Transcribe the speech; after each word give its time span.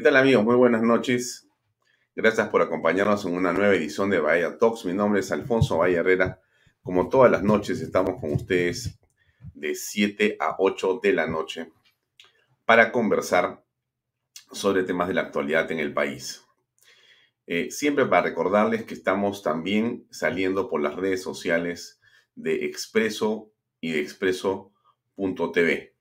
¿Qué 0.00 0.04
tal 0.04 0.16
amigos? 0.16 0.42
Muy 0.44 0.56
buenas 0.56 0.82
noches. 0.82 1.46
Gracias 2.16 2.48
por 2.48 2.62
acompañarnos 2.62 3.26
en 3.26 3.34
una 3.34 3.52
nueva 3.52 3.74
edición 3.74 4.08
de 4.08 4.18
Bahía 4.18 4.56
Talks. 4.56 4.86
Mi 4.86 4.94
nombre 4.94 5.20
es 5.20 5.30
Alfonso 5.30 5.76
Valle 5.76 5.96
Herrera. 5.96 6.40
Como 6.82 7.10
todas 7.10 7.30
las 7.30 7.42
noches 7.42 7.82
estamos 7.82 8.18
con 8.18 8.32
ustedes 8.32 8.98
de 9.52 9.74
7 9.74 10.38
a 10.40 10.56
8 10.58 11.00
de 11.02 11.12
la 11.12 11.26
noche 11.26 11.70
para 12.64 12.92
conversar 12.92 13.62
sobre 14.50 14.84
temas 14.84 15.06
de 15.08 15.12
la 15.12 15.20
actualidad 15.20 15.70
en 15.70 15.80
el 15.80 15.92
país. 15.92 16.46
Eh, 17.46 17.70
siempre 17.70 18.06
para 18.06 18.22
recordarles 18.22 18.84
que 18.84 18.94
estamos 18.94 19.42
también 19.42 20.06
saliendo 20.10 20.70
por 20.70 20.80
las 20.80 20.96
redes 20.96 21.22
sociales 21.22 22.00
de 22.36 22.64
Expreso 22.64 23.52
y 23.82 23.92
de 23.92 24.00
Expreso.tv. 24.00 25.94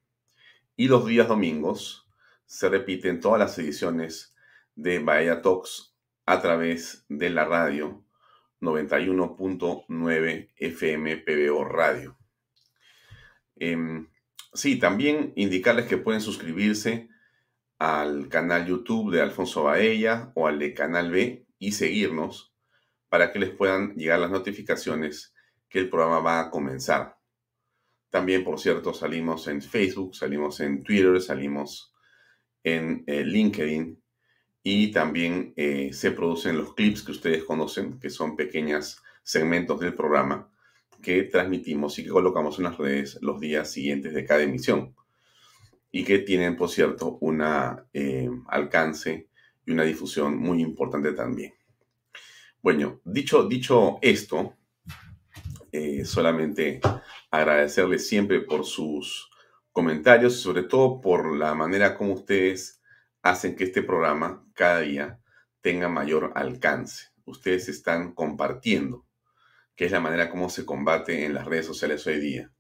Y 0.78 0.88
los 0.88 1.06
días 1.06 1.28
domingos 1.28 2.09
se 2.50 2.68
repiten 2.68 3.20
todas 3.20 3.38
las 3.40 3.60
ediciones 3.60 4.36
de 4.74 4.98
Bahía 4.98 5.44
Talks 5.44 5.96
a 6.26 6.42
través 6.42 7.06
de 7.08 7.30
la 7.30 7.46
radio 7.46 8.04
91.9 8.60 10.50
FM 10.56 11.18
PBO 11.18 11.64
Radio. 11.64 12.18
Em, 13.56 14.10
sí, 14.52 14.80
también 14.80 15.32
indicarles 15.36 15.86
que 15.86 15.98
pueden 15.98 16.22
suscribirse 16.22 17.08
al 17.78 18.30
canal 18.30 18.66
YouTube 18.66 19.12
de 19.12 19.22
Alfonso 19.22 19.66
Baella 19.66 20.32
o 20.34 20.48
al 20.48 20.58
de 20.58 20.74
Canal 20.74 21.12
B 21.12 21.46
y 21.60 21.74
seguirnos 21.74 22.56
para 23.10 23.32
que 23.32 23.38
les 23.38 23.52
puedan 23.52 23.94
llegar 23.94 24.18
las 24.20 24.32
notificaciones 24.32 25.36
que 25.70 25.78
el 25.78 25.90
programa 25.90 26.20
va 26.20 26.40
a 26.40 26.50
comenzar. 26.50 27.20
También, 28.10 28.44
por 28.44 28.60
cierto, 28.60 28.92
salimos 28.92 29.48
en 29.48 29.62
Facebook, 29.62 30.16
salimos 30.16 30.60
en 30.62 30.82
Twitter, 30.82 31.22
salimos 31.22 31.94
en 32.64 33.04
eh, 33.08 33.24
LinkedIn 33.24 34.02
y 34.64 34.92
también 34.92 35.54
eh, 35.56 35.92
se 35.94 36.12
producen 36.12 36.58
los 36.58 36.74
clips 36.74 37.04
que 37.04 37.12
ustedes 37.12 37.44
conocen, 37.44 38.00
que 38.00 38.10
son 38.10 38.36
pequeños 38.36 39.02
segmentos 39.24 39.80
del 39.80 39.94
programa 39.94 40.52
que 41.02 41.24
transmitimos 41.24 41.98
y 41.98 42.04
que 42.04 42.10
colocamos 42.10 42.58
en 42.58 42.66
las 42.66 42.78
redes 42.78 43.18
los 43.22 43.40
días 43.40 43.72
siguientes 43.72 44.14
de 44.14 44.26
cada 44.26 44.42
emisión 44.42 44.96
y 45.92 46.04
que 46.04 46.20
tienen, 46.20 46.56
por 46.58 46.70
cierto, 46.70 47.18
un 47.22 47.42
eh, 47.94 48.30
alcance 48.48 49.30
y 49.66 49.72
una 49.72 49.84
difusión 49.84 50.38
muy 50.38 50.62
importante 50.62 51.14
también. 51.14 51.54
Bueno, 52.62 53.00
dicho, 53.06 53.48
dicho 53.48 53.98
esto, 54.02 54.56
solamente 56.04 56.82
agradecerles 57.32 58.08
siempre 58.08 58.42
por 58.42 58.66
sus 58.66 59.29
comentarios 59.72 60.42
sobre 60.42 60.64
todo 60.64 61.02
por 61.02 61.36
la 61.36 61.54
manera 61.56 61.96
como 61.96 62.14
ustedes 62.14 62.82
hacen 63.22 63.56
que 63.56 63.66
este 63.66 63.84
programa 63.84 64.46
cada 64.54 64.80
día 64.82 65.20
tenga 65.62 65.90
mayor 65.90 66.32
alcance. 66.36 67.08
Ustedes 67.26 67.70
están 67.70 68.14
compartiendo, 68.14 69.06
que 69.76 69.86
es 69.86 69.92
la 69.92 70.00
manera 70.00 70.30
como 70.30 70.50
se 70.50 70.66
combate 70.66 71.26
en 71.26 71.34
las 71.34 71.46
redes 71.46 71.66
sociales 71.66 72.06
hoy 72.08 72.20
día. 72.20 72.52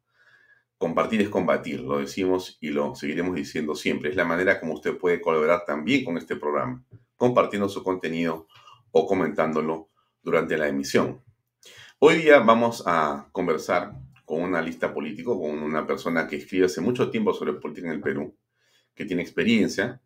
Compartir 0.77 1.21
es 1.21 1.29
combatir, 1.29 1.81
lo 1.81 1.99
decimos 1.99 2.57
y 2.61 2.69
lo 2.69 2.95
seguiremos 2.95 3.35
diciendo 3.35 3.75
siempre. 3.75 4.11
Es 4.11 4.15
la 4.15 4.25
manera 4.25 4.59
como 4.59 4.73
usted 4.73 4.97
puede 4.97 5.19
colaborar 5.19 5.65
también 5.65 6.05
con 6.05 6.17
este 6.17 6.35
programa, 6.35 6.83
compartiendo 7.17 7.67
su 7.67 7.83
contenido 7.83 8.47
o 8.91 9.05
comentándolo 9.05 9.89
durante 10.21 10.57
la 10.57 10.67
emisión. 10.67 11.21
Hoy 11.99 12.19
día 12.19 12.39
vamos 12.39 12.83
a 12.85 13.27
conversar 13.33 13.93
con 14.29 14.43
una 14.43 14.61
lista 14.61 14.93
político, 14.93 15.41
con 15.41 15.57
una 15.57 15.87
persona 15.87 16.27
que 16.27 16.35
escribe 16.35 16.67
hace 16.67 16.81
mucho 16.81 17.09
tiempo 17.09 17.33
sobre 17.33 17.53
política 17.53 17.87
en 17.87 17.93
el 17.95 17.99
Perú, 17.99 18.37
que 18.93 19.03
tiene 19.03 19.23
experiencia 19.23 20.03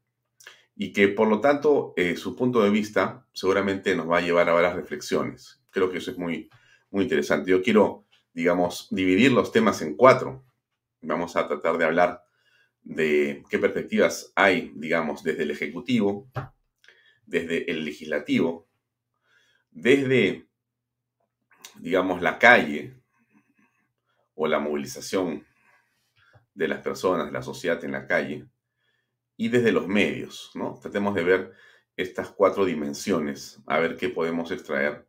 y 0.78 0.94
que 0.94 1.10
por 1.10 1.28
lo 1.28 1.42
tanto 1.42 1.94
eh, 1.98 2.16
su 2.16 2.34
punto 2.34 2.64
de 2.64 2.70
vista 2.70 3.28
seguramente 3.34 3.94
nos 3.98 4.10
va 4.10 4.20
a 4.20 4.22
llevar 4.22 4.48
a 4.48 4.54
varias 4.54 4.78
reflexiones. 4.78 5.62
Creo 5.72 5.92
que 5.92 5.98
eso 5.98 6.12
es 6.12 6.18
muy, 6.18 6.50
muy 6.90 7.04
interesante. 7.04 7.52
Yo 7.52 7.62
quiero, 7.62 8.06
digamos, 8.34 8.88
dividir 8.92 9.34
los 9.34 9.52
temas 9.52 9.82
en 9.82 9.98
cuatro. 9.98 10.46
Vamos 11.02 11.36
a 11.36 11.46
tratar 11.46 11.78
de 11.78 11.84
hablar 11.84 12.24
de 12.82 13.44
qué 13.50 13.60
perspectivas 13.60 14.32
hay, 14.36 14.72
digamos, 14.78 15.22
desde 15.24 15.44
el 15.44 15.52
Ejecutivo, 15.52 16.30
desde 17.26 17.70
el 17.70 17.84
Legislativo, 17.84 18.70
desde, 19.70 20.48
digamos, 21.82 22.22
la 22.22 22.40
calle, 22.40 23.03
o 24.44 24.48
la 24.48 24.60
movilización 24.60 25.46
de 26.54 26.68
las 26.68 26.82
personas, 26.82 27.28
de 27.28 27.32
la 27.32 27.42
sociedad 27.42 27.82
en 27.86 27.94
la 27.94 28.06
calle, 28.06 28.46
y 29.38 29.48
desde 29.48 29.72
los 29.72 29.88
medios, 29.88 30.52
¿no? 30.54 30.78
Tratemos 30.82 31.16
de 31.16 31.24
ver 31.24 31.54
estas 31.96 32.30
cuatro 32.30 32.66
dimensiones, 32.66 33.62
a 33.68 33.80
ver 33.80 33.96
qué 33.96 34.10
podemos 34.10 34.52
extraer 34.52 35.08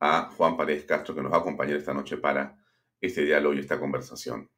a 0.00 0.28
Juan 0.36 0.56
Paredes 0.56 0.86
Castro, 0.86 1.14
que 1.14 1.22
nos 1.22 1.30
va 1.30 1.36
a 1.36 1.40
acompañar 1.40 1.76
esta 1.76 1.94
noche 1.94 2.16
para 2.16 2.58
este 3.00 3.24
diálogo 3.24 3.54
y 3.54 3.60
esta 3.60 3.78
conversación. 3.78 4.50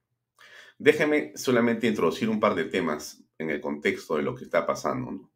Déjeme 0.79 1.37
solamente 1.37 1.87
introducir 1.87 2.31
un 2.31 2.41
par 2.41 2.55
de 2.55 2.65
temas 2.65 3.23
en 3.37 3.51
el 3.51 3.61
contexto 3.61 4.17
de 4.17 4.23
lo 4.23 4.35
que 4.35 4.45
está 4.45 4.67
pasando. 4.67 5.31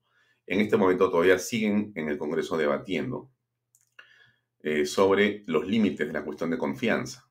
En 0.46 0.60
este 0.60 0.78
momento 0.78 1.10
todavía 1.10 1.38
siguen 1.38 1.92
en 1.94 2.08
el 2.08 2.16
Congreso 2.16 2.56
debatiendo 2.56 3.30
eh, 4.62 4.86
sobre 4.86 5.44
los 5.46 5.66
límites 5.66 6.06
de 6.06 6.12
la 6.14 6.24
cuestión 6.24 6.48
de 6.50 6.56
confianza 6.56 7.29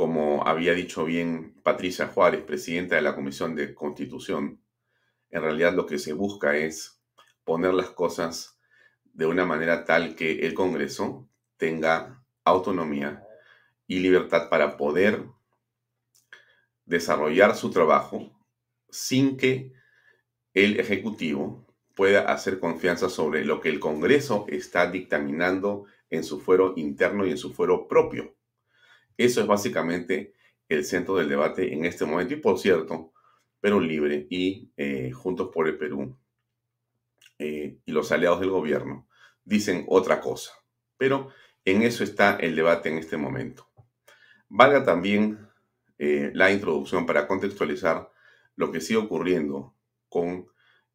como 0.00 0.46
había 0.46 0.72
dicho 0.72 1.04
bien 1.04 1.52
Patricia 1.62 2.06
Juárez, 2.06 2.42
presidenta 2.42 2.94
de 2.96 3.02
la 3.02 3.14
Comisión 3.14 3.54
de 3.54 3.74
Constitución, 3.74 4.58
en 5.28 5.42
realidad 5.42 5.74
lo 5.74 5.84
que 5.84 5.98
se 5.98 6.14
busca 6.14 6.56
es 6.56 7.02
poner 7.44 7.74
las 7.74 7.90
cosas 7.90 8.58
de 9.04 9.26
una 9.26 9.44
manera 9.44 9.84
tal 9.84 10.14
que 10.14 10.46
el 10.46 10.54
Congreso 10.54 11.28
tenga 11.58 12.24
autonomía 12.44 13.26
y 13.86 13.98
libertad 13.98 14.48
para 14.48 14.78
poder 14.78 15.22
desarrollar 16.86 17.54
su 17.54 17.70
trabajo 17.70 18.32
sin 18.88 19.36
que 19.36 19.74
el 20.54 20.80
Ejecutivo 20.80 21.66
pueda 21.94 22.32
hacer 22.32 22.58
confianza 22.58 23.10
sobre 23.10 23.44
lo 23.44 23.60
que 23.60 23.68
el 23.68 23.78
Congreso 23.78 24.46
está 24.48 24.90
dictaminando 24.90 25.84
en 26.08 26.24
su 26.24 26.40
fuero 26.40 26.72
interno 26.78 27.26
y 27.26 27.32
en 27.32 27.36
su 27.36 27.52
fuero 27.52 27.86
propio. 27.86 28.39
Eso 29.20 29.42
es 29.42 29.46
básicamente 29.46 30.32
el 30.66 30.82
centro 30.82 31.16
del 31.16 31.28
debate 31.28 31.74
en 31.74 31.84
este 31.84 32.06
momento. 32.06 32.32
Y 32.32 32.38
por 32.38 32.58
cierto, 32.58 33.12
Perú 33.60 33.78
Libre 33.78 34.26
y 34.30 34.72
eh, 34.78 35.10
Juntos 35.12 35.50
por 35.52 35.68
el 35.68 35.76
Perú 35.76 36.16
eh, 37.38 37.80
y 37.84 37.92
los 37.92 38.10
aliados 38.12 38.40
del 38.40 38.48
gobierno 38.48 39.06
dicen 39.44 39.84
otra 39.88 40.22
cosa. 40.22 40.52
Pero 40.96 41.28
en 41.66 41.82
eso 41.82 42.02
está 42.02 42.36
el 42.36 42.56
debate 42.56 42.88
en 42.88 42.96
este 42.96 43.18
momento. 43.18 43.68
Valga 44.48 44.84
también 44.84 45.50
eh, 45.98 46.30
la 46.32 46.50
introducción 46.50 47.04
para 47.04 47.26
contextualizar 47.26 48.10
lo 48.56 48.72
que 48.72 48.80
sigue 48.80 49.00
ocurriendo 49.00 49.76
con 50.08 50.48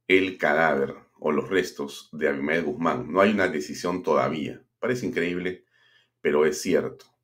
el 0.08 0.40
cadáver 0.40 0.96
o 1.20 1.32
los 1.32 1.48
restos 1.48 2.10
de 2.12 2.30
Abimael 2.30 2.64
Guzmán. 2.64 3.14
No 3.14 3.22
hay 3.22 3.30
una 3.30 3.50
decisión 3.50 4.02
todavía. 4.02 4.66
Parece 4.80 5.06
increíble, 5.06 5.66
pero 6.22 6.48
es 6.48 6.60
cierto. 6.60 7.15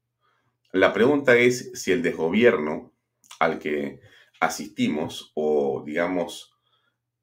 La 0.74 0.94
pregunta 0.94 1.36
es 1.36 1.70
si 1.74 1.92
el 1.92 2.02
desgobierno 2.02 2.94
al 3.40 3.60
que 3.60 4.00
asistimos 4.40 5.34
o 5.36 5.84
digamos 5.86 6.54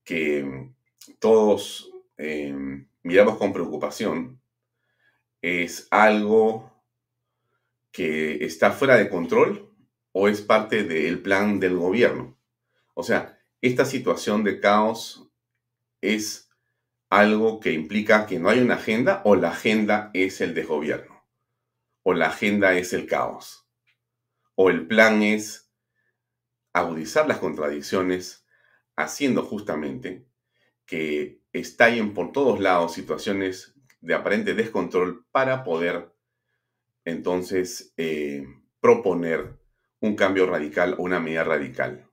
que 0.05 0.71
todos 1.19 1.91
em, 2.19 2.89
miramos 3.03 3.39
con 3.39 3.55
preocupación 3.55 4.43
es 5.41 5.89
algo 5.91 6.71
que 7.91 8.45
está 8.45 8.71
fuera 8.71 8.97
de 8.97 9.09
control 9.09 9.75
o 10.13 10.29
es 10.29 10.43
parte 10.43 10.85
del 10.85 11.23
plan 11.23 11.59
del 11.59 11.77
gobierno. 11.77 12.39
O 12.93 13.03
sea, 13.03 13.41
esta 13.63 13.87
situación 13.87 14.45
de 14.45 14.61
caos 14.61 15.31
es 16.03 16.51
algo 17.09 17.61
que 17.61 17.73
implica 17.73 18.27
que 18.27 18.39
no 18.39 18.51
hay 18.51 18.61
una 18.61 18.75
agenda 18.75 19.23
o 19.25 19.37
la 19.37 19.51
agenda 19.51 20.11
es 20.13 20.43
el 20.43 20.53
desgobierno 20.53 21.18
o 22.09 22.15
la 22.15 22.29
agenda 22.29 22.73
es 22.73 22.95
el 22.95 23.07
caos, 23.07 23.69
o 24.55 24.71
el 24.71 24.87
plan 24.87 25.23
es 25.23 25.71
agudizar 26.73 27.29
las 27.29 27.37
contradicciones, 27.37 28.47
haciendo 28.97 29.43
justamente 29.43 30.27
que 30.87 31.43
estallen 31.53 32.15
por 32.15 32.33
todos 32.33 32.61
lados 32.61 32.95
situaciones 32.95 33.75
de 34.01 34.15
aparente 34.15 34.55
descontrol 34.55 35.27
para 35.33 35.65
poder 35.65 36.11
entonces 37.05 37.93
eh, 37.99 38.47
proponer 38.81 39.59
un 40.01 40.17
cambio 40.17 40.47
radical 40.47 40.95
o 40.97 41.03
una 41.03 41.21
medida 41.21 41.45
radical. 41.45 42.09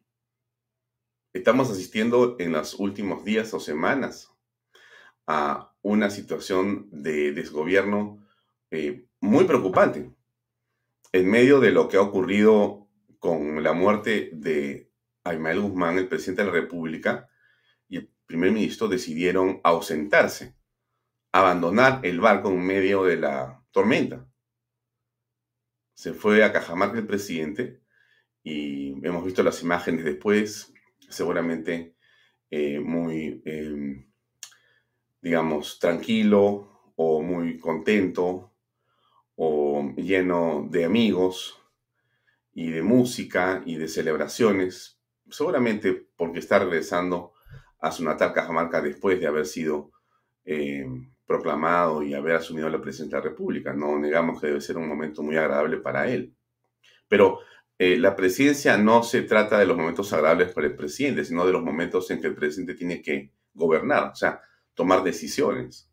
Estamos 1.31 1.71
asistiendo 1.71 2.35
en 2.39 2.51
los 2.51 2.73
últimos 2.73 3.23
días 3.23 3.53
o 3.53 3.61
semanas 3.61 4.29
a 5.25 5.73
una 5.81 6.09
situación 6.09 6.89
de 6.91 7.31
desgobierno 7.31 8.27
eh, 8.71 9.04
muy 9.21 9.45
preocupante. 9.45 10.11
En 11.11 11.29
medio 11.29 11.59
de 11.59 11.71
lo 11.71 11.87
que 11.87 11.97
ha 11.97 12.01
ocurrido 12.01 12.89
con 13.19 13.63
la 13.63 13.73
muerte 13.73 14.29
de 14.33 14.91
Aymael 15.23 15.61
Guzmán, 15.61 15.97
el 15.97 16.07
presidente 16.07 16.43
de 16.43 16.47
la 16.47 16.53
República, 16.53 17.29
y 17.87 17.99
primer 18.25 18.51
ministro 18.51 18.87
decidieron 18.87 19.61
ausentarse, 19.63 20.55
abandonar 21.31 22.01
el 22.03 22.19
barco 22.19 22.49
en 22.49 22.65
medio 22.65 23.03
de 23.03 23.17
la 23.17 23.63
tormenta. 23.71 24.27
Se 25.95 26.13
fue 26.13 26.43
a 26.43 26.51
Cajamarca 26.51 26.99
el 26.99 27.07
presidente 27.07 27.81
y 28.43 29.05
hemos 29.05 29.25
visto 29.25 29.41
las 29.41 29.63
imágenes 29.63 30.05
después, 30.05 30.73
seguramente 31.09 31.95
eh, 32.51 32.79
muy, 32.79 33.41
em, 33.45 34.11
digamos, 35.21 35.79
tranquilo 35.79 36.93
o 36.95 37.21
muy 37.21 37.57
contento 37.57 38.54
o 39.35 39.93
lleno 39.97 40.67
de 40.69 40.85
amigos 40.85 41.59
y 42.53 42.71
de 42.71 42.81
música 42.81 43.61
y 43.65 43.75
de 43.75 43.87
celebraciones, 43.87 44.99
seguramente 45.29 46.07
porque 46.15 46.39
está 46.39 46.59
regresando 46.59 47.33
a 47.79 47.91
su 47.91 48.03
natal 48.03 48.33
Cajamarca 48.33 48.81
después 48.81 49.19
de 49.19 49.27
haber 49.27 49.45
sido 49.45 49.91
eh, 50.45 50.85
proclamado 51.25 52.03
y 52.03 52.13
haber 52.13 52.35
asumido 52.35 52.69
la 52.69 52.81
presidencia 52.81 53.17
de 53.17 53.23
la 53.23 53.29
República. 53.29 53.73
No 53.73 53.99
negamos 53.99 54.39
que 54.39 54.47
debe 54.47 54.61
ser 54.61 54.77
un 54.77 54.87
momento 54.87 55.21
muy 55.21 55.35
agradable 55.37 55.77
para 55.77 56.07
él. 56.07 56.33
Pero 57.07 57.39
eh, 57.77 57.97
la 57.97 58.15
presidencia 58.15 58.77
no 58.77 59.03
se 59.03 59.23
trata 59.23 59.59
de 59.59 59.65
los 59.65 59.75
momentos 59.75 60.11
agradables 60.13 60.53
para 60.53 60.67
el 60.67 60.75
presidente, 60.75 61.25
sino 61.25 61.45
de 61.45 61.51
los 61.51 61.63
momentos 61.63 62.09
en 62.11 62.21
que 62.21 62.27
el 62.27 62.35
presidente 62.35 62.75
tiene 62.75 63.01
que 63.01 63.31
gobernar, 63.53 64.11
o 64.11 64.15
sea, 64.15 64.41
tomar 64.73 65.03
decisiones. 65.03 65.89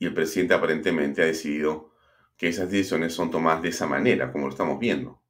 Y 0.00 0.06
el 0.06 0.14
presidente 0.14 0.54
aparentemente 0.54 1.22
ha 1.22 1.26
decidido 1.26 1.92
que 2.36 2.48
esas 2.48 2.70
decisiones 2.70 3.12
son 3.12 3.30
tomadas 3.30 3.62
de 3.62 3.68
esa 3.68 3.86
manera, 3.86 4.32
como 4.32 4.46
lo 4.46 4.50
estamos 4.50 4.80
viendo, 4.80 5.22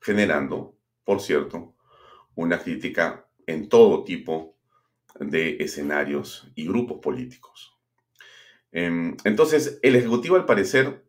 generando, 0.00 0.78
por 1.02 1.20
cierto, 1.20 1.74
una 2.36 2.60
crítica 2.60 3.28
en 3.46 3.68
todo 3.68 4.04
tipo 4.04 4.56
de 5.18 5.56
escenarios 5.58 6.48
y 6.54 6.68
grupos 6.68 7.00
políticos. 7.00 7.76
Em, 8.70 9.16
entonces, 9.24 9.80
el 9.82 9.96
Ejecutivo 9.96 10.36
al 10.36 10.46
parecer 10.46 11.04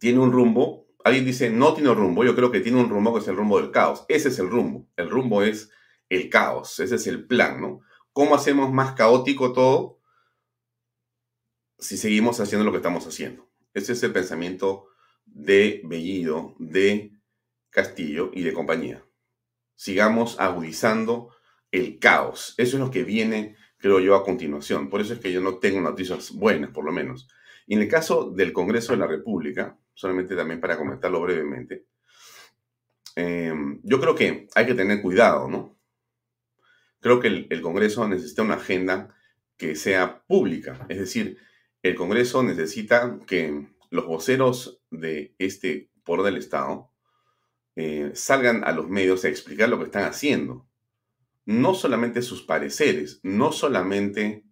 tiene 0.00 0.18
un 0.18 0.32
rumbo, 0.32 0.88
alguien 1.04 1.24
dice 1.24 1.48
no 1.48 1.74
tiene 1.74 1.94
rumbo, 1.94 2.24
yo 2.24 2.34
creo 2.34 2.50
que 2.50 2.60
tiene 2.60 2.80
un 2.80 2.88
rumbo 2.88 3.14
que 3.14 3.20
es 3.20 3.28
el 3.28 3.36
rumbo 3.36 3.60
del 3.60 3.70
caos. 3.70 4.04
Ese 4.08 4.30
es 4.30 4.38
el 4.40 4.50
rumbo, 4.50 4.88
el 4.96 5.08
rumbo 5.08 5.44
es 5.44 5.70
el 6.08 6.28
caos, 6.28 6.80
ese 6.80 6.96
es 6.96 7.06
el 7.06 7.24
plan, 7.24 7.60
¿no? 7.60 7.82
¿Cómo 8.12 8.34
hacemos 8.34 8.72
más 8.72 8.94
caótico 8.94 9.52
todo 9.52 9.99
si 11.80 11.96
seguimos 11.96 12.40
haciendo 12.40 12.64
lo 12.64 12.72
que 12.72 12.78
estamos 12.78 13.06
haciendo? 13.06 13.50
Ese 13.74 13.92
es 13.92 14.02
el 14.02 14.12
pensamiento 14.12 14.88
de 15.24 15.82
Bellido, 15.84 16.54
de 16.58 17.12
Castillo 17.70 18.30
y 18.34 18.42
de 18.42 18.52
compañía. 18.52 19.04
Sigamos 19.74 20.38
agudizando 20.38 21.30
el 21.70 21.98
caos. 21.98 22.54
Eso 22.58 22.76
es 22.76 22.80
lo 22.80 22.90
que 22.90 23.04
viene, 23.04 23.56
creo 23.78 24.00
yo, 24.00 24.14
a 24.14 24.24
continuación. 24.24 24.90
Por 24.90 25.00
eso 25.00 25.14
es 25.14 25.20
que 25.20 25.32
yo 25.32 25.40
no 25.40 25.58
tengo 25.58 25.80
noticias 25.80 26.32
buenas, 26.32 26.70
por 26.70 26.84
lo 26.84 26.92
menos. 26.92 27.28
Y 27.66 27.74
en 27.74 27.82
el 27.82 27.88
caso 27.88 28.30
del 28.30 28.52
Congreso 28.52 28.92
de 28.92 28.98
la 28.98 29.06
República, 29.06 29.78
solamente 29.94 30.34
también 30.34 30.60
para 30.60 30.76
comentarlo 30.76 31.20
brevemente, 31.20 31.86
eh, 33.16 33.52
yo 33.82 34.00
creo 34.00 34.14
que 34.14 34.48
hay 34.54 34.66
que 34.66 34.74
tener 34.74 35.00
cuidado, 35.00 35.48
¿no? 35.48 35.78
Creo 37.00 37.20
que 37.20 37.28
el, 37.28 37.46
el 37.50 37.62
Congreso 37.62 38.06
necesita 38.08 38.42
una 38.42 38.54
agenda 38.54 39.14
que 39.56 39.76
sea 39.76 40.22
pública, 40.26 40.86
es 40.88 40.98
decir, 40.98 41.38
el 41.82 41.94
Congreso 41.94 42.42
necesita 42.42 43.18
que 43.26 43.66
los 43.90 44.06
voceros 44.06 44.82
de 44.90 45.34
este 45.38 45.90
poder 46.04 46.24
del 46.24 46.36
Estado 46.36 46.90
eh, 47.76 48.12
salgan 48.14 48.64
a 48.64 48.72
los 48.72 48.88
medios 48.88 49.24
a 49.24 49.28
explicar 49.28 49.68
lo 49.68 49.78
que 49.78 49.84
están 49.84 50.04
haciendo. 50.04 50.68
No 51.46 51.74
solamente 51.74 52.22
sus 52.22 52.42
pareceres, 52.42 53.20
no 53.22 53.52
solamente 53.52 54.44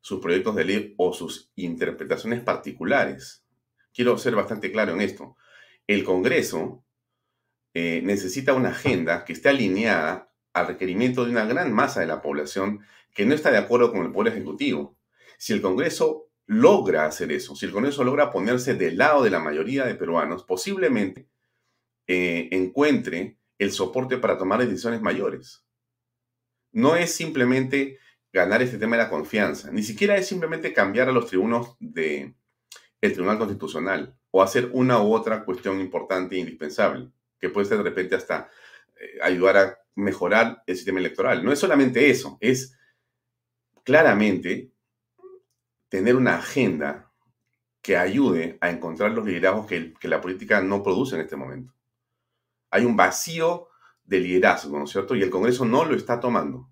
sus 0.00 0.20
proyectos 0.20 0.56
de 0.56 0.64
ley 0.64 0.94
o 0.96 1.12
sus 1.12 1.52
interpretaciones 1.54 2.42
particulares. 2.42 3.44
Quiero 3.94 4.18
ser 4.18 4.34
bastante 4.34 4.72
claro 4.72 4.92
en 4.92 5.00
esto. 5.00 5.36
El 5.86 6.02
Congreso 6.04 6.84
eh, 7.74 8.02
necesita 8.02 8.54
una 8.54 8.70
agenda 8.70 9.24
que 9.24 9.32
esté 9.32 9.50
alineada 9.50 10.32
al 10.52 10.66
requerimiento 10.66 11.24
de 11.24 11.30
una 11.30 11.44
gran 11.44 11.72
masa 11.72 12.00
de 12.00 12.06
la 12.06 12.20
población 12.20 12.80
que 13.14 13.26
no 13.26 13.34
está 13.34 13.50
de 13.50 13.58
acuerdo 13.58 13.92
con 13.92 14.04
el 14.04 14.12
Poder 14.12 14.32
Ejecutivo. 14.32 14.96
Si 15.42 15.52
el 15.52 15.60
Congreso 15.60 16.30
logra 16.46 17.04
hacer 17.04 17.32
eso, 17.32 17.56
si 17.56 17.66
el 17.66 17.72
Congreso 17.72 18.04
logra 18.04 18.30
ponerse 18.30 18.76
del 18.76 18.96
lado 18.96 19.24
de 19.24 19.30
la 19.30 19.40
mayoría 19.40 19.84
de 19.84 19.96
peruanos, 19.96 20.44
posiblemente 20.44 21.28
eh, 22.06 22.48
encuentre 22.52 23.38
el 23.58 23.72
soporte 23.72 24.18
para 24.18 24.38
tomar 24.38 24.64
decisiones 24.64 25.02
mayores. 25.02 25.64
No 26.70 26.94
es 26.94 27.12
simplemente 27.12 27.98
ganar 28.32 28.62
este 28.62 28.78
tema 28.78 28.96
de 28.96 29.02
la 29.02 29.10
confianza, 29.10 29.72
ni 29.72 29.82
siquiera 29.82 30.16
es 30.16 30.28
simplemente 30.28 30.72
cambiar 30.72 31.08
a 31.08 31.12
los 31.12 31.26
tribunos 31.26 31.76
del 31.80 32.36
Tribunal 33.00 33.38
Constitucional 33.38 34.16
o 34.30 34.44
hacer 34.44 34.70
una 34.72 35.02
u 35.02 35.12
otra 35.12 35.44
cuestión 35.44 35.80
importante 35.80 36.36
e 36.36 36.38
indispensable, 36.38 37.10
que 37.40 37.48
puede 37.48 37.66
ser 37.66 37.78
de 37.78 37.82
repente 37.90 38.14
hasta 38.14 38.48
eh, 38.94 39.18
ayudar 39.20 39.56
a 39.56 39.78
mejorar 39.96 40.62
el 40.68 40.76
sistema 40.76 41.00
electoral. 41.00 41.44
No 41.44 41.50
es 41.50 41.58
solamente 41.58 42.10
eso, 42.10 42.38
es 42.40 42.78
claramente 43.82 44.71
tener 45.92 46.16
una 46.16 46.36
agenda 46.36 47.12
que 47.82 47.98
ayude 47.98 48.56
a 48.62 48.70
encontrar 48.70 49.10
los 49.10 49.26
liderazgos 49.26 49.66
que, 49.66 50.08
la 50.08 50.22
política 50.22 50.62
no 50.62 50.82
produce 50.82 51.16
en 51.16 51.20
este 51.20 51.36
momento. 51.36 51.74
Hay 52.70 52.86
un 52.86 52.96
vacío 52.96 53.68
de 54.02 54.20
liderazgo, 54.20 54.78
¿no 54.78 54.84
es 54.84 54.90
cierto? 54.90 55.14
Y 55.14 55.22
el 55.22 55.28
Congreso 55.28 55.66
no 55.66 55.84
lo 55.84 55.94
está 55.94 56.18
tomando. 56.18 56.70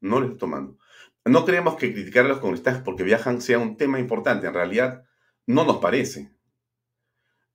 No 0.00 0.20
lo 0.20 0.26
está 0.26 0.38
tomando. 0.38 0.78
No 1.24 1.44
creemos 1.44 1.74
que 1.74 1.92
criticar 1.92 2.26
a 2.26 2.28
los 2.28 2.38
congresistas 2.38 2.80
porque 2.80 3.02
viajan 3.02 3.40
sea 3.40 3.58
un 3.58 3.76
tema 3.76 3.98
importante. 3.98 4.46
En 4.46 4.54
realidad, 4.54 5.02
no 5.44 5.64
nos 5.64 5.78
parece. 5.78 6.32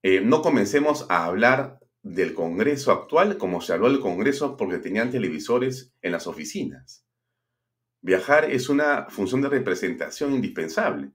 Eh, 0.02 0.20
no 0.20 0.42
comencemos 0.42 1.06
a 1.08 1.24
hablar 1.24 1.80
del 2.02 2.34
Congreso 2.34 2.92
actual 2.92 3.38
como 3.38 3.62
se 3.62 3.72
habló 3.72 3.90
del 3.90 4.02
Congreso 4.02 4.58
porque 4.58 4.80
tenían 4.80 5.12
televisores 5.12 5.94
en 6.02 6.12
las 6.12 6.28
oficinas. 6.28 7.03
Viajar 8.04 8.52
es 8.52 8.68
una 8.68 9.06
función 9.10 9.42
de 9.42 9.48
representación 9.48 10.34
indispensable. 10.34 11.14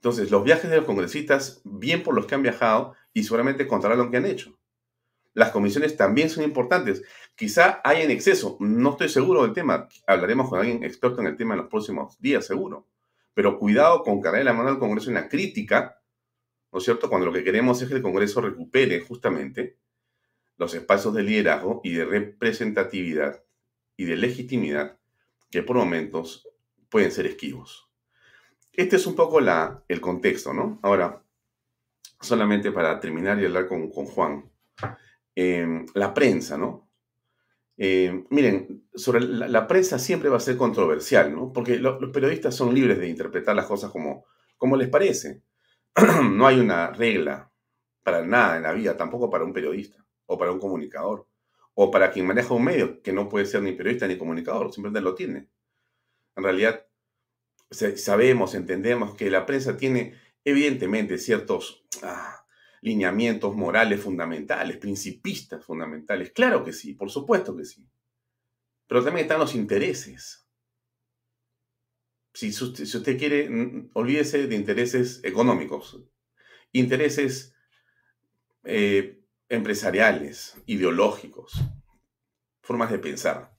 Entonces, 0.00 0.32
los 0.32 0.42
viajes 0.42 0.68
de 0.68 0.78
los 0.78 0.84
congresistas, 0.84 1.60
bien 1.62 2.02
por 2.02 2.12
los 2.16 2.26
que 2.26 2.34
han 2.34 2.42
viajado 2.42 2.94
y 3.12 3.22
seguramente 3.22 3.68
contarán 3.68 3.98
lo 3.98 4.10
que 4.10 4.16
han 4.16 4.26
hecho. 4.26 4.58
Las 5.32 5.52
comisiones 5.52 5.96
también 5.96 6.28
son 6.28 6.42
importantes. 6.42 7.04
Quizá 7.36 7.80
hay 7.84 8.02
en 8.02 8.10
exceso, 8.10 8.56
no 8.58 8.90
estoy 8.90 9.08
seguro 9.08 9.44
del 9.44 9.52
tema. 9.52 9.88
Hablaremos 10.08 10.48
con 10.48 10.58
alguien 10.58 10.82
experto 10.82 11.20
en 11.20 11.28
el 11.28 11.36
tema 11.36 11.54
en 11.54 11.60
los 11.60 11.70
próximos 11.70 12.20
días, 12.20 12.44
seguro. 12.44 12.88
Pero 13.32 13.56
cuidado 13.56 14.02
con 14.02 14.20
cargar 14.20 14.44
la 14.44 14.54
mano 14.54 14.70
al 14.70 14.80
Congreso 14.80 15.10
en 15.10 15.14
la 15.14 15.28
crítica, 15.28 16.02
¿no 16.72 16.80
es 16.80 16.84
cierto? 16.84 17.08
Cuando 17.08 17.26
lo 17.26 17.32
que 17.32 17.44
queremos 17.44 17.80
es 17.80 17.88
que 17.88 17.94
el 17.94 18.02
Congreso 18.02 18.40
recupere 18.40 19.02
justamente 19.02 19.78
los 20.56 20.74
espacios 20.74 21.14
de 21.14 21.22
liderazgo 21.22 21.80
y 21.84 21.92
de 21.92 22.06
representatividad 22.06 23.44
y 23.96 24.06
de 24.06 24.16
legitimidad 24.16 24.98
que 25.50 25.62
por 25.62 25.76
momentos 25.76 26.48
pueden 26.88 27.10
ser 27.10 27.26
esquivos. 27.26 27.90
Este 28.72 28.96
es 28.96 29.06
un 29.06 29.14
poco 29.14 29.40
el 29.40 30.00
contexto, 30.00 30.52
¿no? 30.52 30.78
Ahora, 30.82 31.22
solamente 32.20 32.72
para 32.72 33.00
terminar 33.00 33.40
y 33.40 33.46
hablar 33.46 33.68
con, 33.68 33.90
Juan, 33.90 34.50
em, 35.34 35.86
la 35.94 36.12
prensa, 36.12 36.58
¿no? 36.58 36.90
Em, 37.78 38.26
miren, 38.30 38.86
sobre 38.94 39.20
la, 39.20 39.66
prensa 39.66 39.98
siempre 39.98 40.28
va 40.30 40.38
a 40.38 40.40
ser 40.40 40.56
controversial, 40.56 41.34
¿no? 41.34 41.52
Porque 41.52 41.78
los 41.78 42.10
periodistas 42.10 42.54
son 42.54 42.74
libres 42.74 42.98
de 42.98 43.08
interpretar 43.08 43.54
las 43.56 43.66
cosas 43.66 43.90
como, 43.90 44.26
como 44.56 44.76
les 44.76 44.88
parece. 44.88 45.42
no 46.32 46.46
hay 46.46 46.58
una 46.60 46.90
regla 46.92 47.50
para 48.02 48.24
nada 48.24 48.56
en 48.56 48.62
la 48.62 48.72
vida, 48.72 48.96
tampoco 48.96 49.30
para 49.30 49.44
un 49.44 49.52
periodista 49.52 50.04
o 50.26 50.38
para 50.38 50.52
un 50.52 50.60
comunicador 50.60 51.26
o 51.78 51.90
para 51.90 52.10
quien 52.10 52.26
maneja 52.26 52.54
un 52.54 52.64
medio, 52.64 53.02
que 53.02 53.12
no 53.12 53.28
puede 53.28 53.44
ser 53.44 53.62
ni 53.62 53.72
periodista 53.72 54.08
ni 54.08 54.16
comunicador, 54.16 54.72
simplemente 54.72 55.02
lo 55.02 55.14
tiene. 55.14 55.50
En 56.34 56.42
realidad, 56.42 56.86
sabemos, 57.70 58.54
entendemos 58.54 59.14
que 59.14 59.30
la 59.30 59.44
prensa 59.44 59.76
tiene 59.76 60.14
evidentemente 60.42 61.18
ciertos 61.18 61.84
ah, 62.02 62.46
lineamientos 62.80 63.54
morales 63.54 64.00
fundamentales, 64.00 64.78
principistas 64.78 65.62
fundamentales. 65.62 66.30
Claro 66.30 66.64
que 66.64 66.72
sí, 66.72 66.94
por 66.94 67.10
supuesto 67.10 67.54
que 67.54 67.66
sí. 67.66 67.86
Pero 68.86 69.04
también 69.04 69.24
están 69.24 69.40
los 69.40 69.54
intereses. 69.54 70.48
Si, 72.32 72.48
usted 72.48 73.18
quiere, 73.18 73.50
olvídese 73.92 74.46
de 74.46 74.56
intereses 74.56 75.20
económicos, 75.24 76.02
intereses 76.72 77.54
eh, 78.64 79.25
empresariales, 79.48 80.56
ideológicos, 80.66 81.54
formas 82.62 82.90
de 82.90 82.98
pensar. 82.98 83.56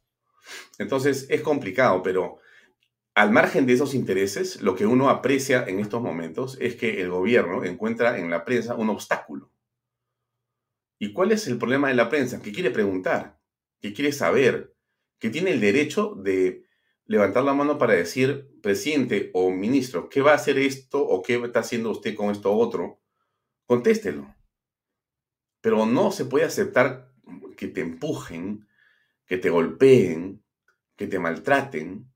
Entonces 0.78 1.28
es 1.30 1.42
complicado, 1.42 2.04
pero 2.04 2.40
al 3.16 3.32
margen 3.32 3.66
de 3.66 3.74
esos 3.74 3.96
intereses, 3.96 4.62
lo 4.62 4.76
que 4.76 4.86
uno 4.86 5.10
aprecia 5.10 5.66
en 5.66 5.80
estos 5.80 6.02
momentos 6.02 6.58
es 6.62 6.76
que 6.76 7.02
el 7.02 7.10
gobierno 7.10 7.64
encuentra 7.64 8.20
en 8.20 8.30
la 8.30 8.46
prensa 8.46 8.76
un 8.76 8.90
obstáculo. 8.90 9.52
¿Y 11.00 11.14
cuál 11.14 11.32
es 11.32 11.48
el 11.48 11.58
problema 11.58 11.88
de 11.88 11.96
la 11.96 12.10
prensa? 12.10 12.42
Que 12.42 12.52
quiere 12.52 12.70
preguntar, 12.70 13.40
que 13.82 13.94
quiere 13.94 14.12
saber, 14.12 14.76
que 15.20 15.30
tiene 15.30 15.52
el 15.52 15.62
derecho 15.62 16.16
de 16.16 16.66
levantar 17.06 17.44
la 17.44 17.54
mano 17.54 17.78
para 17.78 17.94
decir, 17.94 18.52
presidente 18.62 19.32
o 19.34 19.50
ministro, 19.50 20.10
¿qué 20.10 20.22
va 20.22 20.34
a 20.34 20.36
hacer 20.36 20.60
esto 20.60 21.02
o 21.04 21.24
qué 21.24 21.42
está 21.44 21.62
haciendo 21.62 21.90
usted 21.92 22.14
con 22.14 22.30
esto 22.30 22.54
otro? 22.54 23.02
Contéstelo. 23.66 24.37
Pero 25.62 25.86
no 25.86 26.12
se 26.12 26.26
puede 26.26 26.46
aceptar 26.46 27.12
que 27.56 27.68
te 27.68 27.82
empujen, 27.82 28.68
que 29.26 29.38
te 29.38 29.50
golpeen, 29.50 30.44
que 30.96 31.08
te 31.08 31.20
maltraten 31.20 32.12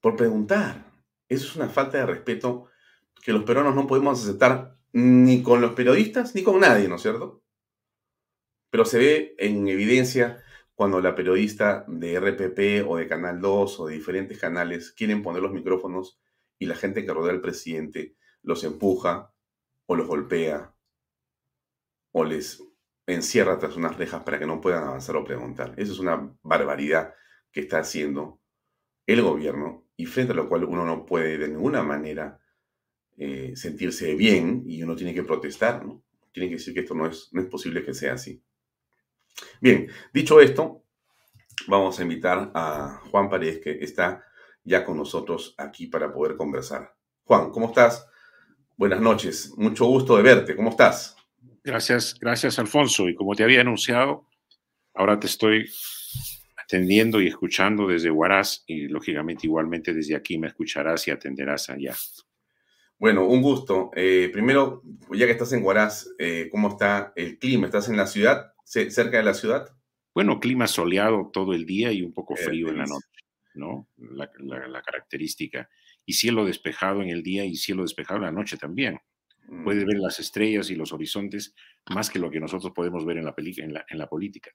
por 0.00 0.16
preguntar. 0.16 0.92
Eso 1.28 1.46
es 1.46 1.56
una 1.56 1.68
falta 1.68 1.98
de 1.98 2.06
respeto 2.06 2.66
que 3.22 3.32
los 3.32 3.44
peruanos 3.44 3.74
no 3.74 3.86
podemos 3.86 4.22
aceptar 4.22 4.78
ni 4.92 5.42
con 5.42 5.60
los 5.60 5.72
periodistas 5.72 6.34
ni 6.34 6.42
con 6.42 6.60
nadie, 6.60 6.88
¿no 6.88 6.96
es 6.96 7.02
cierto? 7.02 7.42
Pero 8.70 8.84
se 8.84 8.98
ve 8.98 9.34
en 9.38 9.68
evidencia 9.68 10.42
cuando 10.74 11.00
la 11.00 11.14
periodista 11.14 11.84
de 11.88 12.20
RPP 12.20 12.88
o 12.88 12.96
de 12.96 13.08
Canal 13.08 13.40
2 13.40 13.80
o 13.80 13.86
de 13.86 13.94
diferentes 13.94 14.38
canales 14.38 14.92
quieren 14.92 15.22
poner 15.22 15.42
los 15.42 15.52
micrófonos 15.52 16.20
y 16.58 16.66
la 16.66 16.76
gente 16.76 17.04
que 17.04 17.12
rodea 17.12 17.32
al 17.32 17.40
presidente 17.40 18.16
los 18.42 18.64
empuja 18.64 19.32
o 19.86 19.96
los 19.96 20.06
golpea 20.06 20.74
o 22.12 22.24
les 22.24 22.62
encierra 23.06 23.58
tras 23.58 23.76
unas 23.76 23.96
rejas 23.96 24.22
para 24.22 24.38
que 24.38 24.46
no 24.46 24.60
puedan 24.60 24.84
avanzar 24.84 25.16
o 25.16 25.24
preguntar. 25.24 25.74
Eso 25.76 25.92
es 25.92 25.98
una 25.98 26.34
barbaridad 26.42 27.14
que 27.50 27.60
está 27.60 27.78
haciendo 27.78 28.40
el 29.06 29.22
gobierno 29.22 29.86
y 29.96 30.06
frente 30.06 30.32
a 30.32 30.36
lo 30.36 30.48
cual 30.48 30.64
uno 30.64 30.84
no 30.84 31.06
puede 31.06 31.38
de 31.38 31.48
ninguna 31.48 31.82
manera 31.82 32.38
eh, 33.16 33.52
sentirse 33.56 34.14
bien 34.14 34.62
y 34.66 34.82
uno 34.82 34.94
tiene 34.94 35.14
que 35.14 35.24
protestar, 35.24 35.84
¿no? 35.84 36.04
Tiene 36.30 36.48
que 36.48 36.56
decir 36.56 36.74
que 36.74 36.80
esto 36.80 36.94
no 36.94 37.06
es, 37.06 37.30
no 37.32 37.40
es 37.40 37.48
posible 37.48 37.82
que 37.82 37.94
sea 37.94 38.12
así. 38.14 38.42
Bien, 39.60 39.88
dicho 40.12 40.40
esto, 40.40 40.84
vamos 41.66 41.98
a 41.98 42.02
invitar 42.02 42.50
a 42.54 43.00
Juan 43.10 43.28
Paredes, 43.28 43.60
que 43.60 43.82
está 43.82 44.24
ya 44.62 44.84
con 44.84 44.96
nosotros 44.96 45.54
aquí 45.58 45.86
para 45.86 46.12
poder 46.12 46.36
conversar. 46.36 46.94
Juan, 47.24 47.50
¿cómo 47.50 47.68
estás? 47.68 48.06
Buenas 48.76 49.00
noches, 49.00 49.52
mucho 49.56 49.86
gusto 49.86 50.16
de 50.16 50.22
verte, 50.22 50.54
¿cómo 50.54 50.70
estás? 50.70 51.17
Gracias, 51.64 52.18
gracias 52.20 52.58
Alfonso. 52.58 53.08
Y 53.08 53.14
como 53.14 53.34
te 53.34 53.44
había 53.44 53.60
anunciado, 53.60 54.26
ahora 54.94 55.18
te 55.18 55.26
estoy 55.26 55.70
atendiendo 56.56 57.20
y 57.20 57.28
escuchando 57.28 57.86
desde 57.86 58.10
Huaraz 58.10 58.64
y 58.66 58.88
lógicamente 58.88 59.46
igualmente 59.46 59.94
desde 59.94 60.16
aquí 60.16 60.38
me 60.38 60.48
escucharás 60.48 61.08
y 61.08 61.10
atenderás 61.10 61.70
allá. 61.70 61.94
Bueno, 62.98 63.26
un 63.26 63.40
gusto. 63.42 63.90
Eh, 63.94 64.28
primero, 64.32 64.82
ya 65.12 65.26
que 65.26 65.32
estás 65.32 65.52
en 65.52 65.64
Huaraz, 65.64 66.08
eh, 66.18 66.48
¿cómo 66.50 66.68
está 66.68 67.12
el 67.14 67.38
clima? 67.38 67.66
¿Estás 67.66 67.88
en 67.88 67.96
la 67.96 68.06
ciudad? 68.06 68.52
cerca 68.64 69.16
de 69.16 69.22
la 69.22 69.34
ciudad? 69.34 69.68
Bueno, 70.14 70.40
clima 70.40 70.66
soleado 70.66 71.30
todo 71.32 71.54
el 71.54 71.64
día 71.64 71.92
y 71.92 72.02
un 72.02 72.12
poco 72.12 72.36
frío 72.36 72.68
en 72.68 72.78
la 72.78 72.84
noche, 72.84 73.06
¿no? 73.54 73.88
La, 73.96 74.82
característica. 74.82 75.70
Y 76.04 76.14
cielo 76.14 76.44
despejado 76.44 77.02
en 77.02 77.08
el 77.08 77.22
día 77.22 77.44
y 77.44 77.56
cielo 77.56 77.82
despejado 77.82 78.18
en 78.18 78.24
la 78.24 78.32
noche 78.32 78.56
también. 78.56 78.98
Puede 79.64 79.84
mm. 79.84 79.88
ver 79.88 79.98
las 79.98 80.20
estrellas 80.20 80.70
y 80.70 80.74
los 80.74 80.92
horizontes 80.92 81.54
más 81.90 82.10
que 82.10 82.18
lo 82.18 82.30
que 82.30 82.40
nosotros 82.40 82.72
podemos 82.74 83.04
ver 83.04 83.18
en 83.18 83.24
la, 83.24 83.34
en 83.88 83.98
la, 83.98 84.08
política. 84.08 84.50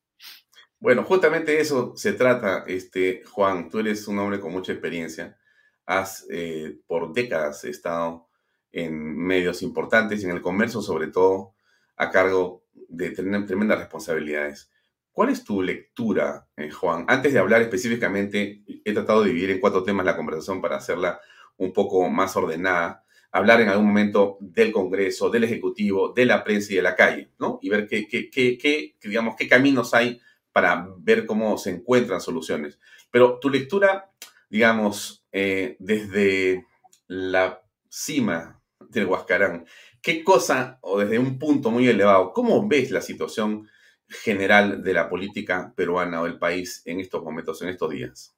Bueno, 0.79 1.03
justamente 1.03 1.59
eso 1.59 1.93
se 1.95 2.13
trata, 2.13 2.63
este, 2.67 3.23
Juan. 3.25 3.69
Tú 3.69 3.79
eres 3.79 4.07
un 4.07 4.19
hombre 4.19 4.39
con 4.39 4.51
mucha 4.51 4.71
experiencia. 4.71 5.37
Has 5.85 6.25
eh, 6.29 6.77
por 6.85 7.13
décadas 7.13 7.63
estado 7.65 8.27
en 8.71 9.17
medios 9.17 9.61
importantes 9.61 10.23
en 10.23 10.31
el 10.31 10.41
comercio, 10.41 10.81
sobre 10.81 11.07
todo, 11.07 11.55
a 11.95 12.09
cargo 12.09 12.65
de 12.73 13.11
tener 13.11 13.45
tremendas 13.45 13.79
responsabilidades. 13.79 14.71
¿Cuál 15.11 15.29
es 15.29 15.43
tu 15.43 15.61
lectura, 15.61 16.47
eh, 16.57 16.71
Juan? 16.71 17.05
Antes 17.07 17.33
de 17.33 17.39
hablar 17.39 17.61
específicamente, 17.61 18.63
he 18.83 18.93
tratado 18.93 19.21
de 19.21 19.29
dividir 19.29 19.51
en 19.51 19.59
cuatro 19.59 19.83
temas 19.83 20.05
la 20.05 20.17
conversación 20.17 20.59
para 20.59 20.77
hacerla 20.77 21.19
un 21.57 21.71
poco 21.71 22.09
más 22.09 22.35
ordenada. 22.35 23.02
Hablar 23.33 23.59
en 23.59 23.67
algún 23.67 23.87
momento 23.87 24.37
del 24.39 24.71
Congreso, 24.71 25.29
del 25.29 25.43
Ejecutivo, 25.43 26.13
de 26.13 26.25
la 26.25 26.43
prensa 26.43 26.71
y 26.71 26.77
de 26.77 26.81
la 26.81 26.95
calle, 26.95 27.31
¿no? 27.39 27.59
Y 27.61 27.69
ver 27.69 27.87
qué, 27.87 28.07
qué, 28.07 28.29
qué, 28.31 28.95
digamos, 29.03 29.35
qué 29.35 29.49
caminos 29.49 29.93
hay 29.93 30.21
para 30.53 30.87
ver 30.99 31.25
cómo 31.25 31.57
se 31.57 31.71
encuentran 31.71 32.21
soluciones. 32.21 32.79
Pero 33.11 33.39
tu 33.39 33.49
lectura, 33.49 34.11
digamos, 34.49 35.25
eh, 35.31 35.75
desde 35.79 36.65
la 37.07 37.61
cima 37.89 38.61
del 38.89 39.07
Huascarán, 39.07 39.65
¿Qué 40.03 40.21
cosa, 40.21 40.79
o 40.81 40.99
desde 40.99 41.17
un 41.17 41.39
punto 41.39 41.71
muy 41.71 41.87
elevado, 41.87 42.33
cómo 42.33 42.67
ves 42.67 42.91
la 42.91 42.99
situación 42.99 43.69
general 44.09 44.83
de 44.83 44.91
la 44.91 45.07
política 45.07 45.73
peruana 45.77 46.19
o 46.19 46.25
del 46.25 46.37
país 46.37 46.81
en 46.83 46.99
estos 46.99 47.23
momentos, 47.23 47.61
en 47.61 47.69
estos 47.69 47.89
días? 47.89 48.35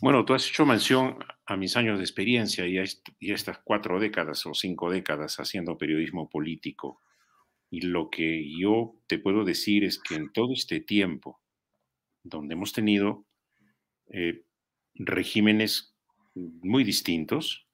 Bueno, 0.00 0.24
tú 0.24 0.34
has 0.34 0.48
hecho 0.48 0.66
mención 0.66 1.24
a 1.46 1.56
mis 1.56 1.76
años 1.76 1.98
de 1.98 2.04
experiencia 2.04 2.66
y 2.66 2.78
a, 2.78 2.84
estas 3.20 3.58
cuatro 3.64 4.00
décadas 4.00 4.46
o 4.46 4.54
cinco 4.54 4.90
décadas 4.90 5.36
haciendo 5.38 5.78
periodismo 5.78 6.28
político. 6.28 7.00
Y 7.70 7.82
lo 7.82 8.08
que 8.10 8.48
yo 8.58 8.94
te 9.06 9.18
puedo 9.18 9.44
decir 9.44 9.84
es 9.84 10.00
que 10.00 10.14
en 10.14 10.32
todo 10.32 10.52
este 10.52 10.80
tiempo, 10.80 11.40
donde 12.22 12.54
hemos 12.54 12.72
tenido 12.72 13.26
eh, 14.10 14.44
regímenes 14.94 15.94
muy 16.34 16.84
distintos, 16.84 17.66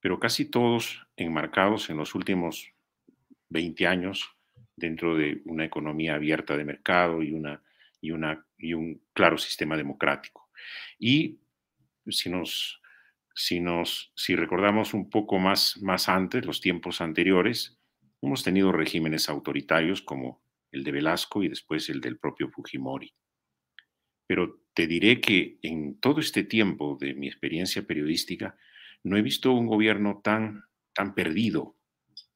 pero 0.00 0.20
casi 0.20 0.44
todos 0.44 1.06
enmarcados 1.16 1.90
en 1.90 1.96
los 1.96 2.14
últimos 2.14 2.72
20 3.48 3.86
años 3.86 4.30
dentro 4.76 5.16
de 5.16 5.42
una 5.44 5.64
economía 5.64 6.14
abierta 6.14 6.56
de 6.56 6.64
mercado 6.64 7.22
y, 7.22 7.32
una, 7.32 7.62
y, 8.00 8.10
una, 8.10 8.46
y 8.58 8.74
un 8.74 9.02
claro 9.12 9.38
sistema 9.38 9.76
democrático. 9.76 10.48
Y 10.98 11.38
si 12.06 12.30
nos, 12.30 12.77
si 13.38 13.60
nos 13.60 14.12
si 14.16 14.34
recordamos 14.34 14.94
un 14.94 15.08
poco 15.10 15.38
más, 15.38 15.78
más 15.80 16.08
antes, 16.08 16.44
los 16.44 16.60
tiempos 16.60 17.00
anteriores, 17.00 17.78
hemos 18.20 18.42
tenido 18.42 18.72
regímenes 18.72 19.28
autoritarios 19.28 20.02
como 20.02 20.42
el 20.72 20.82
de 20.82 20.92
Velasco 20.92 21.42
y 21.42 21.48
después 21.48 21.88
el 21.88 22.00
del 22.00 22.18
propio 22.18 22.50
Fujimori. 22.50 23.14
Pero 24.26 24.60
te 24.74 24.86
diré 24.86 25.20
que 25.20 25.58
en 25.62 26.00
todo 26.00 26.20
este 26.20 26.42
tiempo 26.42 26.98
de 27.00 27.14
mi 27.14 27.28
experiencia 27.28 27.86
periodística, 27.86 28.56
no 29.04 29.16
he 29.16 29.22
visto 29.22 29.52
un 29.52 29.66
gobierno 29.66 30.20
tan, 30.22 30.64
tan 30.92 31.14
perdido 31.14 31.76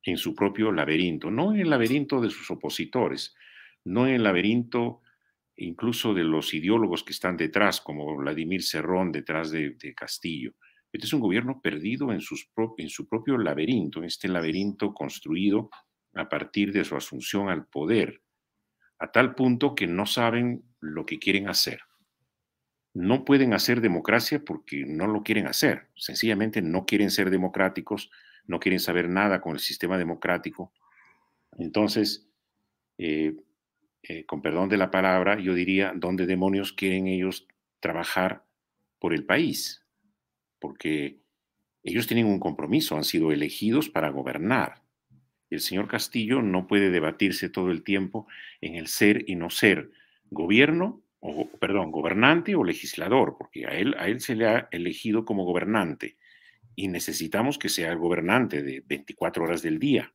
en 0.05 0.17
su 0.17 0.35
propio 0.35 0.71
laberinto, 0.71 1.31
no 1.31 1.53
en 1.53 1.61
el 1.61 1.71
laberinto 1.71 2.21
de 2.21 2.31
sus 2.31 2.51
opositores, 2.51 3.35
no 3.85 4.07
en 4.07 4.15
el 4.15 4.23
laberinto 4.23 5.03
incluso 5.57 6.15
de 6.15 6.25
los 6.25 6.55
ideólogos 6.55 7.03
que 7.03 7.13
están 7.13 7.37
detrás, 7.37 7.81
como 7.81 8.17
Vladimir 8.17 8.63
Cerrón 8.63 9.13
detrás 9.13 9.51
de, 9.51 9.77
Castillo. 9.95 10.55
Este 10.93 11.07
es 11.07 11.13
un 11.13 11.21
gobierno 11.21 11.61
perdido 11.63 12.13
en, 12.13 12.21
su 12.21 13.09
propio 13.09 13.39
laberinto, 13.39 14.01
en 14.01 14.05
este 14.05 14.29
laberinto 14.29 14.93
construido 14.93 15.71
a 16.15 16.29
partir 16.29 16.73
de 16.73 16.85
su 16.85 16.95
asunción 16.97 17.49
al 17.49 17.67
poder, 17.67 18.23
a 18.99 19.11
tal 19.11 19.35
punto 19.35 19.75
que 19.75 19.87
no 19.87 20.05
saben 20.05 20.63
lo 20.81 21.07
que 21.07 21.19
quieren 21.19 21.49
hacer 21.49 21.81
no 22.95 23.25
pueden 23.25 23.55
hacer 23.55 23.81
democracia 23.81 24.43
porque 24.45 24.85
no 24.87 25.07
lo 25.07 25.23
quieren 25.23 25.47
hacer. 25.47 25.89
Sencillamente 25.97 26.61
no 26.63 26.85
quieren 26.85 27.11
ser 27.11 27.31
democráticos, 27.31 28.11
no 28.47 28.61
quieren 28.61 28.81
saber 28.81 29.09
nada 29.09 29.41
con 29.41 29.53
el 29.53 29.61
sistema 29.61 29.97
democrático. 29.97 30.73
Entonces, 31.59 32.29
eh, 32.99 33.37
eh, 34.03 34.27
con 34.27 34.43
perdón 34.43 34.69
de 34.69 34.77
la 34.77 34.91
palabra, 34.91 35.39
yo 35.39 35.55
diría, 35.55 35.93
¿dónde 35.97 36.27
demonios 36.27 36.73
quieren 36.73 37.07
ellos 37.07 37.47
trabajar 37.81 38.45
por 38.99 39.15
el 39.15 39.25
país? 39.25 39.82
Porque 40.63 41.19
ellos 41.83 42.07
tienen 42.07 42.27
un 42.27 42.39
compromiso, 42.39 42.97
han 42.97 43.05
sido 43.05 43.33
elegidos 43.33 43.91
para 43.91 44.11
gobernar. 44.11 44.83
El 45.51 45.61
señor 45.61 45.89
Castillo 45.89 46.41
no 46.41 46.67
puede 46.67 46.91
debatirse 46.91 47.51
todo 47.51 47.71
el 47.73 47.83
tiempo 47.83 48.29
en 48.61 48.77
el 48.77 48.87
ser 48.87 49.25
y 49.29 49.35
no 49.35 49.51
ser 49.51 49.91
gobierno 50.31 51.03
o, 51.21 51.49
perdón, 51.61 51.91
gobernante 51.91 52.55
o 52.55 52.65
legislador, 52.65 53.37
porque 53.37 53.67
a 53.67 53.71
él, 53.71 53.95
a 53.99 54.07
él 54.07 54.21
se 54.21 54.35
le 54.35 54.47
ha 54.47 54.69
elegido 54.71 55.25
como 55.25 55.45
gobernante 55.45 56.17
y 56.75 56.89
necesitamos 56.89 57.59
que 57.59 57.69
sea 57.69 57.95
gobernante 57.95 58.63
de 58.63 58.83
24 58.87 59.45
horas 59.45 59.63
del 59.63 59.79
día. 59.79 60.13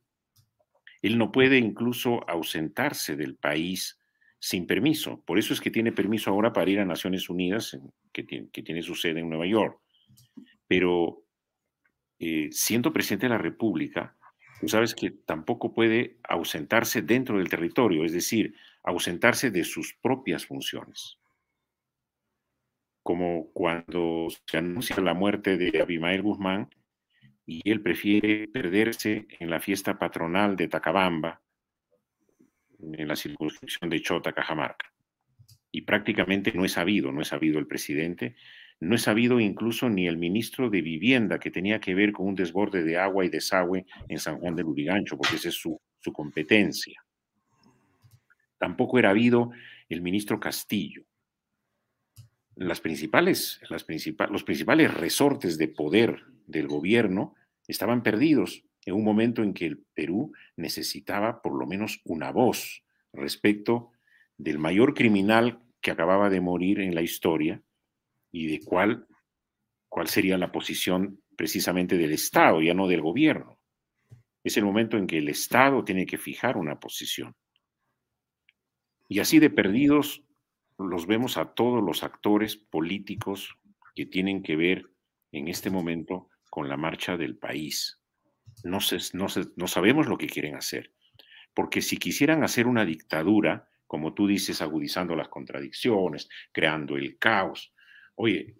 Él 1.02 1.18
no 1.18 1.30
puede 1.30 1.58
incluso 1.58 2.28
ausentarse 2.28 3.16
del 3.16 3.36
país 3.36 3.98
sin 4.40 4.66
permiso. 4.66 5.22
Por 5.24 5.38
eso 5.38 5.52
es 5.52 5.60
que 5.60 5.70
tiene 5.70 5.92
permiso 5.92 6.30
ahora 6.30 6.52
para 6.52 6.70
ir 6.70 6.80
a 6.80 6.84
Naciones 6.84 7.28
Unidas, 7.28 7.78
que 8.12 8.22
tiene, 8.22 8.82
su 8.82 8.94
sede 8.94 9.20
en 9.20 9.28
Nueva 9.28 9.46
York. 9.46 9.80
Pero 10.66 11.24
eh, 12.18 12.48
siendo 12.50 12.92
presidente 12.92 13.26
de 13.26 13.30
la 13.30 13.38
República, 13.38 14.16
tú 14.60 14.68
sabes 14.68 14.94
que 14.94 15.10
tampoco 15.10 15.72
puede 15.72 16.18
ausentarse 16.24 17.02
dentro 17.02 17.38
del 17.38 17.48
territorio, 17.48 18.04
es 18.04 18.12
decir, 18.12 18.54
ausentarse 18.82 19.50
de 19.50 19.64
sus 19.64 19.94
propias 19.94 20.46
funciones. 20.46 21.18
Como 23.02 23.50
cuando 23.52 24.28
se 24.46 24.58
anuncia 24.58 25.00
la 25.00 25.14
muerte 25.14 25.56
de 25.56 25.80
Abimael 25.80 26.22
Guzmán 26.22 26.68
y 27.46 27.62
él 27.70 27.80
prefiere 27.80 28.48
perderse 28.48 29.26
en 29.38 29.48
la 29.48 29.60
fiesta 29.60 29.98
patronal 29.98 30.56
de 30.56 30.68
Tacabamba, 30.68 31.40
en 32.80 33.08
la 33.08 33.16
circunscripción 33.16 33.90
de 33.90 34.02
Chota, 34.02 34.32
Cajamarca. 34.32 34.92
y 35.70 35.82
prácticamente 35.82 36.52
no 36.52 36.64
es 36.64 36.72
sabido, 36.72 37.12
no 37.12 37.20
es 37.20 37.28
sabido 37.28 37.58
el 37.58 37.66
presidente, 37.66 38.36
no 38.80 38.94
es 38.94 39.02
sabido 39.02 39.40
incluso 39.40 39.88
ni 39.88 40.06
el 40.06 40.18
ministro 40.18 40.70
de 40.70 40.82
Vivienda 40.82 41.40
que 41.40 41.50
tenía 41.50 41.80
que 41.80 41.94
ver 41.94 42.12
con 42.12 42.28
un 42.28 42.34
desborde 42.34 42.84
de 42.84 42.96
agua 42.96 43.24
y 43.24 43.28
desagüe 43.28 43.86
en 44.08 44.18
San 44.18 44.38
Juan 44.38 44.54
del 44.54 44.66
Urigancho, 44.66 45.16
porque 45.16 45.36
esa 45.36 45.48
es 45.48 45.54
su, 45.54 45.80
competencia. 46.12 47.04
Tampoco 48.56 48.98
era 48.98 49.10
habido 49.10 49.50
el 49.90 50.00
ministro 50.00 50.40
Castillo. 50.40 51.04
Las 52.54 52.80
los 52.82 54.44
principales 54.44 54.94
resortes 54.94 55.58
de 55.58 55.68
poder 55.68 56.24
del 56.46 56.66
gobierno 56.66 57.34
estaban 57.66 58.02
perdidos 58.02 58.64
en 58.86 58.94
un 58.94 59.04
momento 59.04 59.42
en 59.42 59.52
que 59.52 59.66
el 59.66 59.84
Perú 59.92 60.32
necesitaba 60.56 61.42
por 61.42 61.58
lo 61.58 61.66
menos 61.66 62.00
una 62.04 62.32
voz 62.32 62.82
respecto 63.12 63.92
del 64.38 64.58
mayor 64.58 64.94
criminal 64.94 65.60
que 65.82 65.90
acababa 65.90 66.30
de 66.30 66.40
morir 66.40 66.80
en 66.80 66.94
la 66.94 67.02
historia 67.02 67.62
y 68.38 68.46
de 68.46 68.60
cuál, 68.64 69.06
cuál 69.88 70.06
sería 70.06 70.38
la 70.38 70.52
posición 70.52 71.20
precisamente 71.36 71.98
del 71.98 72.12
Estado, 72.12 72.62
ya 72.62 72.72
no 72.72 72.86
del 72.86 73.00
gobierno. 73.00 73.58
Es 74.44 74.56
el 74.56 74.64
momento 74.64 74.96
en 74.96 75.08
que 75.08 75.18
el 75.18 75.28
Estado 75.28 75.82
tiene 75.84 76.06
que 76.06 76.18
fijar 76.18 76.56
una 76.56 76.78
posición. 76.78 77.34
Y 79.08 79.18
así 79.18 79.40
de 79.40 79.50
perdidos 79.50 80.22
los 80.78 81.06
vemos 81.06 81.36
a 81.36 81.52
todos 81.54 81.82
los 81.82 82.04
actores 82.04 82.56
políticos 82.56 83.56
que 83.96 84.06
tienen 84.06 84.42
que 84.42 84.54
ver 84.54 84.84
en 85.32 85.48
este 85.48 85.68
momento 85.68 86.28
con 86.48 86.68
la 86.68 86.76
marcha 86.76 87.16
del 87.16 87.36
país. 87.36 88.00
No, 88.62 88.78
no, 89.14 89.26
no 89.56 89.66
sabemos 89.66 90.06
lo 90.06 90.16
que 90.16 90.28
quieren 90.28 90.54
hacer, 90.54 90.92
porque 91.54 91.82
si 91.82 91.96
quisieran 91.96 92.44
hacer 92.44 92.68
una 92.68 92.84
dictadura, 92.84 93.68
como 93.88 94.14
tú 94.14 94.28
dices, 94.28 94.62
agudizando 94.62 95.16
las 95.16 95.28
contradicciones, 95.28 96.28
creando 96.52 96.96
el 96.96 97.18
caos, 97.18 97.72
oye, 98.18 98.56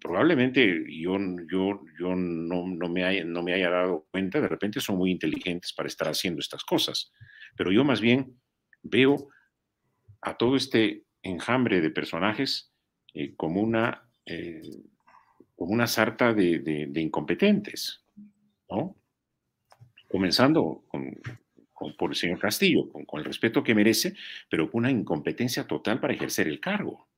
probablemente 0.00 0.84
yo, 0.88 1.18
yo, 1.50 1.80
yo 1.98 2.14
no, 2.14 2.66
no, 2.66 2.88
me 2.88 3.04
haya, 3.04 3.24
no 3.24 3.42
me 3.42 3.54
haya 3.54 3.70
dado 3.70 4.06
cuenta, 4.10 4.40
de 4.40 4.48
repente 4.48 4.80
son 4.80 4.98
muy 4.98 5.10
inteligentes 5.10 5.72
para 5.72 5.88
estar 5.88 6.08
haciendo 6.08 6.40
estas 6.40 6.62
cosas, 6.62 7.12
pero 7.56 7.72
yo 7.72 7.84
más 7.84 8.00
bien 8.00 8.40
veo 8.82 9.28
a 10.20 10.36
todo 10.36 10.56
este 10.56 11.04
enjambre 11.22 11.80
de 11.80 11.90
personajes 11.90 12.72
eh, 13.14 13.34
como, 13.36 13.60
una, 13.60 14.08
eh, 14.26 14.62
como 15.56 15.72
una 15.72 15.88
sarta 15.88 16.32
de, 16.32 16.88
incompetentes, 16.94 18.04
¿no? 18.70 18.96
Comenzando 20.08 20.84
por 21.98 22.10
el 22.10 22.16
señor 22.16 22.38
Castillo, 22.38 22.88
con, 22.88 23.04
con, 23.06 23.18
el 23.18 23.24
respeto 23.24 23.64
que 23.64 23.74
merece, 23.74 24.14
pero 24.48 24.70
con 24.70 24.80
una 24.80 24.90
incompetencia 24.90 25.66
total 25.66 25.98
para 25.98 26.14
ejercer 26.14 26.46
el 26.46 26.60
cargo. 26.60 27.08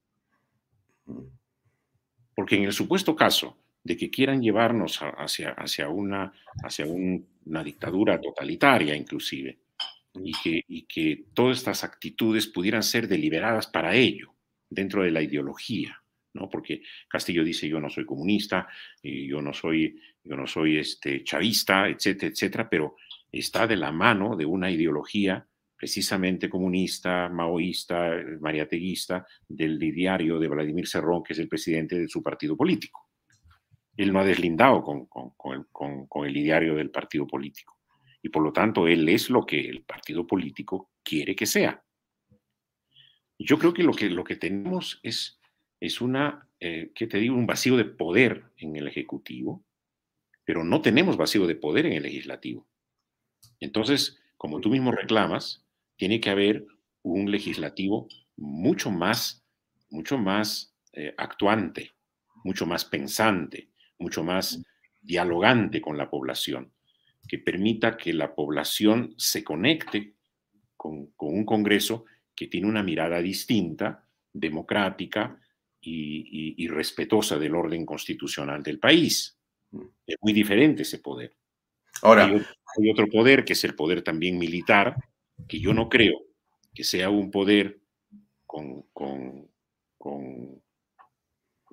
Porque 2.34 2.56
en 2.56 2.64
el 2.64 2.73
supuesto 2.73 3.14
caso 3.14 3.58
de 3.82 3.96
que 3.96 4.11
quieran 4.11 4.42
llevarnos 4.42 4.99
hacia, 4.99 5.50
hacia, 5.50 5.88
una, 5.88 6.32
hacia 6.62 6.87
una 6.87 7.62
dictadura 7.62 8.20
totalitaria 8.20 8.96
inclusive, 8.96 9.58
y 10.14 10.32
que, 10.32 10.64
y 10.68 10.82
que 10.82 11.26
todas 11.34 11.58
estas 11.58 11.84
actitudes 11.84 12.46
pudieran 12.46 12.83
ser 12.83 13.09
deliberadas 13.09 13.66
para 13.66 13.94
ello, 13.94 14.35
dentro 14.70 15.02
de 15.02 15.11
la 15.11 15.22
ideología, 15.22 16.02
¿no? 16.35 16.48
Porque 16.48 16.83
Castillo 17.09 17.44
dice 17.44 17.68
yo 17.68 17.81
no 17.81 17.90
soy 17.90 18.07
comunista, 18.07 18.68
y 19.02 19.28
yo 19.28 19.42
no 19.42 19.52
soy, 19.52 20.00
yo 20.22 20.37
no 20.37 20.46
soy 20.46 20.78
este, 20.78 21.22
chavista, 21.24 21.88
etcétera, 21.88 22.33
etcétera, 22.33 22.70
pero 22.70 22.96
está 23.31 23.66
de 23.66 23.76
la 23.76 23.92
mano 23.92 24.37
de 24.37 24.46
una 24.46 24.70
ideología 24.70 25.46
precisamente 25.76 26.48
comunista, 26.48 27.28
maoísta, 27.28 28.10
mariateguista, 28.40 29.26
del 29.48 29.78
diario 29.78 30.38
de 30.38 30.48
Vladimir 30.48 30.87
Cerrón, 30.87 31.22
que 31.22 31.32
es 31.32 31.38
el 31.38 31.48
presidente 31.48 31.98
de 31.98 32.08
su 32.08 32.22
partido 32.22 32.56
político. 32.56 33.08
Él 33.96 34.12
no 34.12 34.20
ha 34.20 34.24
deslindado 34.24 34.82
con, 34.82 35.06
con, 35.06 36.26
el 36.26 36.34
diario 36.34 36.74
del 36.74 36.90
partido 36.90 37.26
político. 37.26 37.78
Y 38.22 38.28
por 38.28 38.42
lo 38.42 38.52
tanto, 38.52 38.88
él 38.88 39.08
es 39.08 39.30
lo 39.30 39.44
que 39.44 39.60
el 39.60 39.84
partido 39.84 40.26
político 40.26 40.90
quiere 41.02 41.37
que 41.37 41.46
sea. 41.46 41.82
Yo 43.38 43.58
creo 43.58 43.74
que 43.74 43.82
lo 43.82 43.92
que, 43.92 44.08
lo 44.08 44.24
que 44.24 44.37
tenemos 44.37 45.00
es, 45.02 45.40
es 45.80 46.00
una, 46.00 46.48
eh, 46.60 46.92
¿qué 46.94 47.06
te 47.06 47.18
digo? 47.18 47.37
Un 47.37 47.46
vacío 47.46 47.76
de 47.76 47.84
poder 47.84 48.44
en 48.56 48.76
el 48.76 48.88
Ejecutivo, 48.88 49.64
pero 50.44 50.64
no 50.64 50.80
tenemos 50.80 51.16
vacío 51.16 51.46
de 51.46 51.56
poder 51.56 51.87
en 51.87 51.92
el 51.92 52.04
Legislativo. 52.04 52.66
Entonces, 53.60 54.20
como 54.37 54.60
tú 54.60 54.70
mismo 54.70 54.92
reclamas, 54.92 55.63
tiene 55.96 56.20
que 56.20 56.30
haber 56.30 56.66
un 57.02 57.30
legislativo 57.30 58.09
mucho 58.37 58.90
más, 58.90 59.44
mucho 59.90 60.18
más 60.18 60.74
eh, 60.92 61.14
actuante, 61.16 61.92
mucho 62.44 62.66
más 62.66 62.85
pensante, 62.85 63.70
mucho 63.98 64.22
más 64.24 64.62
dialogante 65.00 65.80
con 65.80 65.96
la 65.96 66.11
población, 66.11 66.72
que 67.28 67.38
permita 67.38 67.96
que 67.96 68.12
la 68.12 68.35
población 68.35 69.14
se 69.16 69.44
conecte 69.44 70.14
con, 70.76 71.12
un 71.18 71.44
Congreso 71.44 72.04
que 72.35 72.48
tiene 72.48 72.66
una 72.66 72.83
mirada 72.83 73.20
distinta, 73.20 74.07
democrática 74.33 75.38
y, 75.80 76.66
respetuosa 76.68 77.38
del 77.38 77.54
orden 77.54 77.85
constitucional 77.85 78.62
del 78.62 78.78
país. 78.78 79.38
Es 80.07 80.16
muy 80.20 80.33
diferente 80.33 80.83
ese 80.83 80.98
poder. 80.98 81.37
Ahora, 82.02 82.26
hay 82.26 82.90
otro 82.90 83.07
poder 83.09 83.44
que 83.44 83.52
es 83.52 83.64
el 83.64 83.74
poder 83.74 84.02
también 84.02 84.38
militar, 84.38 84.96
que 85.49 85.61
yo 85.61 85.73
no 85.75 85.88
creo 85.88 86.20
que 86.75 86.85
sea 86.85 87.11
un 87.11 87.31
poder 87.31 87.81
con, 88.47 88.83
con, 88.92 89.49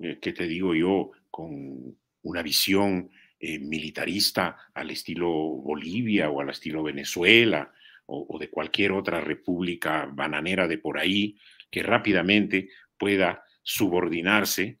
eh, 0.00 0.18
¿qué 0.20 0.32
te 0.32 0.46
digo 0.46 0.74
yo?, 0.74 1.10
con 1.30 1.96
una 2.22 2.42
visión 2.42 3.10
eh, 3.40 3.58
militarista 3.58 4.56
al 4.74 4.90
estilo 4.90 5.28
Bolivia 5.30 6.30
o 6.30 6.40
al 6.40 6.50
estilo 6.50 6.82
Venezuela 6.82 7.72
o, 8.06 8.38
de 8.38 8.50
cualquier 8.50 8.92
otra 8.92 9.20
república 9.20 10.06
bananera 10.12 10.68
de 10.68 10.78
por 10.78 10.98
ahí 10.98 11.36
que 11.70 11.82
rápidamente 11.82 12.68
pueda 12.98 13.42
subordinarse 13.62 14.78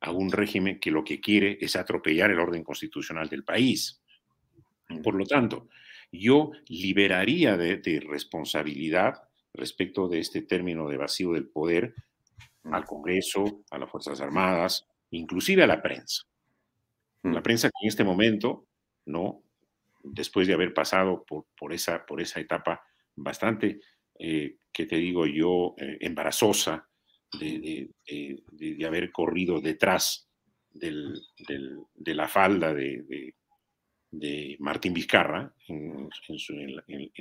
a 0.00 0.12
un 0.12 0.30
régimen 0.30 0.78
que 0.78 0.90
lo 0.90 1.02
que 1.04 1.20
quiere 1.20 1.58
es 1.60 1.74
atropellar 1.76 2.30
el 2.30 2.38
orden 2.38 2.62
constitucional 2.62 3.28
del 3.28 3.44
país. 3.44 4.00
Por 5.02 5.14
lo 5.14 5.26
tanto, 5.26 5.68
yo 6.12 6.52
liberaría 6.68 7.56
de, 7.56 8.00
responsabilidad 8.06 9.22
respecto 9.52 10.08
de 10.08 10.20
este 10.20 10.42
término 10.42 10.88
de 10.88 10.96
vacío 10.96 11.32
del 11.32 11.48
poder 11.48 11.94
al 12.64 12.84
Congreso, 12.84 13.62
a 13.70 13.78
las 13.78 13.90
Fuerzas 13.90 14.20
Armadas, 14.20 14.86
inclusive 15.10 15.62
a 15.62 15.66
la 15.66 15.82
prensa. 15.82 16.24
La 17.22 17.42
prensa 17.42 17.68
que 17.68 17.84
en 17.84 17.88
este 17.88 18.04
momento, 18.04 18.66
¿no? 19.06 19.42
después 20.02 20.46
de 20.46 20.54
haber 20.54 20.72
pasado 20.72 21.24
por, 21.24 21.72
esa, 21.72 22.04
por 22.06 22.20
esa 22.20 22.40
etapa 22.40 22.82
bastante, 23.16 23.80
eh, 24.18 24.56
que 24.72 24.86
te 24.86 24.96
digo 24.96 25.26
yo, 25.26 25.74
eh, 25.78 25.98
embarazosa, 26.00 26.86
de, 27.38 27.88
haber 28.86 29.12
corrido 29.12 29.60
detrás 29.60 30.28
de 30.72 32.14
la 32.14 32.28
falda 32.28 32.74
de, 32.74 33.34
de 34.10 34.56
Martín 34.58 34.92
Vizcarra 34.92 35.54
en, 35.68 36.08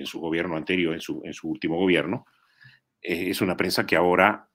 su, 0.06 0.20
gobierno 0.20 0.58
anterior, 0.58 0.94
en 0.94 1.02
su, 1.34 1.48
último 1.48 1.78
gobierno, 1.78 2.26
eh, 3.02 3.30
es 3.30 3.42
una 3.42 3.56
prensa 3.56 3.86
que 3.86 3.96
ahora 3.96 4.50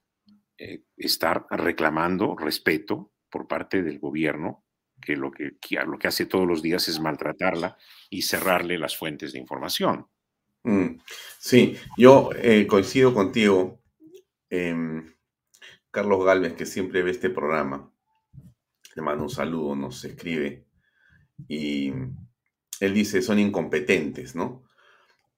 eh, 0.59 0.83
está 0.97 1.47
reclamando 1.51 2.37
respeto 2.37 3.13
por 3.31 3.47
parte 3.47 3.83
del 3.83 3.99
gobierno, 3.99 4.65
que 5.01 5.17
lo 5.17 5.31
que, 5.31 5.57
lo 5.87 5.99
que 5.99 6.09
hace 6.09 6.27
todos 6.27 6.47
los 6.47 6.63
días 6.63 6.89
es 6.89 7.01
maltratarla 7.01 7.77
y 8.11 8.23
cerrarle 8.23 8.79
las 8.79 8.97
fuentes 8.97 9.33
de 9.33 9.39
información. 9.39 10.07
Mm, 10.63 10.99
sí, 11.39 11.77
yo 11.99 12.31
eh, 12.37 12.67
coincido 12.67 13.13
contigo, 13.13 13.83
em, 14.49 15.15
Carlos 15.91 16.25
Galvez, 16.25 16.55
que 16.55 16.67
siempre 16.67 17.03
ve 17.03 17.11
este 17.11 17.31
programa. 17.31 17.93
Le 18.95 19.03
mando 19.03 19.25
un 19.25 19.31
saludo, 19.31 19.75
nos 19.77 20.05
escribe 20.05 20.67
y 21.49 21.93
él 22.81 22.95
dice 22.95 23.23
son 23.23 23.39
incompetentes, 23.39 24.35
¿no? 24.35 24.65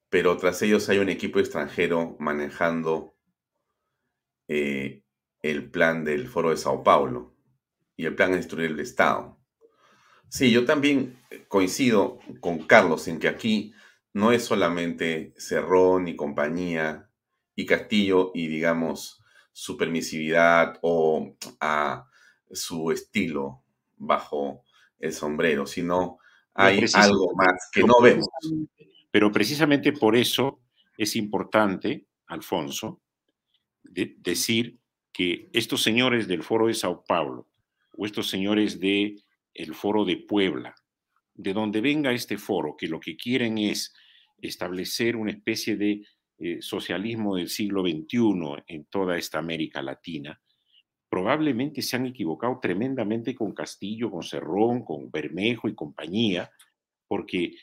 Pero 0.08 0.36
tras 0.36 0.62
ellos 0.62 0.88
hay 0.88 0.98
un 0.98 1.08
equipo 1.08 1.38
extranjero 1.38 2.16
manejando 2.18 3.16
eh, 4.48 5.02
el 5.42 5.70
plan 5.70 6.04
del 6.04 6.28
Foro 6.28 6.50
de 6.50 6.56
Sao 6.56 6.82
Paulo 6.82 7.34
y 7.96 8.06
el 8.06 8.14
plan 8.14 8.30
es 8.30 8.38
destruir 8.38 8.70
el 8.70 8.80
Estado. 8.80 9.38
Sí, 10.28 10.50
yo 10.50 10.64
también 10.64 11.18
coincido 11.48 12.18
con 12.40 12.58
Carlos 12.66 13.08
en 13.08 13.18
que 13.18 13.28
aquí 13.28 13.72
no 14.12 14.32
es 14.32 14.44
solamente 14.44 15.34
Cerrón 15.36 16.08
y 16.08 16.16
compañía 16.16 17.10
y 17.54 17.66
Castillo 17.66 18.32
y 18.34 18.48
digamos 18.48 19.22
su 19.52 19.76
permisividad 19.76 20.78
o 20.82 21.36
a 21.60 22.08
su 22.50 22.90
estilo 22.92 23.62
bajo 23.96 24.65
el 24.98 25.12
sombrero, 25.12 25.66
sino 25.66 26.18
hay 26.54 26.84
algo 26.94 27.32
más 27.34 27.70
que 27.72 27.82
no 27.82 28.00
vemos. 28.00 28.26
Pero 29.10 29.30
precisamente 29.30 29.92
por 29.92 30.16
eso 30.16 30.60
es 30.96 31.16
importante, 31.16 32.06
Alfonso, 32.26 33.02
decir 33.82 34.78
que 35.12 35.48
estos 35.52 35.82
señores 35.82 36.28
del 36.28 36.42
Foro 36.42 36.66
de 36.66 36.74
Sao 36.74 37.04
Paulo 37.04 37.48
o 37.92 38.04
estos 38.04 38.28
señores 38.28 38.78
del 38.80 39.22
el 39.54 39.74
Foro 39.74 40.04
de 40.04 40.18
Puebla, 40.18 40.74
de 41.34 41.52
donde 41.52 41.80
venga 41.80 42.12
este 42.12 42.36
foro, 42.36 42.76
que 42.76 42.88
lo 42.88 43.00
que 43.00 43.16
quieren 43.16 43.58
es 43.58 43.94
establecer 44.38 45.16
una 45.16 45.30
especie 45.30 45.76
de 45.76 46.02
eh, 46.38 46.58
socialismo 46.60 47.36
del 47.36 47.48
siglo 47.48 47.82
XXI 47.82 48.64
en 48.66 48.84
toda 48.86 49.16
esta 49.16 49.38
América 49.38 49.80
Latina, 49.80 50.38
probablemente 51.08 51.82
se 51.82 51.96
han 51.96 52.06
equivocado 52.06 52.58
tremendamente 52.60 53.34
con 53.34 53.52
Castillo, 53.52 54.10
con 54.10 54.22
Cerrón, 54.22 54.84
con 54.84 55.10
Bermejo 55.10 55.68
y 55.68 55.74
compañía, 55.74 56.50
porque 57.08 57.56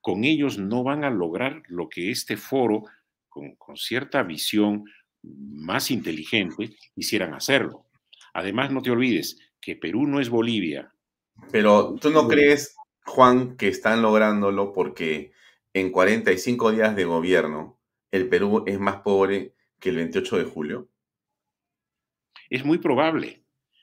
con 0.00 0.24
ellos 0.24 0.58
no 0.58 0.82
van 0.82 1.04
a 1.04 1.10
lograr 1.10 1.62
lo 1.68 1.88
que 1.88 2.10
este 2.10 2.36
foro, 2.36 2.84
con, 3.28 3.54
con 3.56 3.76
cierta 3.76 4.22
visión 4.22 4.84
más 5.22 5.90
inteligente, 5.90 6.70
quisieran 6.94 7.34
hacerlo. 7.34 7.86
Además, 8.34 8.70
no 8.70 8.82
te 8.82 8.90
olvides 8.90 9.38
que 9.60 9.76
Perú 9.76 10.06
no 10.06 10.20
es 10.20 10.28
Bolivia. 10.28 10.92
Pero 11.50 11.94
tú 12.00 12.10
no 12.10 12.26
crees, 12.28 12.76
Juan, 13.04 13.56
que 13.56 13.68
están 13.68 14.02
lográndolo 14.02 14.72
porque 14.72 15.32
en 15.74 15.90
45 15.90 16.72
días 16.72 16.96
de 16.96 17.04
gobierno 17.04 17.78
el 18.10 18.28
Perú 18.28 18.64
es 18.66 18.78
más 18.78 19.02
pobre 19.02 19.54
que 19.78 19.90
el 19.90 19.96
28 19.96 20.38
de 20.38 20.44
julio? 20.44 20.88
Es 22.50 22.64
muy 22.64 22.78
probable, 22.78 23.42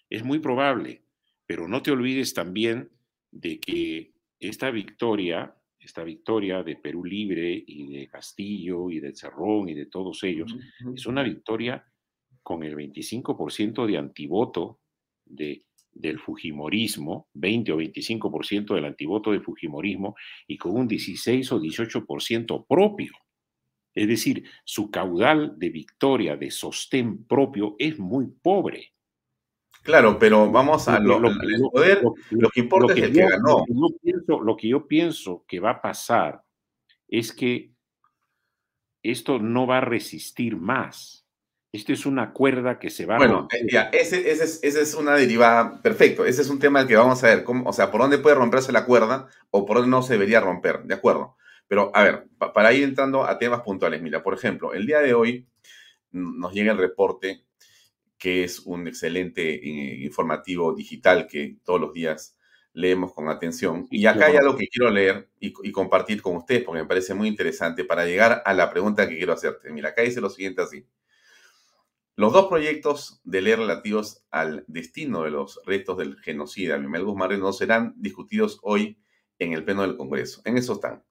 es 0.09 0.23
muy 0.23 0.39
probable, 0.39 1.03
pero 1.45 1.67
no 1.67 1.81
te 1.81 1.91
olvides 1.91 2.33
también 2.33 2.89
de 3.31 3.59
que 3.59 4.13
esta 4.39 4.71
victoria, 4.71 5.55
esta 5.79 6.03
victoria 6.03 6.63
de 6.63 6.75
Perú 6.75 7.03
Libre 7.03 7.63
y 7.65 7.97
de 7.97 8.07
Castillo 8.07 8.89
y 8.89 8.99
de 8.99 9.15
Cerrón 9.15 9.69
y 9.69 9.73
de 9.73 9.85
todos 9.85 10.23
ellos, 10.23 10.55
es 10.93 11.05
una 11.05 11.23
victoria 11.23 11.85
con 12.41 12.63
el 12.63 12.75
25% 12.75 13.85
de 13.85 13.97
antivoto 13.97 14.79
de, 15.25 15.65
del 15.91 16.19
Fujimorismo, 16.19 17.29
20 17.33 17.71
o 17.71 17.77
25% 17.77 18.75
del 18.75 18.85
antivoto 18.85 19.31
del 19.31 19.41
Fujimorismo 19.41 20.15
y 20.47 20.57
con 20.57 20.75
un 20.75 20.87
16 20.87 21.51
o 21.51 21.59
18% 21.59 22.65
propio. 22.67 23.13
Es 23.95 24.07
decir, 24.07 24.43
su 24.65 24.91
caudal 24.91 25.57
de 25.57 25.69
victoria, 25.69 26.35
de 26.35 26.51
sostén 26.51 27.25
propio, 27.25 27.75
es 27.79 27.97
muy 27.97 28.27
pobre. 28.27 28.93
Claro, 29.83 30.19
pero 30.19 30.51
vamos 30.51 30.87
a 30.87 30.99
lo, 30.99 31.21
poder, 31.71 32.01
lo, 32.31 32.49
que 32.49 32.59
importa 32.59 32.93
es 32.93 33.03
el 33.03 33.13
que 33.13 33.21
ganó. 33.21 33.63
lo 34.43 34.57
que 34.57 34.67
yo 34.67 34.87
pienso 34.87 35.45
que 35.47 35.59
va 35.59 35.71
a 35.71 35.81
pasar 35.81 36.41
es 37.07 37.31
que 37.31 37.71
esto 39.03 39.39
no 39.39 39.67
va 39.67 39.77
a 39.77 39.81
resistir 39.81 40.57
más. 40.57 41.25
Esto 41.71 41.93
es 41.93 42.05
una 42.05 42.31
cuerda 42.31 42.79
que 42.79 42.89
se 42.89 43.05
va 43.05 43.17
bueno, 43.17 43.33
a 43.33 43.39
romper. 43.39 43.67
ya, 43.69 43.83
ese, 43.89 44.31
es, 44.31 44.63
es, 44.63 44.95
una 44.95 45.15
derivada, 45.15 45.81
perfecto, 45.81 46.25
ese 46.25 46.41
es 46.41 46.49
un 46.49 46.57
tema 46.57 46.87
que 46.87 46.95
vamos 46.95 47.23
a 47.23 47.27
ver, 47.27 47.43
cómo, 47.43 47.69
o 47.69 47.73
sea, 47.73 47.91
por 47.91 48.01
dónde 48.01 48.17
puede 48.17 48.35
romperse 48.35 48.71
la 48.71 48.85
cuerda 48.85 49.27
o 49.51 49.65
por 49.65 49.77
dónde 49.77 49.91
no 49.91 50.01
se 50.01 50.13
debería 50.13 50.39
romper, 50.39 50.83
¿de 50.83 50.93
acuerdo? 50.93 51.35
Pero, 51.67 51.91
a 51.93 52.03
ver, 52.03 52.27
para 52.53 52.73
ir 52.73 52.83
entrando 52.83 53.23
a 53.23 53.37
temas 53.37 53.61
puntuales, 53.61 54.01
mira, 54.01 54.21
por 54.21 54.33
ejemplo, 54.33 54.73
el 54.73 54.85
día 54.85 54.99
de 54.99 55.13
hoy 55.13 55.47
nos 56.11 56.53
llega 56.53 56.71
el 56.71 56.77
reporte, 56.77 57.45
que 58.17 58.43
es 58.43 58.59
un 58.59 58.87
excelente 58.87 59.55
eh, 59.55 60.03
informativo 60.03 60.73
digital 60.73 61.27
que 61.27 61.57
todos 61.63 61.81
los 61.81 61.93
días 61.93 62.37
leemos 62.73 63.13
con 63.13 63.29
atención. 63.29 63.87
Y 63.89 64.05
acá 64.05 64.27
hay 64.27 64.35
algo 64.35 64.55
que 64.55 64.67
quiero 64.67 64.91
leer 64.91 65.29
y, 65.39 65.53
y, 65.63 65.71
compartir 65.71 66.21
con 66.21 66.35
ustedes, 66.35 66.63
porque 66.63 66.81
me 66.81 66.87
parece 66.87 67.13
muy 67.13 67.27
interesante 67.27 67.83
para 67.83 68.05
llegar 68.05 68.41
a 68.45 68.53
la 68.53 68.69
pregunta 68.69 69.07
que 69.07 69.17
quiero 69.17 69.33
hacerte. 69.33 69.71
Mira, 69.71 69.89
acá 69.89 70.01
dice 70.01 70.21
lo 70.21 70.29
siguiente 70.29 70.61
así. 70.61 70.85
Los 72.17 72.31
dos 72.31 72.47
proyectos 72.47 73.19
de 73.25 73.41
ley 73.41 73.55
relativos 73.55 74.23
al 74.31 74.63
destino 74.67 75.23
de 75.23 75.31
los 75.31 75.59
restos 75.65 75.97
del 75.97 76.17
genocida 76.21 76.77
Miguel 76.77 77.03
Guzmán 77.03 77.37
no 77.41 77.51
serán 77.51 77.93
discutidos 77.97 78.59
hoy 78.61 78.97
en 79.37 79.51
el 79.51 79.65
Pleno 79.65 79.81
del 79.81 79.97
Congreso. 79.97 80.41
En 80.45 80.57
eso 80.57 80.73
están. 80.73 81.03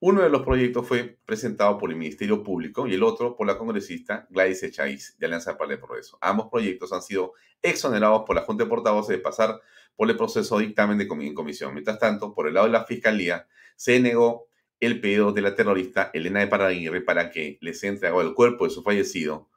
Uno 0.00 0.22
de 0.22 0.28
los 0.28 0.42
proyectos 0.42 0.86
fue 0.86 1.18
presentado 1.24 1.76
por 1.76 1.90
el 1.90 1.96
Ministerio 1.96 2.44
Público 2.44 2.86
y 2.86 2.94
el 2.94 3.02
otro 3.02 3.34
por 3.34 3.48
la 3.48 3.58
congresista 3.58 4.28
Gladys 4.30 4.62
Echaíz, 4.62 5.16
de 5.18 5.26
Alianza 5.26 5.58
para 5.58 5.72
el 5.72 5.80
Progreso. 5.80 6.18
Ambos 6.20 6.46
proyectos 6.52 6.92
han 6.92 7.02
sido 7.02 7.32
exonerados 7.60 8.22
por 8.24 8.36
la 8.36 8.42
Junta 8.42 8.62
de 8.62 8.70
Portavoces 8.70 9.16
de 9.16 9.18
pasar 9.18 9.60
por 9.96 10.08
el 10.08 10.16
proceso 10.16 10.56
de 10.56 10.66
dictamen 10.66 10.98
de 10.98 11.08
comisión. 11.08 11.72
Mientras 11.72 11.98
tanto, 11.98 12.32
por 12.32 12.46
el 12.46 12.54
lado 12.54 12.66
de 12.66 12.72
la 12.74 12.84
Fiscalía, 12.84 13.48
se 13.74 13.98
negó 13.98 14.46
el 14.78 15.00
pedido 15.00 15.32
de 15.32 15.40
la 15.40 15.56
terrorista 15.56 16.12
Elena 16.14 16.38
de 16.38 16.46
Paraguirre 16.46 17.00
para 17.00 17.30
que 17.30 17.58
les 17.60 17.80
sea 17.80 17.90
entregado 17.90 18.20
el 18.20 18.34
cuerpo 18.34 18.66
de 18.66 18.70
su 18.70 18.84
fallecido 18.84 19.50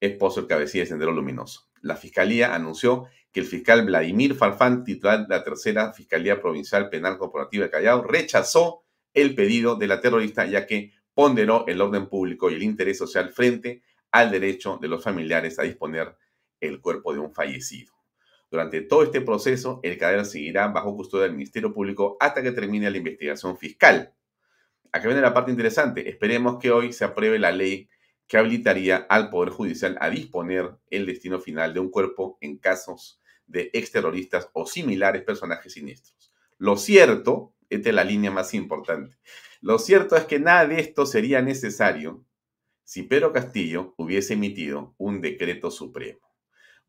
esposo, 0.00 0.40
el 0.40 0.48
cabecilla 0.48 0.82
de 0.82 0.88
Sendero 0.88 1.12
Luminoso. 1.12 1.68
La 1.82 1.94
Fiscalía 1.94 2.56
anunció 2.56 3.06
que 3.30 3.38
el 3.38 3.46
fiscal 3.46 3.84
Vladimir 3.84 4.34
Farfán, 4.34 4.82
titular 4.82 5.28
de 5.28 5.36
la 5.36 5.44
tercera 5.44 5.92
Fiscalía 5.92 6.40
Provincial 6.40 6.88
Penal 6.88 7.16
Corporativa 7.16 7.66
de 7.66 7.70
Callao, 7.70 8.02
rechazó 8.02 8.83
el 9.14 9.34
pedido 9.34 9.76
de 9.76 9.86
la 9.86 10.00
terrorista, 10.00 10.44
ya 10.46 10.66
que 10.66 10.92
ponderó 11.14 11.64
el 11.66 11.80
orden 11.80 12.08
público 12.08 12.50
y 12.50 12.54
el 12.54 12.62
interés 12.62 12.98
social 12.98 13.30
frente 13.30 13.82
al 14.10 14.30
derecho 14.30 14.78
de 14.80 14.88
los 14.88 15.02
familiares 15.02 15.58
a 15.58 15.62
disponer 15.62 16.16
el 16.60 16.80
cuerpo 16.80 17.12
de 17.12 17.20
un 17.20 17.32
fallecido. 17.32 17.92
Durante 18.50 18.82
todo 18.82 19.02
este 19.02 19.20
proceso, 19.20 19.80
el 19.82 19.98
cadáver 19.98 20.26
seguirá 20.26 20.68
bajo 20.68 20.94
custodia 20.94 21.24
del 21.24 21.32
Ministerio 21.32 21.72
Público 21.72 22.16
hasta 22.20 22.42
que 22.42 22.52
termine 22.52 22.90
la 22.90 22.98
investigación 22.98 23.56
fiscal. 23.56 24.14
Acá 24.92 25.08
viene 25.08 25.22
la 25.22 25.34
parte 25.34 25.50
interesante. 25.50 26.08
Esperemos 26.08 26.58
que 26.60 26.70
hoy 26.70 26.92
se 26.92 27.04
apruebe 27.04 27.38
la 27.38 27.50
ley 27.50 27.88
que 28.28 28.38
habilitaría 28.38 29.06
al 29.08 29.28
Poder 29.30 29.50
Judicial 29.50 29.96
a 30.00 30.08
disponer 30.08 30.70
el 30.88 31.06
destino 31.06 31.40
final 31.40 31.74
de 31.74 31.80
un 31.80 31.90
cuerpo 31.90 32.38
en 32.40 32.58
casos 32.58 33.20
de 33.46 33.70
exterroristas 33.72 34.48
o 34.52 34.66
similares 34.66 35.22
personajes 35.22 35.72
siniestros. 35.72 36.32
Lo 36.58 36.76
cierto 36.76 37.53
esta 37.70 37.88
es 37.88 37.94
la 37.94 38.04
línea 38.04 38.30
más 38.30 38.54
importante. 38.54 39.16
Lo 39.60 39.78
cierto 39.78 40.16
es 40.16 40.24
que 40.24 40.38
nada 40.38 40.66
de 40.66 40.80
esto 40.80 41.06
sería 41.06 41.42
necesario 41.42 42.24
si 42.84 43.02
Pedro 43.02 43.32
Castillo 43.32 43.94
hubiese 43.96 44.34
emitido 44.34 44.94
un 44.98 45.20
decreto 45.20 45.70
supremo. 45.70 46.20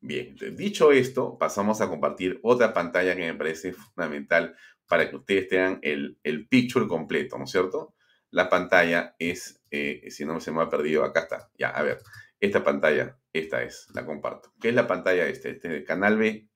Bien, 0.01 0.35
dicho 0.55 0.91
esto, 0.91 1.37
pasamos 1.37 1.81
a 1.81 1.87
compartir 1.87 2.39
otra 2.43 2.73
pantalla 2.73 3.15
que 3.15 3.31
me 3.31 3.33
parece 3.33 3.73
fundamental 3.73 4.55
para 4.87 5.09
que 5.09 5.15
ustedes 5.15 5.47
tengan 5.47 5.79
el, 5.81 6.19
el 6.23 6.47
picture 6.47 6.87
completo, 6.87 7.37
¿no 7.37 7.45
es 7.45 7.51
cierto? 7.51 7.95
La 8.29 8.49
pantalla 8.49 9.15
es, 9.17 9.63
eh, 9.71 10.11
si 10.11 10.25
no 10.25 10.39
se 10.41 10.51
me 10.51 10.61
ha 10.61 10.69
perdido, 10.69 11.03
acá 11.03 11.21
está. 11.21 11.49
Ya, 11.57 11.69
a 11.69 11.81
ver, 11.81 11.99
esta 12.39 12.63
pantalla, 12.63 13.17
esta 13.33 13.63
es, 13.63 13.87
la 13.93 14.05
comparto. 14.05 14.53
¿Qué 14.59 14.69
es 14.69 14.75
la 14.75 14.87
pantalla 14.87 15.25
este? 15.27 15.51
Este 15.51 15.83
canal 15.83 16.17
B 16.17 16.47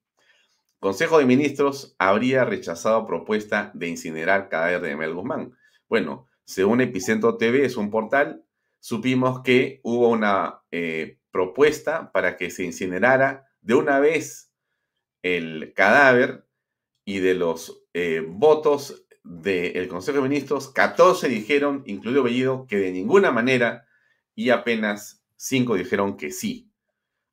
Consejo 0.79 1.19
de 1.19 1.25
Ministros 1.25 1.95
habría 1.99 2.45
rechazado 2.45 3.05
propuesta 3.05 3.71
de 3.73 3.89
incinerar 3.89 4.47
cadáver 4.47 4.81
de 4.81 4.95
Mel 4.95 5.13
Guzmán. 5.13 5.57
Bueno, 5.89 6.27
según 6.45 6.79
Epicentro 6.79 7.35
TV, 7.37 7.65
es 7.65 7.75
un 7.75 7.91
portal, 7.91 8.45
supimos 8.79 9.41
que 9.41 9.81
hubo 9.83 10.09
una 10.09 10.61
eh, 10.71 11.19
propuesta 11.31 12.11
para 12.13 12.37
que 12.37 12.49
se 12.49 12.63
incinerara 12.63 13.49
de 13.61 13.73
una 13.73 13.99
vez 13.99 14.53
el 15.21 15.73
cadáver 15.75 16.45
y 17.03 17.19
de 17.19 17.33
los 17.33 17.83
eh, 17.93 18.23
votos 18.25 19.05
del 19.23 19.87
Consejo 19.89 20.17
de 20.19 20.29
Ministros, 20.29 20.69
14 20.69 21.27
dijeron, 21.27 21.83
incluido 21.85 22.23
Bellido, 22.23 22.65
que 22.67 22.77
de 22.77 22.91
ninguna 22.91 23.31
manera 23.31 23.85
y 24.33 24.49
apenas 24.49 25.23
5 25.35 25.75
dijeron 25.75 26.15
que 26.15 26.31
sí. 26.31 26.71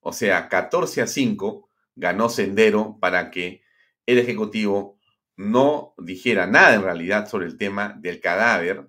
O 0.00 0.12
sea, 0.12 0.48
14 0.48 1.02
a 1.02 1.06
5 1.06 1.65
ganó 1.96 2.28
Sendero 2.28 2.98
para 3.00 3.30
que 3.30 3.62
el 4.06 4.18
Ejecutivo 4.18 5.00
no 5.36 5.94
dijera 5.98 6.46
nada 6.46 6.74
en 6.74 6.82
realidad 6.82 7.28
sobre 7.28 7.46
el 7.46 7.58
tema 7.58 7.94
del 7.98 8.20
cadáver 8.20 8.88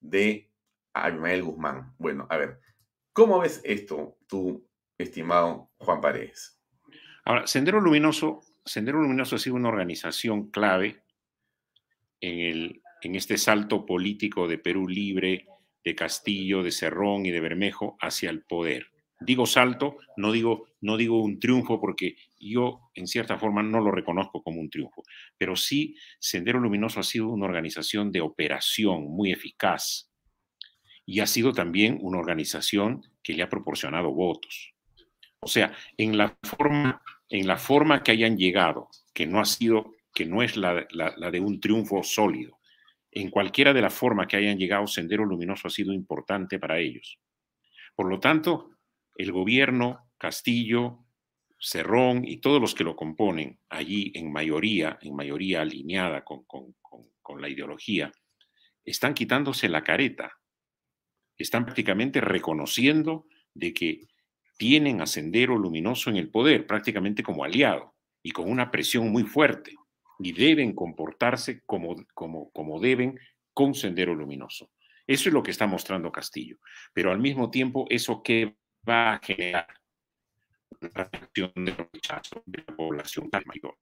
de 0.00 0.50
Abimael 0.92 1.44
Guzmán. 1.44 1.94
Bueno, 1.98 2.26
a 2.28 2.36
ver, 2.36 2.60
¿cómo 3.12 3.38
ves 3.40 3.60
esto 3.64 4.18
tú, 4.26 4.66
estimado 4.98 5.70
Juan 5.78 6.00
Paredes? 6.00 6.60
Ahora, 7.24 7.46
Sendero 7.46 7.80
Luminoso, 7.80 8.40
Sendero 8.64 9.00
Luminoso 9.00 9.36
ha 9.36 9.38
sido 9.38 9.56
una 9.56 9.68
organización 9.68 10.50
clave 10.50 11.02
en, 12.20 12.40
el, 12.40 12.82
en 13.02 13.14
este 13.14 13.38
salto 13.38 13.86
político 13.86 14.48
de 14.48 14.58
Perú 14.58 14.88
Libre, 14.88 15.46
de 15.84 15.94
Castillo, 15.94 16.62
de 16.62 16.72
Cerrón 16.72 17.26
y 17.26 17.30
de 17.30 17.40
Bermejo 17.40 17.96
hacia 18.00 18.30
el 18.30 18.42
poder. 18.42 18.88
Digo 19.20 19.46
salto, 19.46 19.96
no 20.16 20.30
digo, 20.30 20.68
no 20.80 20.96
digo 20.96 21.20
un 21.20 21.40
triunfo 21.40 21.80
porque 21.80 22.16
yo 22.38 22.90
en 22.94 23.08
cierta 23.08 23.36
forma 23.36 23.62
no 23.64 23.80
lo 23.80 23.90
reconozco 23.90 24.42
como 24.42 24.60
un 24.60 24.70
triunfo, 24.70 25.02
pero 25.36 25.56
sí 25.56 25.96
Sendero 26.20 26.60
Luminoso 26.60 27.00
ha 27.00 27.02
sido 27.02 27.28
una 27.28 27.46
organización 27.46 28.12
de 28.12 28.20
operación 28.20 29.04
muy 29.10 29.32
eficaz 29.32 30.08
y 31.04 31.18
ha 31.18 31.26
sido 31.26 31.52
también 31.52 31.98
una 32.00 32.18
organización 32.18 33.02
que 33.22 33.32
le 33.32 33.42
ha 33.42 33.48
proporcionado 33.48 34.12
votos. 34.12 34.74
O 35.40 35.48
sea, 35.48 35.72
en 35.96 36.16
la 36.16 36.36
forma, 36.44 37.02
en 37.28 37.46
la 37.46 37.56
forma 37.56 38.02
que 38.02 38.12
hayan 38.12 38.36
llegado, 38.36 38.88
que 39.12 39.26
no 39.26 39.40
ha 39.40 39.44
sido, 39.44 39.94
que 40.14 40.26
no 40.26 40.42
es 40.42 40.56
la, 40.56 40.86
la 40.90 41.30
de 41.30 41.40
un 41.40 41.60
triunfo 41.60 42.02
sólido, 42.02 42.58
en 43.10 43.30
cualquiera 43.30 43.72
de 43.72 43.80
las 43.80 43.94
formas 43.94 44.26
que 44.26 44.36
hayan 44.36 44.58
llegado, 44.58 44.86
Sendero 44.86 45.24
Luminoso 45.24 45.66
ha 45.66 45.70
sido 45.70 45.92
importante 45.92 46.58
para 46.58 46.78
ellos. 46.78 47.18
Por 47.96 48.08
lo 48.08 48.20
tanto, 48.20 48.77
el 49.18 49.32
gobierno, 49.32 50.10
Castillo, 50.16 51.04
Cerrón 51.60 52.26
y 52.26 52.38
todos 52.38 52.60
los 52.60 52.74
que 52.74 52.84
lo 52.84 52.96
componen, 52.96 53.60
allí 53.68 54.12
en 54.14 54.32
mayoría, 54.32 54.98
en 55.02 55.14
mayoría 55.14 55.60
alineada 55.60 56.24
con, 56.24 56.44
con 56.44 57.42
la 57.42 57.48
ideología, 57.48 58.10
están 58.84 59.12
quitándose 59.12 59.68
la 59.68 59.84
careta, 59.84 60.32
están 61.36 61.64
prácticamente 61.64 62.20
reconociendo 62.20 63.26
de 63.52 63.74
que 63.74 64.08
tienen 64.56 65.00
a 65.00 65.06
Sendero 65.06 65.56
Luminoso 65.56 66.10
en 66.10 66.16
el 66.16 66.30
poder, 66.30 66.66
prácticamente 66.66 67.22
como 67.22 67.44
aliado 67.44 67.94
y 68.22 68.30
con 68.30 68.50
una 68.50 68.70
presión 68.70 69.10
muy 69.10 69.24
fuerte, 69.24 69.74
y 70.20 70.32
deben 70.32 70.74
comportarse 70.74 71.62
como, 71.64 71.96
como, 72.14 72.50
como 72.50 72.80
deben 72.80 73.18
con 73.52 73.74
Sendero 73.74 74.14
Luminoso. 74.14 74.70
Eso 75.06 75.28
es 75.28 75.32
lo 75.32 75.42
que 75.42 75.52
está 75.52 75.66
mostrando 75.66 76.12
Castillo, 76.12 76.58
pero 76.92 77.12
al 77.12 77.18
mismo 77.18 77.50
tiempo, 77.50 77.86
¿eso 77.88 78.22
que 78.22 78.56
va 78.88 79.14
a 79.14 79.18
generar? 79.18 79.66
La 80.80 81.04
reacción 81.10 81.52
de 81.56 81.72
rechazo 81.92 82.42
de 82.46 82.64
la 82.66 82.76
población 82.76 83.28
mayor. 83.46 83.76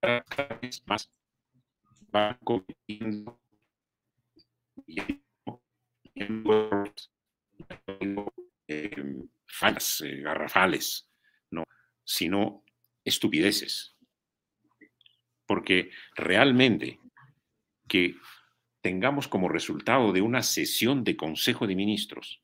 Cada 0.00 0.58
vez 0.60 0.82
más 0.86 1.10
van 2.10 2.38
cometiendo 2.44 3.38
eh, 8.68 8.90
fallas 9.46 10.00
eh, 10.00 10.20
garrafales, 10.20 11.08
no, 11.50 11.64
sino 12.04 12.64
estupideces. 13.04 13.96
Porque 15.46 15.90
realmente 16.14 17.00
que 17.88 18.14
tengamos 18.88 19.28
como 19.28 19.50
resultado 19.50 20.14
de 20.14 20.22
una 20.22 20.42
sesión 20.42 21.04
de 21.04 21.14
Consejo 21.14 21.66
de 21.66 21.76
Ministros 21.76 22.42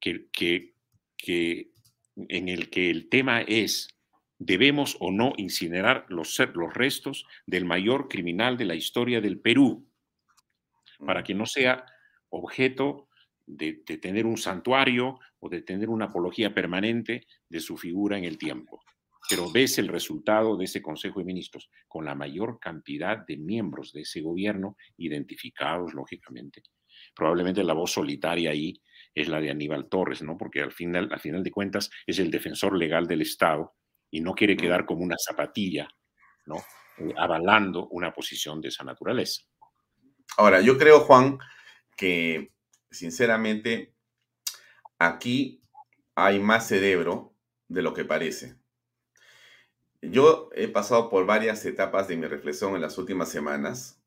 que, 0.00 0.26
que, 0.32 0.74
que 1.16 1.70
en 2.16 2.48
el 2.48 2.68
que 2.68 2.90
el 2.90 3.08
tema 3.08 3.42
es 3.42 3.86
debemos 4.36 4.96
o 4.98 5.12
no 5.12 5.34
incinerar 5.36 6.04
los, 6.08 6.36
los 6.52 6.74
restos 6.74 7.24
del 7.46 7.64
mayor 7.64 8.08
criminal 8.08 8.56
de 8.56 8.64
la 8.64 8.74
historia 8.74 9.20
del 9.20 9.38
Perú, 9.38 9.88
para 10.98 11.22
que 11.22 11.32
no 11.32 11.46
sea 11.46 11.86
objeto 12.28 13.08
de, 13.46 13.74
tener 14.02 14.26
un 14.26 14.36
santuario 14.36 15.20
o 15.38 15.48
de 15.48 15.62
tener 15.62 15.90
una 15.90 16.06
apología 16.06 16.52
permanente 16.52 17.24
de 17.48 17.60
su 17.60 17.76
figura 17.76 18.18
en 18.18 18.24
el 18.24 18.36
tiempo. 18.36 18.80
Pero 19.28 19.50
ves 19.50 19.78
el 19.78 19.88
resultado 19.88 20.56
de 20.56 20.66
ese 20.66 20.82
Consejo 20.82 21.20
de 21.20 21.26
Ministros 21.26 21.70
con 21.88 22.04
la 22.04 22.14
mayor 22.14 22.58
cantidad 22.60 23.24
de 23.26 23.36
miembros 23.36 23.92
de 23.92 24.02
ese 24.02 24.20
gobierno 24.20 24.76
identificados, 24.96 25.94
lógicamente. 25.94 26.62
Probablemente 27.14 27.64
la 27.64 27.72
voz 27.72 27.92
solitaria 27.92 28.50
ahí 28.50 28.80
es 29.14 29.28
la 29.28 29.40
de 29.40 29.50
Aníbal 29.50 29.88
Torres, 29.88 30.22
¿no? 30.22 30.36
Porque 30.36 30.60
al 30.60 30.72
final, 30.72 31.08
al 31.10 31.20
final 31.20 31.42
de 31.42 31.50
cuentas 31.50 31.90
es 32.06 32.18
el 32.18 32.30
defensor 32.30 32.76
legal 32.76 33.06
del 33.06 33.22
Estado 33.22 33.74
y 34.10 34.20
no 34.20 34.34
quiere 34.34 34.56
quedar 34.56 34.84
como 34.84 35.02
una 35.02 35.16
zapatilla, 35.18 35.88
¿no? 36.46 36.56
Eh, 36.98 37.12
avalando 37.16 37.88
una 37.88 38.12
posición 38.12 38.60
de 38.60 38.68
esa 38.68 38.84
naturaleza. 38.84 39.42
Ahora, 40.36 40.60
yo 40.60 40.76
creo, 40.78 41.00
Juan, 41.00 41.38
que 41.96 42.52
sinceramente 42.90 43.94
aquí 44.98 45.62
hay 46.14 46.38
más 46.38 46.68
cerebro 46.68 47.34
de 47.68 47.82
lo 47.82 47.94
que 47.94 48.04
parece. 48.04 48.56
Yo 50.10 50.50
he 50.54 50.68
pasado 50.68 51.08
por 51.08 51.24
varias 51.24 51.64
etapas 51.64 52.08
de 52.08 52.16
mi 52.16 52.26
reflexión 52.26 52.74
en 52.74 52.82
las 52.82 52.98
últimas 52.98 53.30
semanas. 53.30 54.02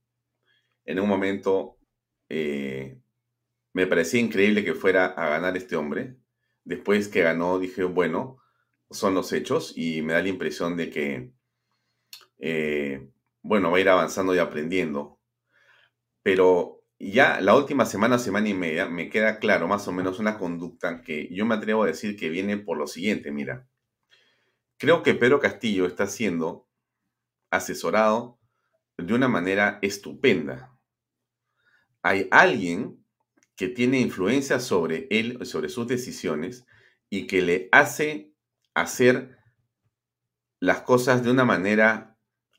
En 0.85 0.99
un 0.99 1.09
momento 1.09 1.77
eh, 2.29 2.99
me 3.73 3.87
parecía 3.87 4.19
increíble 4.19 4.63
que 4.63 4.73
fuera 4.73 5.07
a 5.07 5.29
ganar 5.29 5.57
este 5.57 5.75
hombre. 5.75 6.17
Después 6.63 7.07
que 7.07 7.21
ganó 7.21 7.59
dije, 7.59 7.83
bueno, 7.83 8.37
son 8.91 9.15
los 9.15 9.33
hechos 9.33 9.73
y 9.75 10.01
me 10.01 10.13
da 10.13 10.21
la 10.21 10.29
impresión 10.29 10.77
de 10.77 10.89
que, 10.89 11.31
eh, 12.39 13.09
bueno, 13.41 13.71
va 13.71 13.77
a 13.77 13.81
ir 13.81 13.89
avanzando 13.89 14.35
y 14.35 14.39
aprendiendo. 14.39 15.19
Pero 16.21 16.83
ya 16.99 17.41
la 17.41 17.55
última 17.55 17.85
semana, 17.85 18.19
semana 18.19 18.49
y 18.49 18.53
media, 18.53 18.87
me 18.87 19.09
queda 19.09 19.39
claro 19.39 19.67
más 19.67 19.87
o 19.87 19.91
menos 19.93 20.19
una 20.19 20.37
conducta 20.37 21.01
que 21.01 21.27
yo 21.33 21.45
me 21.45 21.55
atrevo 21.55 21.83
a 21.83 21.87
decir 21.87 22.15
que 22.17 22.29
viene 22.29 22.57
por 22.57 22.77
lo 22.77 22.87
siguiente, 22.87 23.31
mira. 23.31 23.67
Creo 24.77 25.01
que 25.01 25.15
Pedro 25.15 25.39
Castillo 25.39 25.87
está 25.87 26.05
siendo 26.05 26.67
asesorado 27.49 28.39
de 28.97 29.13
una 29.13 29.27
manera 29.27 29.79
estupenda. 29.81 30.77
Hay 32.03 32.27
alguien 32.29 33.03
que 33.55 33.67
tiene 33.67 33.99
influencia 33.99 34.59
sobre 34.59 35.07
él, 35.09 35.43
sobre 35.47 35.69
sus 35.69 35.87
decisiones, 35.87 36.67
y 37.09 37.25
que 37.25 37.41
le 37.41 37.69
hace 37.71 38.33
hacer 38.75 39.37
las 40.59 40.81
cosas 40.81 41.23
de 41.23 41.31
una 41.31 41.43
manera 41.43 42.15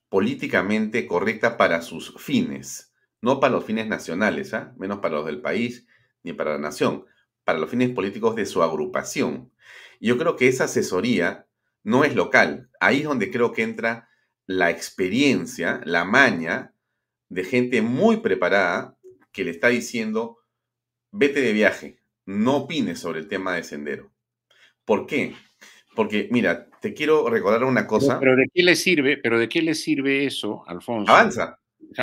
políticamente 0.08 1.06
correcta 1.06 1.56
para 1.56 1.82
sus 1.82 2.14
fines, 2.20 2.92
no 3.20 3.38
para 3.38 3.54
los 3.54 3.64
fines 3.64 3.86
nacionales, 3.86 4.54
¿ah? 4.54 4.74
menos 4.76 4.98
para 4.98 5.16
los 5.16 5.26
del 5.26 5.40
país 5.40 5.86
ni 6.24 6.32
para 6.32 6.52
la 6.52 6.58
nación, 6.58 7.04
para 7.44 7.58
los 7.60 7.70
fines 7.70 7.90
políticos 7.90 8.34
de 8.34 8.46
su 8.46 8.62
agrupación. 8.62 9.52
Y 10.00 10.08
yo 10.08 10.18
creo 10.18 10.34
que 10.34 10.48
esa 10.48 10.64
asesoría 10.64 11.47
no 11.88 12.04
es 12.04 12.14
local. 12.14 12.68
Ahí 12.80 12.98
es 12.98 13.04
donde 13.04 13.30
creo 13.30 13.52
que 13.52 13.62
entra 13.62 14.10
la 14.46 14.70
experiencia, 14.70 15.80
la 15.84 16.04
maña 16.04 16.74
de 17.30 17.44
gente 17.44 17.80
muy 17.80 18.18
preparada 18.18 18.98
que 19.32 19.42
le 19.42 19.52
está 19.52 19.68
diciendo, 19.68 20.38
vete 21.12 21.40
de 21.40 21.54
viaje, 21.54 22.00
no 22.26 22.58
opines 22.58 22.98
sobre 22.98 23.20
el 23.20 23.28
tema 23.28 23.54
de 23.54 23.64
sendero. 23.64 24.12
¿Por 24.84 25.06
qué? 25.06 25.34
Porque, 25.94 26.28
mira, 26.30 26.68
te 26.82 26.92
quiero 26.92 27.28
recordar 27.30 27.64
una 27.64 27.86
cosa. 27.86 28.20
Pero, 28.20 28.36
¿de 28.36 28.50
qué 28.52 28.62
le 28.62 28.76
sirve? 28.76 29.16
Pero 29.16 29.38
¿de 29.38 29.48
qué 29.48 29.62
le 29.62 29.74
sirve 29.74 30.26
eso, 30.26 30.64
Alfonso? 30.66 31.10
Avanza. 31.10 31.58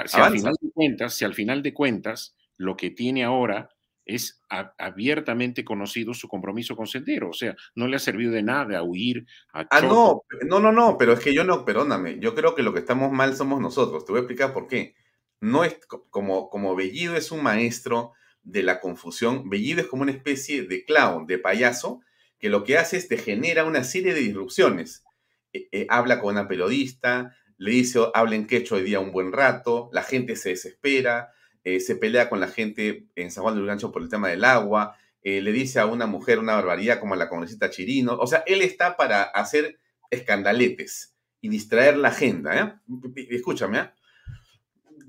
si, 0.07 0.19
Al 0.19 0.33
final 0.33 0.55
de 0.59 0.71
cuentas, 0.71 1.13
si 1.13 1.25
al 1.25 1.35
final 1.35 1.61
de 1.61 1.73
cuentas 1.75 2.35
lo 2.57 2.75
que 2.75 2.89
tiene 2.89 3.23
ahora 3.23 3.69
es 4.05 4.41
abiertamente 4.77 5.65
conocido 5.65 6.13
su 6.13 6.27
compromiso 6.27 6.75
con 6.75 6.87
Sendero. 6.87 7.29
O 7.29 7.33
sea, 7.33 7.55
no 7.73 7.87
le 7.87 7.95
ha 7.95 7.99
servido 7.99 8.31
de 8.31 8.43
nada 8.43 8.83
huir 8.83 9.25
a 9.51 9.65
Ah, 9.71 9.81
no, 9.81 10.21
no, 10.47 10.59
no, 10.59 10.71
no, 10.71 10.97
pero 10.97 11.13
es 11.13 11.19
que 11.19 11.33
yo 11.33 11.43
no, 11.43 11.65
perdóname, 11.65 12.19
yo 12.19 12.35
creo 12.35 12.55
que 12.55 12.63
lo 12.63 12.73
que 12.73 12.79
estamos 12.79 13.11
mal 13.11 13.35
somos 13.35 13.59
nosotros. 13.59 14.05
Te 14.05 14.11
voy 14.11 14.19
a 14.19 14.21
explicar 14.21 14.53
por 14.53 14.67
qué. 14.67 14.95
No 15.41 15.63
es 15.63 15.79
como, 16.09 16.49
como 16.49 16.75
Bellido 16.75 17.15
es 17.15 17.31
un 17.31 17.43
maestro 17.43 18.13
de 18.43 18.63
la 18.63 18.79
confusión, 18.79 19.49
Bellido 19.49 19.81
es 19.81 19.87
como 19.87 20.03
una 20.03 20.11
especie 20.11 20.63
de 20.63 20.85
clown, 20.85 21.25
de 21.25 21.39
payaso, 21.39 22.01
que 22.37 22.49
lo 22.49 22.63
que 22.63 22.77
hace 22.77 22.97
es 22.97 23.07
te 23.07 23.17
genera 23.17 23.65
una 23.65 23.83
serie 23.83 24.13
de 24.13 24.19
disrupciones. 24.21 25.03
Eh, 25.51 25.67
eh, 25.71 25.87
habla 25.89 26.21
con 26.21 26.33
una 26.33 26.47
periodista, 26.47 27.35
le 27.57 27.71
dice, 27.71 27.99
hablen 28.13 28.45
quechua 28.45 28.77
hoy 28.77 28.83
día 28.83 28.99
un 28.99 29.11
buen 29.11 29.31
rato, 29.31 29.89
la 29.91 30.03
gente 30.03 30.35
se 30.35 30.49
desespera, 30.49 31.31
eh, 31.65 31.81
se 31.81 31.97
pelea 31.97 32.29
con 32.29 32.39
la 32.39 32.47
gente 32.47 33.07
en 33.15 33.29
San 33.29 33.43
Juan 33.43 33.55
del 33.55 33.65
Gancho 33.65 33.91
por 33.91 34.01
el 34.01 34.09
tema 34.09 34.29
del 34.29 34.45
agua, 34.45 34.97
le 35.21 35.51
dice 35.51 35.79
a 35.79 35.87
una 35.87 36.05
mujer 36.05 36.37
una 36.37 36.53
barbaridad 36.53 36.99
como 36.99 37.15
a 37.15 37.17
la 37.17 37.27
congresista 37.27 37.71
Chirino. 37.71 38.15
O 38.15 38.27
sea, 38.27 38.43
él 38.45 38.61
está 38.61 38.95
para 38.95 39.23
hacer 39.23 39.79
escandaletes 40.11 41.15
y 41.41 41.49
distraer 41.49 41.97
la 41.97 42.09
agenda. 42.09 42.83
Escúchame, 43.31 43.89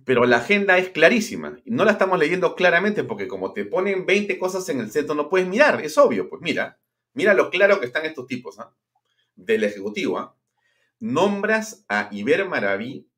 pero 0.06 0.24
la 0.24 0.38
agenda 0.38 0.78
es 0.78 0.88
clarísima. 0.88 1.58
No 1.66 1.84
la 1.84 1.92
estamos 1.92 2.18
leyendo 2.18 2.54
claramente 2.54 3.04
porque 3.04 3.28
como 3.28 3.52
te 3.52 3.66
ponen 3.66 4.06
20 4.06 4.38
cosas 4.38 4.66
en 4.70 4.80
el 4.80 4.90
centro 4.90 5.14
no 5.14 5.28
puedes 5.28 5.46
mirar, 5.46 5.82
es 5.84 5.98
obvio. 5.98 6.30
Pues 6.30 6.40
mira, 6.40 6.78
Mira 7.16 7.32
lo 7.32 7.48
claro 7.48 7.80
que 7.80 7.86
están 7.86 8.04
estos 8.04 8.26
tipos, 8.26 8.58
¿ah? 8.58 8.76
Del 9.36 9.64
Ejecutivo. 9.64 10.36
Nombras 11.00 11.86
a 11.88 12.10
Iber 12.12 12.46
Maraví 12.46 13.08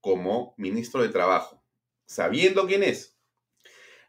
como 0.00 0.54
ministro 0.56 1.02
de 1.02 1.10
Trabajo, 1.10 1.59
sabiendo 2.10 2.66
quién 2.66 2.82
es. 2.82 3.16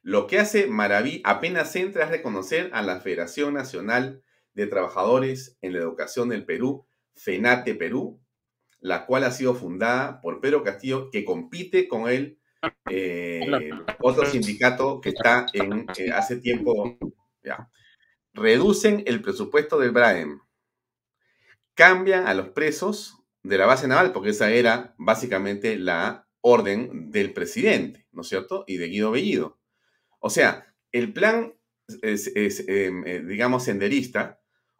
Lo 0.02 0.26
que 0.26 0.40
hace 0.40 0.66
Maraví 0.66 1.22
apenas 1.24 1.76
entra 1.76 2.06
es 2.06 2.10
reconocer 2.10 2.72
a 2.74 2.82
la 2.82 3.00
Federación 3.00 3.54
Nacional 3.54 4.24
de 4.56 4.66
Trabajadores 4.66 5.60
en 5.62 5.74
la 5.74 5.80
Educación 5.80 6.30
del 6.30 6.44
Perú, 6.44 6.88
FENATE 7.14 7.76
Perú, 7.76 8.20
la 8.80 9.06
cual 9.06 9.24
ha 9.24 9.32
sido 9.32 9.54
fundada 9.54 10.20
por 10.20 10.42
Pedro 10.42 10.64
Castillo, 10.64 11.12
que 11.12 11.24
compite 11.24 11.88
con 11.88 12.10
él, 12.10 12.40
eh, 12.90 13.70
otro 14.00 14.26
sindicato 14.26 15.00
que 15.00 15.10
está 15.10 15.46
en 15.54 15.86
eh, 15.96 16.12
hace 16.12 16.38
tiempo, 16.38 16.98
ya 17.44 17.70
reducen 18.34 19.04
el 19.06 19.22
presupuesto 19.22 19.78
del 19.78 19.92
BRAEM, 19.92 20.42
cambian 21.76 22.28
a 22.28 22.34
los 22.34 22.50
presos 22.50 23.20
de 23.44 23.60
la 23.60 23.68
base 23.68 23.88
naval, 23.88 24.12
porque 24.12 24.30
esa 24.30 24.50
era 24.50 24.96
básicamente 24.98 25.78
la 25.78 26.28
orden 26.42 27.12
del 27.12 27.34
presidente, 27.34 28.06
¿no 28.12 28.22
es 28.22 28.28
cierto? 28.28 28.64
Y 28.68 28.78
de 28.78 28.88
Guido 28.88 29.12
Bellido. 29.12 29.60
O 30.20 30.30
sea, 30.30 30.74
el 30.92 31.14
plan 31.14 31.54
es, 32.02 32.32
em, 32.68 33.06
eh, 33.06 33.22
digamos, 33.22 33.64
senderista, 33.64 34.40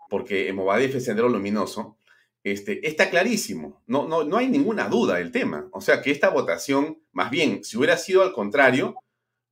porque 0.10 0.52
Movadef 0.54 0.96
es 0.96 1.06
sendero 1.06 1.30
luminoso, 1.30 1.98
este, 2.44 2.88
está 2.88 3.10
clarísimo, 3.10 3.84
no, 3.86 4.08
no, 4.08 4.24
no 4.24 4.38
hay 4.38 4.48
ninguna 4.48 4.88
duda 4.90 5.18
del 5.18 5.32
tema. 5.32 5.70
O 5.72 5.82
sea, 5.82 6.02
que 6.02 6.12
esta 6.12 6.30
votación, 6.30 7.02
más 7.12 7.30
bien, 7.30 7.64
si 7.64 7.78
hubiera 7.78 7.98
sido 7.98 8.24
al 8.24 8.34
contrario, 8.34 8.96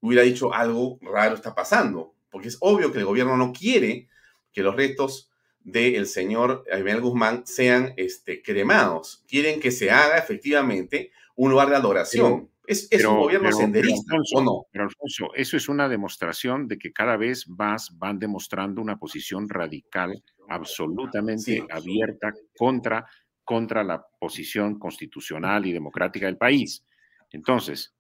hubiera 0.01 0.23
dicho 0.23 0.53
algo 0.53 0.97
raro 1.01 1.35
está 1.35 1.53
pasando 1.53 2.15
porque 2.29 2.47
es 2.47 2.57
obvio 2.59 2.91
que 2.91 2.99
el 2.99 3.05
gobierno 3.05 3.37
no 3.37 3.53
quiere 3.53 4.07
que 4.51 4.63
los 4.63 4.75
restos 4.75 5.29
del 5.59 6.07
señor 6.07 6.63
Aymel 6.71 7.01
Guzmán 7.01 7.45
sean 7.45 7.93
este, 7.97 8.41
cremados. 8.41 9.23
Quieren 9.27 9.59
que 9.59 9.71
se 9.71 9.91
haga 9.91 10.17
efectivamente 10.17 11.11
un 11.39 11.51
lugar 11.51 11.69
de 11.69 11.75
adoración. 11.77 12.49
es, 12.67 12.89
un 13.05 13.17
gobierno 13.17 13.51
senderista, 13.53 14.13
¿o 14.35 14.41
no? 14.41 14.65
Pero 14.71 14.83
Alfonso, 14.83 15.33
eso 15.33 15.55
es 15.55 15.69
una 15.69 15.87
demostración 15.87 16.67
de 16.67 16.77
que 16.77 16.91
cada 16.91 17.15
vez 17.15 17.47
más 17.47 17.97
van 17.97 18.19
demostrando 18.19 18.81
una 18.81 18.97
posición 18.97 19.47
radical, 19.47 20.21
absolutamente 20.49 21.65
abierta 21.71 22.33
contra, 22.57 23.05
contra 23.45 23.85
la 23.85 24.05
posición 24.19 24.77
constitucional 24.77 25.65
y 25.65 25.71
democrática 25.71 26.25
del 26.25 26.37
país. 26.37 26.85
Entonces, 27.31 27.95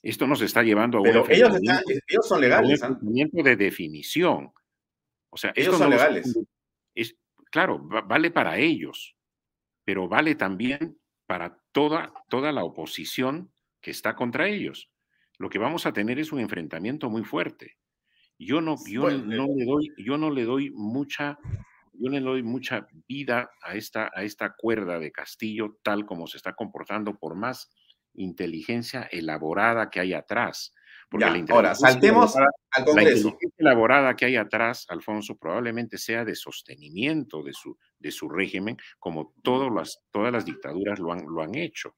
esto 0.00 0.28
nos 0.28 0.40
está 0.42 0.62
llevando 0.62 0.98
a 0.98 1.00
un 1.00 1.08
ellos, 1.08 1.28
ellos 1.28 2.28
son 2.28 2.40
legales. 2.40 2.80
Un 2.82 3.20
¿ah? 3.20 3.42
de 3.42 3.56
definición. 3.56 4.52
O 5.28 5.36
sea, 5.36 5.52
ellos 5.56 5.76
son 5.76 5.90
legales. 5.90 6.38
Es, 6.94 7.16
claro, 7.50 7.80
vale 7.80 8.30
para 8.30 8.56
ellos, 8.58 9.16
pero 9.84 10.06
vale 10.08 10.36
también 10.36 10.96
para 11.26 11.60
toda, 11.72 12.12
toda 12.28 12.52
la 12.52 12.64
oposición 12.64 13.52
que 13.80 13.90
está 13.90 14.14
contra 14.16 14.48
ellos. 14.48 14.90
Lo 15.38 15.50
que 15.50 15.58
vamos 15.58 15.86
a 15.86 15.92
tener 15.92 16.18
es 16.18 16.32
un 16.32 16.40
enfrentamiento 16.40 17.10
muy 17.10 17.24
fuerte. 17.24 17.76
Yo 18.38 18.60
no, 18.60 18.76
yo 18.86 19.10
no 19.10 19.46
le 19.56 19.64
doy, 19.64 19.92
yo 19.98 20.18
no 20.18 20.30
le 20.30 20.44
doy 20.44 20.70
mucha, 20.70 21.38
yo 21.92 22.10
le 22.10 22.20
doy 22.20 22.42
mucha 22.42 22.86
vida 23.08 23.50
a 23.62 23.74
esta, 23.76 24.10
a 24.14 24.22
esta 24.24 24.54
cuerda 24.56 24.98
de 24.98 25.12
Castillo 25.12 25.78
tal 25.82 26.04
como 26.04 26.26
se 26.26 26.36
está 26.36 26.54
comportando, 26.54 27.18
por 27.18 27.34
más 27.34 27.70
inteligencia 28.14 29.08
elaborada 29.10 29.90
que 29.90 30.00
hay 30.00 30.12
atrás. 30.12 30.74
Porque 31.08 31.44
ahora, 31.48 31.74
saltemos 31.74 32.34
al 32.36 32.84
Congreso. 32.84 32.94
La 32.94 33.02
inteligencia 33.02 33.50
elaborada 33.58 34.16
que 34.16 34.24
hay 34.24 34.36
atrás, 34.36 34.86
Alfonso, 34.88 35.36
probablemente 35.36 35.98
sea 35.98 36.24
de 36.24 36.34
sostenimiento 36.34 37.42
de 37.42 37.52
su, 37.52 37.78
de 37.98 38.10
su 38.10 38.28
régimen, 38.28 38.76
como 38.98 39.32
todas 39.42 39.72
las, 39.72 40.00
todas 40.10 40.32
las 40.32 40.44
dictaduras 40.44 40.98
lo 40.98 41.12
han, 41.12 41.24
lo 41.26 41.42
han 41.42 41.54
hecho. 41.54 41.94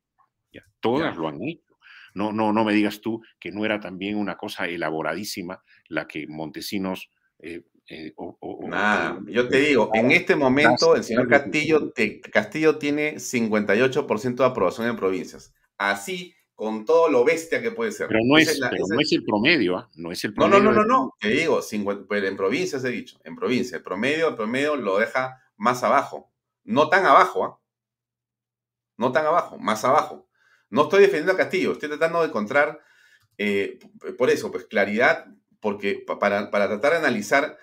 Ya, 0.53 0.63
todas 0.81 1.17
lo 1.17 1.29
han 1.29 1.43
hecho. 1.43 1.79
No, 2.15 2.33
no, 2.33 2.53
no 2.53 2.65
me 2.65 2.73
digas 2.73 3.01
tú 3.01 3.23
que 3.39 3.51
no 3.51 3.65
era 3.65 3.81
también 3.81 4.17
una 4.17 4.37
cosa 4.37 4.67
elaboradísima 4.67 5.63
la 5.89 6.07
que 6.07 6.27
Montesinos 6.27 7.11
eh, 7.39 7.63
eh, 7.91 8.15
yo 9.27 9.49
te 9.49 9.61
digo, 9.61 9.91
en 9.95 10.11
este 10.11 10.37
momento 10.37 10.95
el 10.95 11.05
señor 11.05 11.27
Castillo, 11.27 11.93
Castillo 12.31 12.77
tiene 12.77 13.15
58% 13.15 14.35
de 14.37 14.45
aprobación 14.45 14.89
en 14.89 14.97
provincias. 14.97 15.55
Así 15.79 16.35
con 16.59 16.85
todo 16.85 17.09
lo 17.09 17.25
bestia 17.25 17.63
que 17.63 17.71
puede 17.71 17.93
ser. 17.93 18.09
Pero 18.09 18.19
no, 18.25 18.37
es, 18.37 18.49
el 18.49 19.23
promedio, 19.23 19.77
¿ah? 19.77 19.89
no 19.95 20.11
es 20.11 20.25
el 20.25 20.35
promedio. 20.35 20.61
No, 20.61 20.73
no, 20.73 20.73
no, 20.73 20.85
no, 20.85 21.05
no. 21.05 21.17
te 21.21 21.29
digo, 21.29 21.61
pero 22.09 22.27
en 22.27 22.37
provincias 22.37 22.83
he 22.83 22.89
dicho, 22.89 23.21
en 23.23 23.37
provincia, 23.37 23.77
el 23.77 23.85
promedio, 23.85 24.27
el 24.27 24.35
promedio 24.35 24.75
lo 24.75 24.99
deja 24.99 25.41
más 25.57 25.85
abajo. 25.85 26.33
No 26.65 26.89
tan 26.89 27.07
abajo, 27.07 27.45
¿ah? 27.45 27.61
No 28.97 29.13
tan 29.13 29.25
abajo, 29.25 29.57
más 29.57 29.85
abajo. 29.85 30.29
No 30.69 30.83
estoy 30.83 31.03
defendiendo 31.03 31.35
a 31.35 31.37
Castillo, 31.37 31.71
estoy 31.71 31.91
tratando 31.91 32.23
de 32.23 32.27
encontrar, 32.27 32.81
eh, 33.37 33.79
por 34.19 34.29
eso, 34.29 34.51
pues 34.51 34.65
claridad, 34.65 35.27
porque 35.61 36.05
para, 36.19 36.51
para 36.51 36.67
tratar 36.67 36.91
de 36.91 36.99
analizar 36.99 37.57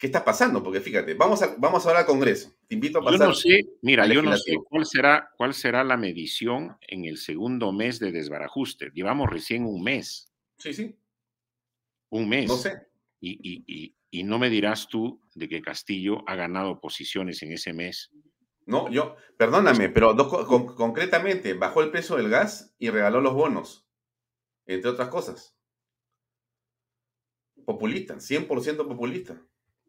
qué 0.00 0.06
está 0.08 0.24
pasando, 0.24 0.64
porque 0.64 0.80
fíjate, 0.80 1.14
vamos, 1.14 1.42
a, 1.42 1.54
vamos 1.58 1.86
ahora 1.86 2.00
al 2.00 2.06
Congreso. 2.06 2.52
Te 2.72 2.76
invito 2.76 3.00
a 3.00 3.04
pasar. 3.04 3.20
Yo 3.20 3.26
no 3.26 3.34
sé, 3.34 3.66
mira, 3.82 4.06
yo 4.06 4.22
no 4.22 4.34
sé 4.34 4.54
cuál 4.66 4.86
será, 4.86 5.30
cuál 5.36 5.52
será 5.52 5.84
la 5.84 5.98
medición 5.98 6.78
en 6.80 7.04
el 7.04 7.18
segundo 7.18 7.70
mes 7.70 7.98
de 7.98 8.12
desbarajuste. 8.12 8.90
Llevamos 8.94 9.28
recién 9.28 9.66
un 9.66 9.82
mes. 9.82 10.32
Sí, 10.56 10.72
sí. 10.72 10.96
Un 12.08 12.30
mes. 12.30 12.48
No 12.48 12.56
sé. 12.56 12.86
Y, 13.20 14.24
no 14.24 14.38
me 14.38 14.48
dirás 14.48 14.88
tú 14.88 15.20
de 15.34 15.50
que 15.50 15.60
Castillo 15.60 16.26
ha 16.26 16.34
ganado 16.34 16.80
posiciones 16.80 17.42
en 17.42 17.52
ese 17.52 17.74
mes. 17.74 18.10
No, 18.64 18.90
yo, 18.90 19.16
perdóname, 19.36 19.90
pero 19.90 20.16
concretamente 20.74 21.52
bajó 21.52 21.82
el 21.82 21.90
precio 21.90 22.16
del 22.16 22.30
gas 22.30 22.74
y 22.78 22.88
regaló 22.88 23.20
los 23.20 23.34
bonos, 23.34 23.86
entre 24.64 24.92
otras 24.92 25.10
cosas. 25.10 25.54
Populista, 27.66 28.14
100% 28.14 28.88
populista. 28.88 29.42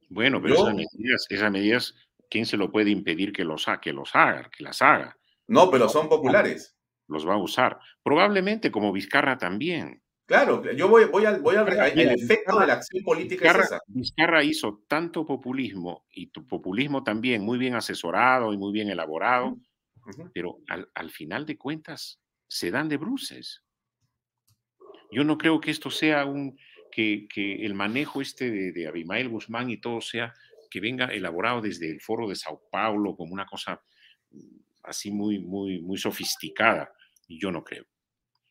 Bueno, 0.10 0.42
pero 0.42 0.56
esas, 0.56 0.76
medidas, 0.76 1.26
esas 1.30 1.52
medidas, 1.52 1.96
¿quién 2.34 2.48
se 2.48 2.58
lo 2.58 2.72
puede 2.72 2.90
impedir 2.90 3.32
que 3.32 3.44
los, 3.44 3.68
que 3.80 3.94
los 3.94 4.16
haga, 4.16 4.50
que 4.50 4.64
las 4.64 4.82
haga? 4.82 5.16
No, 5.46 5.70
pero 5.70 5.88
son 5.88 6.10
populares. 6.10 6.76
Los 7.08 7.28
va 7.28 7.36
a 7.36 7.38
usar. 7.38 7.78
Probablemente 8.02 8.72
como 8.72 8.92
Vizcarra 8.92 9.38
también. 9.38 10.02
Claro, 10.26 10.64
yo 10.74 10.88
voy, 10.88 11.06
voy 11.06 11.26
al, 11.26 11.42
voy 11.42 11.56
el 11.56 12.10
efecto 12.10 12.60
de 12.60 12.66
la 12.66 12.74
acción 12.74 13.04
política 13.04 13.44
Vizcarra, 13.44 13.64
es 13.64 13.72
esa. 13.72 13.80
Vizcarra 13.86 14.44
hizo 14.44 14.84
tanto 14.88 15.28
populismo 15.28 16.08
y 16.10 16.32
tu 16.32 16.48
populismo 16.48 17.04
también 17.04 17.46
muy 17.46 17.60
bien 17.60 17.76
asesorado 17.76 18.52
y 18.52 18.58
muy 18.58 18.74
bien 18.74 18.90
elaborado, 18.90 19.56
pero 20.34 20.58
al, 20.70 20.90
al, 20.96 21.12
final 21.12 21.46
de 21.46 21.56
cuentas 21.56 22.20
se 22.48 22.72
dan 22.72 22.90
de 22.90 22.98
bruces. 22.98 23.62
Yo 25.12 25.24
no 25.24 25.38
creo 25.38 25.62
que 25.62 25.70
esto 25.70 25.92
sea 25.92 26.26
un, 26.26 26.58
que, 26.94 27.28
el 27.66 27.74
manejo 27.74 28.22
este 28.22 28.72
de, 28.72 28.88
Abimael 28.88 29.30
Guzmán 29.30 29.70
y 29.70 29.78
todo 29.78 30.02
sea 30.02 30.34
que 30.74 30.80
venga 30.80 31.06
elaborado 31.06 31.62
desde 31.62 31.88
el 31.88 32.02
foro 32.02 32.28
de 32.28 32.36
Sao 32.36 32.64
Paulo 32.72 33.16
como 33.16 33.32
una 33.32 33.46
cosa 33.46 33.80
mm, 34.32 34.58
así 34.82 35.12
muy, 35.12 35.38
muy, 35.38 35.80
muy 35.84 36.00
sofisticada. 36.00 36.92
Y 37.28 37.40
yo 37.40 37.52
no 37.52 37.64
creo. 37.64 37.86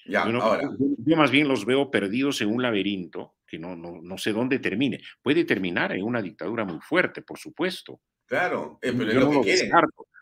Ya, 0.07 0.31
yo, 0.31 0.41
ahora. 0.41 0.71
Yo, 0.79 1.17
más 1.17 1.33
bien 1.33 1.49
los 1.49 1.67
veo 1.67 1.91
perdidos 1.91 2.41
en 2.41 2.55
un 2.55 2.63
laberinto 2.63 3.35
que 3.45 3.59
no, 3.59 3.75
no, 3.75 4.01
no, 4.01 4.19
sé 4.19 4.33
dónde 4.33 4.61
termine. 4.61 5.01
Puede 5.21 5.45
terminar 5.45 5.91
en 5.91 6.05
una 6.05 6.23
dictadura 6.23 6.65
muy 6.65 6.79
fuerte, 6.79 7.23
por 7.23 7.39
supuesto. 7.39 8.01
Claro, 8.25 8.79
eh, 8.83 8.95
pero 8.97 9.11
es 9.11 9.17
lo 9.17 9.43
que 9.43 9.71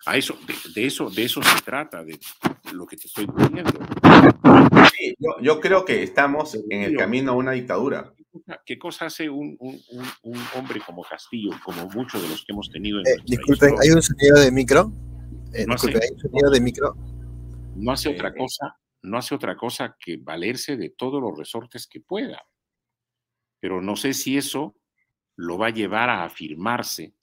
A 0.06 0.16
eso, 0.16 0.38
de, 0.74 0.86
eso, 0.86 1.10
de 1.10 1.24
eso 1.24 1.42
se 1.42 1.62
trata, 1.62 2.02
de 2.02 2.18
lo 2.72 2.86
que 2.86 2.96
te 2.96 3.08
estoy 3.08 3.26
diciendo 3.36 3.78
yo, 5.40 5.60
creo 5.60 5.84
que 5.84 6.02
estamos 6.02 6.54
en 6.68 6.82
el 6.82 6.96
camino 6.96 7.32
a 7.32 7.34
una 7.34 7.52
dictadura. 7.52 8.12
¿Qué 8.64 8.78
cosa 8.78 9.06
hace 9.06 9.28
un, 9.28 9.58
hombre 10.54 10.80
como 10.84 11.02
Castillo, 11.02 11.50
como 11.64 11.88
muchos 11.88 12.22
de 12.22 12.28
los 12.28 12.44
que 12.44 12.52
hemos 12.52 12.70
tenido 12.70 13.00
en 13.00 13.06
eh, 13.06 13.22
Disculpen, 13.24 13.74
¿hay 13.82 13.90
un 13.90 14.02
sonido 14.02 14.38
de 14.38 14.52
micro? 14.52 14.92
Eh, 15.52 15.66
no 15.66 15.74
hace, 15.74 15.88
¿hay 15.88 16.10
un 16.12 16.20
sonido 16.20 16.50
de 16.50 16.60
micro? 16.60 16.94
No 17.74 17.92
hace 17.92 18.10
otra 18.10 18.32
cosa, 18.32 18.76
no 19.02 19.18
hace 19.18 19.34
otra 19.34 19.56
cosa 19.56 19.96
que 19.98 20.16
valerse 20.16 20.76
de 20.76 20.90
todos 20.90 21.20
los 21.20 21.36
resortes 21.36 21.88
que 21.88 22.00
pueda. 22.00 22.40
Pero 23.58 23.82
no 23.82 23.96
sé 23.96 24.14
si 24.14 24.36
eso 24.36 24.76
lo 25.36 25.58
va 25.58 25.68
a 25.68 25.70
llevar 25.70 26.08
a 26.08 26.24
afirmarse 26.24 27.14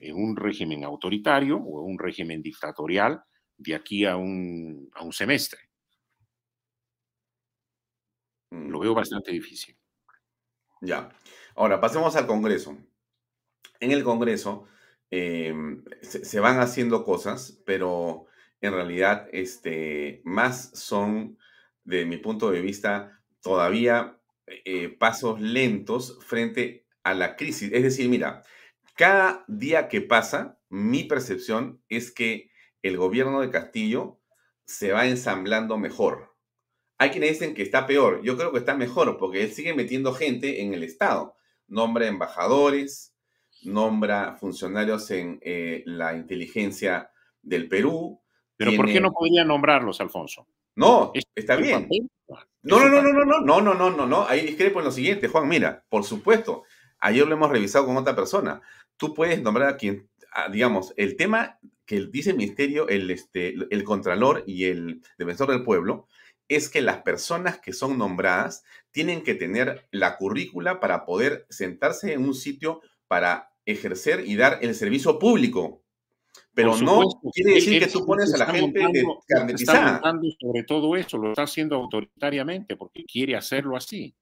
en 0.00 0.16
un 0.16 0.36
régimen 0.36 0.84
autoritario 0.84 1.58
o 1.58 1.82
un 1.82 1.98
régimen 1.98 2.40
dictatorial 2.40 3.22
de 3.56 3.74
aquí 3.74 4.04
a 4.06 4.16
un, 4.16 4.88
a 4.94 5.02
un 5.02 5.12
semestre. 5.12 5.60
Lo 8.50 8.78
veo 8.78 8.94
bastante 8.94 9.32
difícil. 9.32 9.76
Ya. 10.80 11.10
Ahora, 11.54 11.80
pasemos 11.80 12.16
al 12.16 12.26
Congreso. 12.26 12.76
En 13.80 13.90
el 13.90 14.04
Congreso 14.04 14.66
em, 15.10 15.84
se, 16.02 16.40
van 16.40 16.60
haciendo 16.60 17.04
cosas, 17.04 17.60
pero 17.64 18.26
en 18.60 18.72
realidad 18.72 19.28
este, 19.32 20.20
más 20.24 20.70
son, 20.74 21.38
de 21.84 22.04
mi 22.04 22.16
punto 22.16 22.50
de 22.50 22.60
vista, 22.60 23.20
todavía 23.40 24.18
eh, 24.46 24.88
pasos 24.88 25.40
lentos 25.40 26.18
frente 26.24 26.86
a 27.02 27.14
la 27.14 27.36
crisis. 27.36 27.70
Es 27.72 27.82
decir, 27.82 28.08
mira, 28.08 28.42
cada 28.96 29.44
día 29.46 29.88
que 29.88 30.00
pasa, 30.00 30.58
mi 30.68 31.04
percepción 31.04 31.82
es 31.88 32.10
que 32.10 32.50
el 32.82 32.96
gobierno 32.96 33.40
de 33.40 33.50
Castillo 33.50 34.20
se 34.64 34.92
va 34.92 35.06
ensamblando 35.06 35.78
mejor. 35.78 36.27
Hay 36.98 37.10
quienes 37.10 37.30
dicen 37.30 37.54
que 37.54 37.62
está 37.62 37.86
peor. 37.86 38.20
Yo 38.22 38.36
creo 38.36 38.52
que 38.52 38.58
está 38.58 38.74
mejor 38.74 39.16
porque 39.18 39.44
él 39.44 39.52
sigue 39.52 39.72
metiendo 39.72 40.12
gente 40.12 40.62
en 40.62 40.74
el 40.74 40.82
Estado. 40.82 41.34
Nombra 41.68 42.08
embajadores, 42.08 43.14
nombra 43.62 44.36
funcionarios 44.36 45.10
en 45.10 45.38
eh, 45.42 45.82
la 45.86 46.16
inteligencia 46.16 47.10
del 47.40 47.68
Perú. 47.68 48.20
Pero 48.56 48.72
¿por 48.74 48.86
qué 48.86 49.00
no 49.00 49.12
podría 49.12 49.44
nombrarlos, 49.44 50.00
Alfonso? 50.00 50.48
No, 50.74 51.12
está 51.34 51.56
bien. 51.56 51.88
No, 52.62 52.78
no, 52.80 52.88
no, 52.88 53.02
no, 53.02 53.12
no, 53.12 53.24
no, 53.24 53.40
no, 53.40 53.60
no, 53.60 53.74
no, 53.74 53.90
no, 53.90 54.06
no. 54.06 54.26
Ahí 54.26 54.42
discrepo 54.44 54.80
en 54.80 54.86
lo 54.86 54.92
siguiente, 54.92 55.28
Juan. 55.28 55.48
Mira, 55.48 55.84
por 55.88 56.04
supuesto, 56.04 56.64
ayer 56.98 57.26
lo 57.26 57.34
hemos 57.34 57.50
revisado 57.50 57.86
con 57.86 57.96
otra 57.96 58.16
persona. 58.16 58.60
Tú 58.96 59.14
puedes 59.14 59.40
nombrar 59.40 59.68
a 59.68 59.76
quien, 59.76 60.08
digamos, 60.50 60.92
el 60.96 61.16
tema 61.16 61.58
que 61.86 62.00
dice 62.06 62.30
el 62.30 62.36
ministerio, 62.36 62.88
el, 62.88 63.10
este, 63.10 63.54
el 63.70 63.84
contralor 63.84 64.44
y 64.46 64.64
el 64.64 65.02
defensor 65.16 65.50
del 65.50 65.64
pueblo, 65.64 66.06
es 66.48 66.68
que 66.70 66.80
las 66.80 67.02
personas 67.02 67.60
que 67.60 67.72
son 67.72 67.98
nombradas 67.98 68.64
tienen 68.90 69.22
que 69.22 69.34
tener 69.34 69.86
la 69.90 70.16
currícula 70.16 70.80
para 70.80 71.04
poder 71.04 71.46
sentarse 71.50 72.12
en 72.12 72.24
un 72.24 72.34
sitio 72.34 72.80
para 73.06 73.52
ejercer 73.66 74.24
y 74.26 74.36
dar 74.36 74.58
el 74.62 74.74
servicio 74.74 75.18
público. 75.18 75.82
Pero 76.54 76.76
no 76.78 77.02
quiere 77.32 77.54
decir 77.54 77.78
que 77.80 77.86
tú 77.86 78.04
pones 78.04 78.34
a 78.34 78.38
la 78.38 78.46
gente 78.46 78.80
carnetizada. 79.28 80.00
sobre 80.40 80.64
todo 80.64 80.96
eso, 80.96 81.18
lo 81.18 81.30
está 81.30 81.42
haciendo 81.42 81.76
autoritariamente 81.76 82.76
porque 82.76 83.04
quiere 83.04 83.36
hacerlo 83.36 83.76
así. 83.76 84.14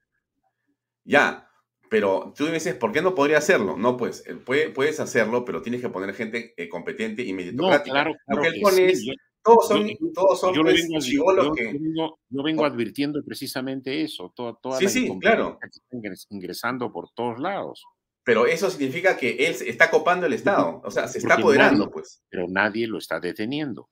Ya, 1.04 1.48
Pero 1.88 2.34
tú 2.36 2.44
me 2.44 2.52
dices, 2.52 2.74
¿por 2.74 2.90
qué 2.90 3.00
no 3.00 3.14
podría 3.14 3.38
hacerlo? 3.38 3.76
No, 3.76 3.96
pues, 3.96 4.24
puedes 4.44 4.98
hacerlo, 4.98 5.44
pero 5.44 5.62
tienes 5.62 5.80
que 5.80 5.88
poner 5.88 6.14
gente 6.14 6.52
competente 6.68 7.22
y 7.22 7.32
meritocrática. 7.32 8.04
No, 8.04 8.10
claro, 8.10 8.16
Lo 8.26 8.42
que 8.42 8.48
él 8.48 8.60
pone 8.60 8.86
es, 8.86 9.06
todos 9.46 9.68
son, 9.68 9.88
todos 10.12 10.40
son 10.40 10.54
yo, 10.54 10.62
pues, 10.62 10.88
vengo, 10.88 10.98
yo, 11.00 11.52
que... 11.52 11.64
vengo, 11.72 12.18
yo 12.28 12.42
vengo 12.42 12.64
advirtiendo 12.64 13.22
precisamente 13.24 14.02
eso, 14.02 14.32
toda, 14.34 14.58
toda 14.60 14.78
sí, 14.78 14.84
la 14.84 14.90
sí, 14.90 15.18
claro. 15.20 15.58
que 15.60 15.68
está 15.68 16.26
ingresando 16.30 16.92
por 16.92 17.10
todos 17.14 17.38
lados. 17.38 17.84
Pero 18.24 18.46
eso 18.46 18.68
significa 18.70 19.16
que 19.16 19.46
él 19.46 19.54
está 19.66 19.88
copando 19.88 20.26
el 20.26 20.32
Estado, 20.32 20.80
o 20.84 20.90
sea, 20.90 21.06
se 21.06 21.18
está 21.18 21.34
apoderando, 21.34 21.88
pues. 21.92 22.24
Pero 22.28 22.46
nadie 22.48 22.88
lo 22.88 22.98
está 22.98 23.20
deteniendo. 23.20 23.88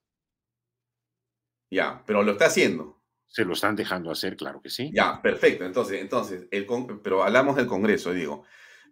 Ya, 1.70 2.02
pero 2.04 2.24
lo 2.24 2.32
está 2.32 2.46
haciendo. 2.46 3.00
Se 3.28 3.44
lo 3.44 3.52
están 3.52 3.76
dejando 3.76 4.10
hacer, 4.10 4.36
claro 4.36 4.60
que 4.60 4.70
sí. 4.70 4.90
Ya, 4.92 5.22
perfecto. 5.22 5.64
Entonces, 5.64 6.00
entonces 6.00 6.48
el, 6.50 6.66
pero 7.00 7.22
hablamos 7.22 7.54
del 7.54 7.66
Congreso, 7.66 8.12
digo. 8.12 8.44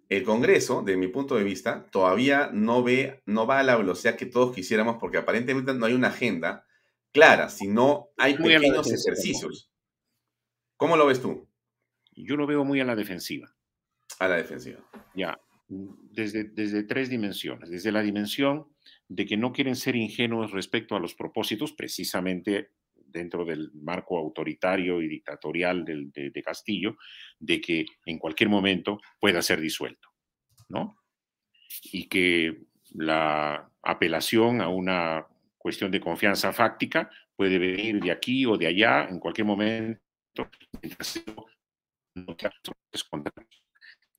El 0.08 0.24
Congreso, 0.24 0.82
de 0.82 0.96
mi 0.96 1.08
punto 1.08 1.36
de 1.36 1.44
vista, 1.44 1.86
todavía 1.90 2.50
no 2.52 2.82
ve, 2.82 3.22
no 3.26 3.46
va 3.46 3.60
a 3.60 3.62
la 3.62 3.76
velocidad 3.76 4.16
que 4.16 4.26
todos 4.26 4.54
quisiéramos, 4.54 4.96
porque 4.98 5.18
aparentemente 5.18 5.72
no 5.74 5.86
hay 5.86 5.94
una 5.94 6.08
agenda 6.08 6.66
clara, 7.12 7.48
sino 7.48 8.08
hay 8.16 8.36
pequeños 8.36 8.90
ejercicios. 8.90 9.70
¿Cómo 10.76 10.96
lo 10.96 11.06
ves 11.06 11.22
tú? 11.22 11.48
Yo 12.12 12.36
lo 12.36 12.46
veo 12.46 12.64
muy 12.64 12.80
a 12.80 12.84
la 12.84 12.96
defensiva. 12.96 13.54
A 14.18 14.28
la 14.28 14.36
defensiva. 14.36 14.80
Ya, 15.14 15.40
desde, 15.68 16.44
desde 16.44 16.82
tres 16.82 17.08
dimensiones. 17.08 17.70
Desde 17.70 17.92
la 17.92 18.02
dimensión 18.02 18.66
de 19.08 19.26
que 19.26 19.36
no 19.36 19.52
quieren 19.52 19.76
ser 19.76 19.96
ingenuos 19.96 20.50
respecto 20.50 20.96
a 20.96 21.00
los 21.00 21.14
propósitos, 21.14 21.72
precisamente 21.72 22.70
dentro 23.12 23.44
del 23.44 23.70
marco 23.74 24.18
autoritario 24.18 25.00
y 25.02 25.08
dictatorial 25.08 25.84
de, 25.84 26.30
de, 26.30 26.42
Castillo, 26.42 26.96
de 27.38 27.60
que 27.60 27.86
en 28.06 28.18
cualquier 28.18 28.48
momento 28.48 29.00
pueda 29.20 29.42
ser 29.42 29.60
disuelto, 29.60 30.08
¿no? 30.68 30.96
Y 31.92 32.08
que 32.08 32.64
la 32.94 33.70
apelación 33.82 34.60
a 34.60 34.68
una 34.68 35.26
cuestión 35.58 35.90
de 35.90 36.00
confianza 36.00 36.52
fáctica 36.52 37.10
puede 37.36 37.58
venir 37.58 38.00
de 38.00 38.10
aquí 38.10 38.44
o 38.46 38.56
de 38.56 38.66
allá 38.66 39.08
en 39.08 39.18
cualquier 39.18 39.46
momento, 39.46 40.00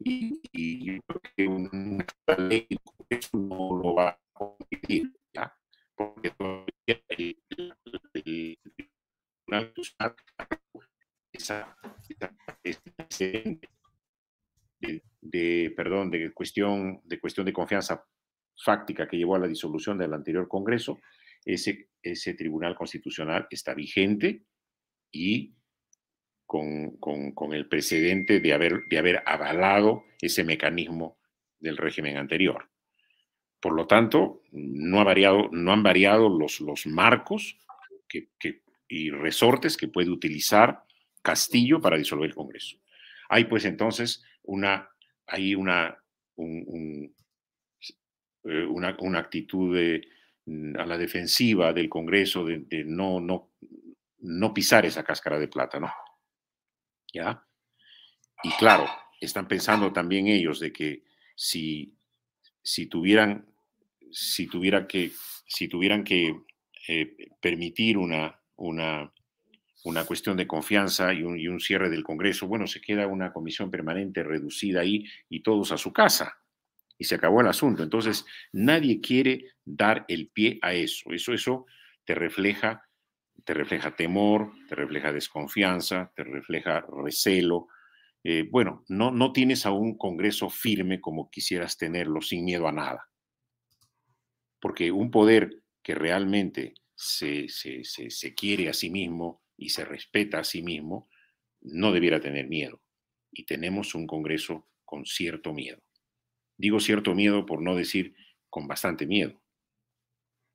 y, 0.06 0.42
y 0.52 0.86
yo 0.86 1.02
creo 1.08 1.22
que 1.36 1.48
una 1.48 2.06
ley 2.50 2.68
no 3.34 3.82
lo 3.82 3.96
va 3.96 4.10
a 4.10 4.20
permitir, 4.70 5.14
¿ya? 5.34 5.56
Porque 5.96 6.32
todavía 6.32 6.66
el, 7.10 7.38
el, 8.14 8.58
esa, 11.32 11.76
esa, 12.64 12.88
de, 14.80 15.04
de, 15.22 15.74
perdón, 15.76 16.12
de 16.12 16.32
cuestión, 16.34 17.02
de 17.04 17.20
cuestión 17.20 17.46
de 17.46 17.54
confianza 17.54 18.06
fáctica 18.56 19.08
que 19.08 19.18
llevó 19.18 19.36
a 19.36 19.40
la 19.40 19.48
disolución 19.48 19.98
del 19.98 20.14
anterior 20.14 20.48
Congreso, 20.48 21.00
ese, 21.46 21.90
ese 22.02 22.34
Tribunal 22.34 22.76
Constitucional 22.76 23.48
está 23.50 23.74
vigente 23.74 24.46
y 25.12 25.56
con, 26.46 27.54
el 27.54 27.68
precedente 27.68 28.40
de 28.40 28.54
haber, 28.54 28.84
de 28.88 29.00
haber 29.00 29.24
avalado 29.26 30.06
ese 30.22 30.44
mecanismo 30.44 31.18
del 31.60 31.78
régimen 31.78 32.18
anterior. 32.18 32.70
Por 33.60 33.74
lo 33.74 33.88
tanto, 33.88 34.44
no, 34.52 35.00
ha 35.00 35.04
variado, 35.04 35.50
no 35.52 35.72
han 35.72 35.82
variado 35.82 36.30
los, 36.30 36.60
los 36.60 36.86
marcos 36.86 37.58
que, 38.08 38.62
y 38.94 39.10
resortes 39.10 39.76
que 39.76 39.88
puede 39.88 40.12
utilizar 40.12 40.84
Castillo 41.24 41.82
para 41.82 41.98
disolver 41.98 42.30
el 42.30 42.36
Congreso. 42.36 42.78
Hay 43.28 43.46
pues 43.46 43.66
entonces 43.66 44.24
una, 44.44 44.88
hay 45.26 45.56
una, 45.56 45.98
eh, 46.38 47.10
una, 48.44 48.96
una, 49.00 49.20
actitud 49.20 49.76
mm, 50.46 50.78
a 50.78 50.86
la 50.86 50.98
defensiva 51.00 51.74
del 51.74 51.90
Congreso 51.90 52.46
de, 52.46 52.84
no, 52.86 53.20
no, 53.20 53.50
no 54.20 54.54
pisar 54.54 54.86
esa 54.86 55.04
cáscara 55.04 55.40
de 55.40 55.48
plata, 55.48 55.80
¿no? 55.80 55.92
¿ya? 57.12 57.44
Y 58.44 58.52
claro, 58.52 58.88
están 59.20 59.48
pensando 59.48 59.92
también 59.92 60.28
ellos 60.28 60.60
de 60.60 60.72
que 60.72 61.04
si, 61.36 61.98
si 62.62 62.86
tuvieran, 62.86 63.48
si 64.12 64.46
tuviera 64.46 64.86
que, 64.86 65.12
si 65.48 65.68
tuvieran 65.68 66.04
que 66.04 66.44
eh, 66.88 67.16
permitir 67.42 67.98
una, 67.98 68.43
una, 68.68 69.12
una 69.84 70.06
cuestión 70.06 70.38
de 70.38 70.48
confianza 70.48 71.14
y 71.14 71.24
un, 71.24 71.40
y 71.40 71.48
un, 71.48 71.60
cierre 71.60 71.90
del 71.90 72.04
Congreso, 72.04 72.48
bueno, 72.48 72.68
se 72.68 72.82
queda 72.82 73.08
una 73.08 73.34
comisión 73.34 73.70
permanente 73.70 74.24
reducida 74.24 74.82
ahí 74.82 75.06
y 75.30 75.42
todos 75.42 75.72
a 75.72 75.78
su 75.78 75.92
casa. 75.94 76.38
Y 76.98 77.06
se 77.06 77.16
acabó 77.16 77.42
el 77.42 77.48
asunto. 77.48 77.84
Entonces, 77.84 78.26
nadie 78.52 79.02
quiere 79.02 79.52
dar 79.66 80.06
el 80.08 80.30
pie 80.30 80.60
a 80.62 80.74
eso. 80.74 81.12
Eso, 81.12 81.34
eso 81.34 81.66
te 82.06 82.16
refleja 82.16 82.84
te 83.44 83.54
refleja 83.54 83.96
temor, 83.96 84.54
te 84.70 84.76
refleja 84.76 85.12
desconfianza, 85.12 86.12
te 86.16 86.24
refleja 86.24 86.86
recelo. 87.04 87.68
Eh, 88.24 88.48
bueno, 88.50 88.84
no, 88.88 89.12
no 89.12 89.34
tienes 89.34 89.66
a 89.66 89.72
un 89.72 89.98
Congreso 89.98 90.50
firme 90.50 91.02
como 91.02 91.30
quisieras 91.30 91.78
tenerlo, 91.78 92.22
sin 92.22 92.46
miedo 92.46 92.68
a 92.68 92.72
nada. 92.72 93.10
Porque 94.60 94.92
un 94.92 95.12
poder 95.12 95.62
que 95.82 95.94
realmente 95.94 96.74
se, 97.04 97.50
se, 97.50 97.84
se, 97.84 98.34
quiere 98.34 98.70
a 98.70 98.74
sí 98.74 98.90
mismo 98.90 99.44
y 99.58 99.70
se 99.70 99.86
respeta 99.86 100.40
a 100.40 100.44
sí 100.44 100.62
mismo, 100.62 101.10
no 101.62 101.92
debiera 101.92 102.20
tener 102.20 102.48
miedo. 102.48 102.82
Y 103.32 103.46
tenemos 103.46 103.96
un 103.96 104.08
Congreso 104.08 104.68
con 104.86 105.06
cierto 105.06 105.54
miedo. 105.54 105.82
Digo 106.58 106.80
cierto 106.80 107.14
miedo 107.14 107.46
por 107.46 107.62
no 107.62 107.76
decir 107.76 108.16
con 108.50 108.68
bastante 108.68 109.06
miedo. 109.06 109.42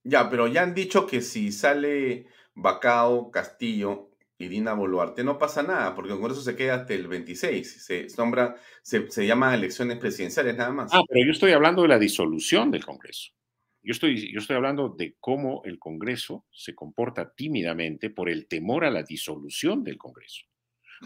Ya, 0.05 0.31
pero 0.31 0.47
ya 0.47 0.63
han 0.63 0.75
dicho 0.75 1.07
que 1.07 1.21
si 1.21 1.53
sale 1.53 2.27
Bacao, 2.55 3.31
Castillo 3.31 4.11
y 4.39 4.49
Dina 4.49 4.73
Boluarte, 4.73 5.25
no 5.25 5.37
pasa 5.37 5.63
nada, 5.63 5.95
porque 5.95 6.13
el 6.13 6.19
Congreso 6.19 6.41
se 6.41 6.57
queda 6.57 6.77
hasta 6.77 6.95
el 6.95 7.09
26. 7.09 7.85
Se 7.85 8.07
nombra, 8.17 8.57
se, 8.83 9.11
se 9.11 9.27
llaman 9.27 9.55
elecciones 9.55 9.99
presidenciales 9.99 10.57
nada 10.57 10.71
más. 10.71 10.91
Ah, 10.95 11.03
pero 11.09 11.27
yo 11.27 11.33
estoy 11.33 11.53
hablando 11.53 11.83
de 11.83 11.89
la 11.89 11.99
disolución 11.99 12.71
del 12.71 12.85
Congreso. 12.85 13.33
Yo 13.89 13.93
estoy, 13.93 14.31
yo 14.31 14.41
estoy 14.41 14.57
hablando 14.57 14.91
de 14.91 15.17
cómo 15.19 15.63
el 15.65 15.79
Congreso 15.79 16.45
se 16.53 16.75
comporta 16.75 17.33
tímidamente 17.35 18.11
por 18.11 18.29
el 18.29 18.47
temor 18.47 18.85
a 18.85 18.91
la 18.91 19.03
disolución 19.03 19.83
del 19.83 19.97
Congreso. 19.97 20.45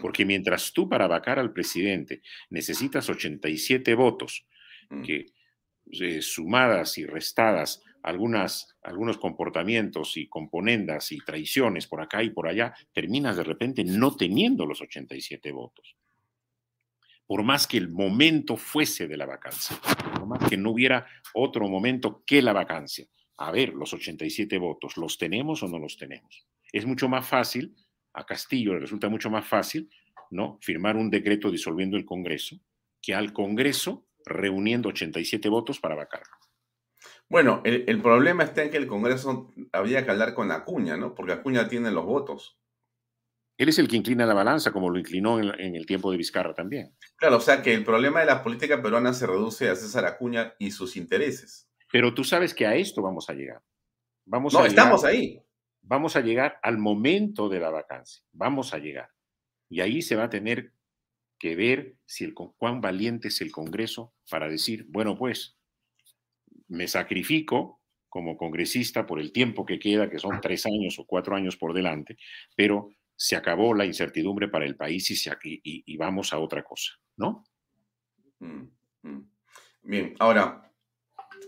Porque 0.01 0.25
mientras 0.25 0.73
tú 0.73 0.89
para 0.89 1.07
vacar 1.07 1.39
al 1.39 1.53
presidente 1.53 2.21
necesitas 2.49 3.07
87 3.09 3.95
votos, 3.95 4.45
mm. 4.89 5.01
que 5.01 5.27
eh, 5.93 6.21
sumadas 6.21 6.97
y 6.97 7.05
restadas 7.05 7.81
algunas, 8.01 8.75
algunos 8.81 9.17
comportamientos 9.17 10.17
y 10.17 10.27
componendas 10.27 11.13
y 11.13 11.19
traiciones 11.19 11.87
por 11.87 12.01
acá 12.01 12.21
y 12.21 12.31
por 12.31 12.49
allá, 12.49 12.73
terminas 12.91 13.37
de 13.37 13.45
repente 13.45 13.85
no 13.85 14.13
teniendo 14.17 14.65
los 14.65 14.81
87 14.81 15.53
votos. 15.53 15.95
Por 17.25 17.43
más 17.43 17.67
que 17.67 17.77
el 17.77 17.89
momento 17.89 18.57
fuese 18.57 19.07
de 19.07 19.17
la 19.17 19.25
vacancia, 19.25 19.77
por 20.13 20.25
más 20.25 20.49
que 20.49 20.57
no 20.57 20.71
hubiera 20.71 21.05
otro 21.33 21.67
momento 21.67 22.23
que 22.25 22.41
la 22.41 22.53
vacancia. 22.53 23.07
A 23.37 23.51
ver, 23.51 23.73
los 23.73 23.93
87 23.93 24.57
votos, 24.57 24.97
¿los 24.97 25.17
tenemos 25.17 25.63
o 25.63 25.67
no 25.67 25.79
los 25.79 25.97
tenemos? 25.97 26.45
Es 26.71 26.85
mucho 26.85 27.07
más 27.09 27.27
fácil, 27.27 27.75
a 28.13 28.25
Castillo 28.25 28.73
le 28.73 28.81
resulta 28.81 29.09
mucho 29.09 29.29
más 29.29 29.47
fácil, 29.47 29.89
¿no? 30.29 30.59
Firmar 30.61 30.95
un 30.95 31.09
decreto 31.09 31.49
disolviendo 31.49 31.97
el 31.97 32.05
Congreso 32.05 32.59
que 33.03 33.13
al 33.13 33.33
Congreso 33.33 34.07
reuniendo 34.25 34.89
87 34.89 35.49
votos 35.49 35.79
para 35.79 35.93
vacarlo. 35.93 36.33
Bueno, 37.29 37.61
el, 37.65 38.01
problema 38.01 38.43
está 38.43 38.63
en 38.63 38.71
que 38.71 38.77
el 38.77 38.87
Congreso 38.87 39.53
habría 39.73 40.05
que 40.05 40.11
hablar 40.11 40.33
con 40.33 40.51
Acuña, 40.51 40.97
¿no? 40.97 41.13
Porque 41.13 41.33
Acuña 41.33 41.67
tiene 41.67 41.91
los 41.91 42.05
votos. 42.05 42.57
Él 43.57 43.69
es 43.69 43.77
el 43.77 43.87
que 43.87 43.95
inclina 43.95 44.25
la 44.25 44.33
balanza, 44.33 44.71
como 44.71 44.89
lo 44.89 44.97
inclinó 44.97 45.39
en, 45.39 45.75
el 45.75 45.85
tiempo 45.85 46.11
de 46.11 46.17
Vizcarra 46.17 46.53
también. 46.53 46.95
Claro, 47.15 47.37
o 47.37 47.41
sea 47.41 47.61
que 47.61 47.73
el 47.73 47.83
problema 47.83 48.21
de 48.21 48.25
la 48.25 48.43
política 48.43 48.81
peruana 48.81 49.13
se 49.13 49.27
reduce 49.27 49.69
a 49.69 49.75
César 49.75 50.05
Acuña 50.05 50.55
y 50.57 50.71
sus 50.71 50.95
intereses. 50.97 51.69
Pero 51.91 52.13
tú 52.13 52.23
sabes 52.23 52.53
que 52.53 52.65
a 52.65 52.75
esto 52.75 53.01
vamos 53.01 53.29
a 53.29 53.33
llegar. 53.33 53.61
Vamos 54.25 54.53
no, 54.53 54.65
estamos 54.65 55.03
ahí. 55.03 55.39
Vamos 55.81 56.15
a 56.15 56.21
llegar 56.21 56.59
al 56.63 56.77
momento 56.77 57.49
de 57.49 57.59
la 57.59 57.69
vacancia. 57.69 58.23
Vamos 58.31 58.73
a 58.73 58.79
llegar. 58.79 59.09
Y 59.69 59.81
ahí 59.81 60.01
se 60.01 60.15
va 60.15 60.23
a 60.23 60.29
tener 60.29 60.73
que 61.37 61.55
ver 61.55 61.97
si 62.05 62.23
el, 62.23 62.33
cuán 62.33 62.81
valiente 62.81 63.27
es 63.27 63.41
el 63.41 63.51
Congreso 63.51 64.13
para 64.29 64.47
decir, 64.47 64.85
bueno, 64.89 65.17
pues 65.17 65.57
me 66.67 66.87
sacrifico 66.87 67.81
como 68.09 68.37
congresista 68.37 69.05
por 69.05 69.19
el 69.19 69.31
tiempo 69.31 69.65
que 69.65 69.79
queda, 69.79 70.09
que 70.09 70.19
son 70.19 70.39
tres 70.39 70.65
años 70.65 70.99
o 70.99 71.05
cuatro 71.05 71.35
años 71.35 71.57
por 71.57 71.73
delante, 71.73 72.17
pero 72.55 72.91
se 73.15 73.35
acabó 73.35 73.73
la 73.73 73.85
incertidumbre 73.85 74.47
para 74.47 74.65
el 74.65 74.75
país 74.75 75.09
y, 75.11 75.15
se, 75.15 75.31
y, 75.41 75.97
vamos 75.97 76.33
a 76.33 76.39
otra 76.39 76.63
cosa, 76.63 76.91
¿no? 77.17 77.43
Mm, 78.39 78.63
mm. 79.03 79.29
Bien, 79.83 80.15
ahora, 80.19 80.71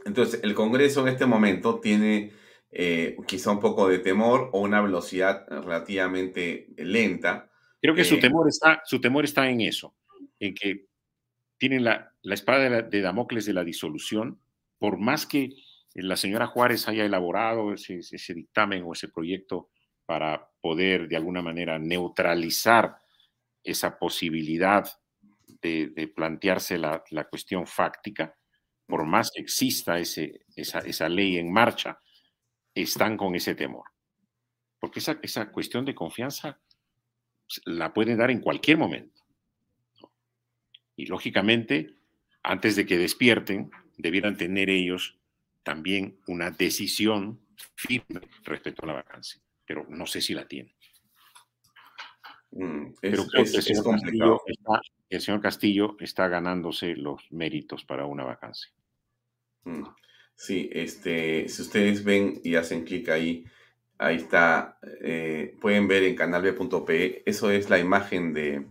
entonces 0.05 0.41
el 0.43 0.53
Congreso 0.53 1.01
en 1.01 1.13
este 1.13 1.25
momento 1.25 1.79
tiene 1.79 2.31
eh, 2.71 3.15
quizá 3.25 3.51
un 3.51 3.59
poco 3.59 3.87
de 3.87 3.99
temor 3.99 4.49
o 4.51 4.59
una 4.59 4.81
velocidad 4.81 5.45
relativamente 5.47 6.67
lenta. 6.77 7.49
Creo 7.81 7.95
que 7.95 8.03
su, 8.03 8.15
eh, 8.15 8.19
temor 8.19 8.49
está, 8.49 8.81
su 8.85 8.99
temor 8.99 9.23
está 9.23 9.49
en 9.49 9.61
eso, 9.61 9.95
en 10.39 10.53
que 10.53 10.87
tienen 11.57 11.83
la, 11.83 12.13
espada 12.23 12.81
de, 12.81 13.01
Damocles 13.01 13.45
de 13.45 13.53
la 13.53 13.63
disolución, 13.63 14.41
por 14.77 14.97
más 14.97 15.25
que 15.25 15.55
la 15.93 16.17
señora 16.17 16.47
Juárez 16.47 16.87
haya 16.87 17.05
elaborado 17.05 17.73
ese, 17.73 18.33
dictamen 18.33 18.83
o 18.85 18.93
ese 18.93 19.07
proyecto 19.07 19.69
para 20.05 20.49
poder 20.65 21.07
de 21.07 21.15
alguna 21.15 21.43
manera 21.43 21.77
neutralizar 21.77 22.97
esa 23.63 23.99
posibilidad 23.99 24.83
de, 25.61 26.11
plantearse 26.15 26.79
la, 26.79 27.03
cuestión 27.29 27.67
fáctica, 27.67 28.35
por 28.87 29.05
más 29.05 29.29
que 29.31 29.43
exista 29.43 29.99
ese, 29.99 30.41
esa, 30.55 31.07
ley 31.07 31.37
en 31.37 31.53
marcha, 31.53 31.99
están 32.73 33.15
con 33.15 33.35
ese 33.35 33.53
temor. 33.53 33.85
Porque 34.79 34.97
esa, 34.97 35.19
esa 35.21 35.51
cuestión 35.51 35.85
de 35.85 35.93
confianza 35.93 36.59
la 37.65 37.93
pueden 37.93 38.17
dar 38.17 38.31
en 38.31 38.41
cualquier 38.41 38.79
momento. 38.79 39.21
Y 40.95 41.05
lógicamente, 41.05 41.93
antes 42.41 42.75
de 42.75 42.87
que 42.87 42.97
despierten, 42.97 43.69
debieran 43.97 44.35
tener 44.35 44.71
ellos 44.71 45.19
también 45.61 46.17
una 46.25 46.49
decisión 46.49 47.39
firme 47.75 48.21
respecto 48.45 48.83
a 48.83 48.87
la 48.87 48.93
vacancia. 48.93 49.44
Pero 49.65 49.85
no 49.89 50.05
sé 50.05 50.21
si 50.21 50.33
la 50.33 50.47
tienen. 50.47 50.73
Mm, 52.51 52.93
Pero 53.01 53.25
creo 53.25 53.43
que 53.43 53.57
el 53.57 53.63
señor, 53.63 54.41
está, 54.47 54.81
el 55.09 55.21
señor, 55.21 55.41
Castillo 55.41 55.97
está, 55.99 56.27
ganándose 56.27 56.95
los 56.95 57.21
méritos 57.31 57.83
para 57.83 58.05
una 58.05 58.23
vacancia. 58.23 58.71
Mm, 59.63 59.83
sí, 60.35 60.69
este, 60.71 61.49
si 61.49 61.61
ustedes 61.61 62.03
ven 62.03 62.39
y 62.43 62.55
hacen 62.55 62.85
clic 62.85 63.09
ahí, 63.09 63.45
ahí 63.97 64.17
está, 64.17 64.77
eh, 65.01 65.57
pueden 65.59 65.87
ver 65.87 66.03
en 66.03 66.15
canalb.pe, 66.15 67.23
eso 67.25 67.51
es 67.51 67.69
la 67.69 67.79
imagen 67.79 68.33
de, 68.33 68.65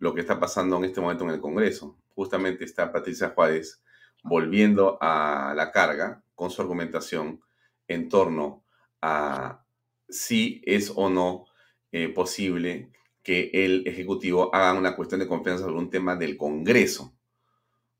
lo 0.00 0.14
que 0.14 0.22
está 0.22 0.40
pasando 0.40 0.78
en 0.78 0.84
este 0.84 1.00
momento 1.00 1.24
en 1.24 1.30
el 1.30 1.40
Congreso. 1.40 1.96
Justamente 2.14 2.64
está 2.64 2.90
Patricia 2.90 3.30
Juárez 3.30 3.82
volviendo 4.24 4.98
a 5.00 5.54
la 5.54 5.70
carga 5.70 6.22
con 6.34 6.50
su 6.50 6.60
argumentación 6.60 7.40
en 7.86 8.08
torno 8.08 8.64
a 9.00 9.62
si 10.10 10.62
es 10.64 10.92
o 10.94 11.10
no 11.10 11.46
eh, 11.92 12.08
posible 12.08 12.90
que 13.22 13.50
el 13.52 13.86
Ejecutivo 13.86 14.54
haga 14.54 14.78
una 14.78 14.96
cuestión 14.96 15.20
de 15.20 15.28
confianza 15.28 15.64
sobre 15.64 15.78
un 15.78 15.90
tema 15.90 16.16
del 16.16 16.36
Congreso, 16.36 17.14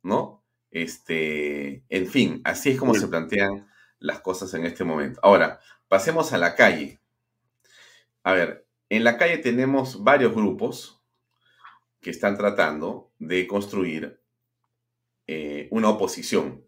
¿no? 0.03 0.43
Este, 0.71 1.85
en 1.89 2.07
fin, 2.07 2.41
así 2.45 2.71
es 2.71 2.79
como 2.79 2.95
se 2.95 3.09
plantean 3.09 3.69
las 3.99 4.21
cosas 4.21 4.55
en 4.55 4.65
este 4.65 4.85
momento. 4.85 5.21
Ahora, 5.23 5.61
pasemos 5.89 6.33
a 6.33 6.39
la 6.39 6.55
calle. 6.55 7.01
A 8.23 8.33
ver, 8.33 8.67
en 8.89 9.05
la 9.05 9.19
calle 9.19 9.39
tenemos 9.39 10.03
varios 10.03 10.35
grupos, 10.35 11.01
que 12.01 12.11
están 12.11 12.37
tratando 12.37 13.13
de 13.19 13.47
construir 13.47 14.21
eh, 15.27 15.69
una 15.71 15.91
oposición. 15.91 16.65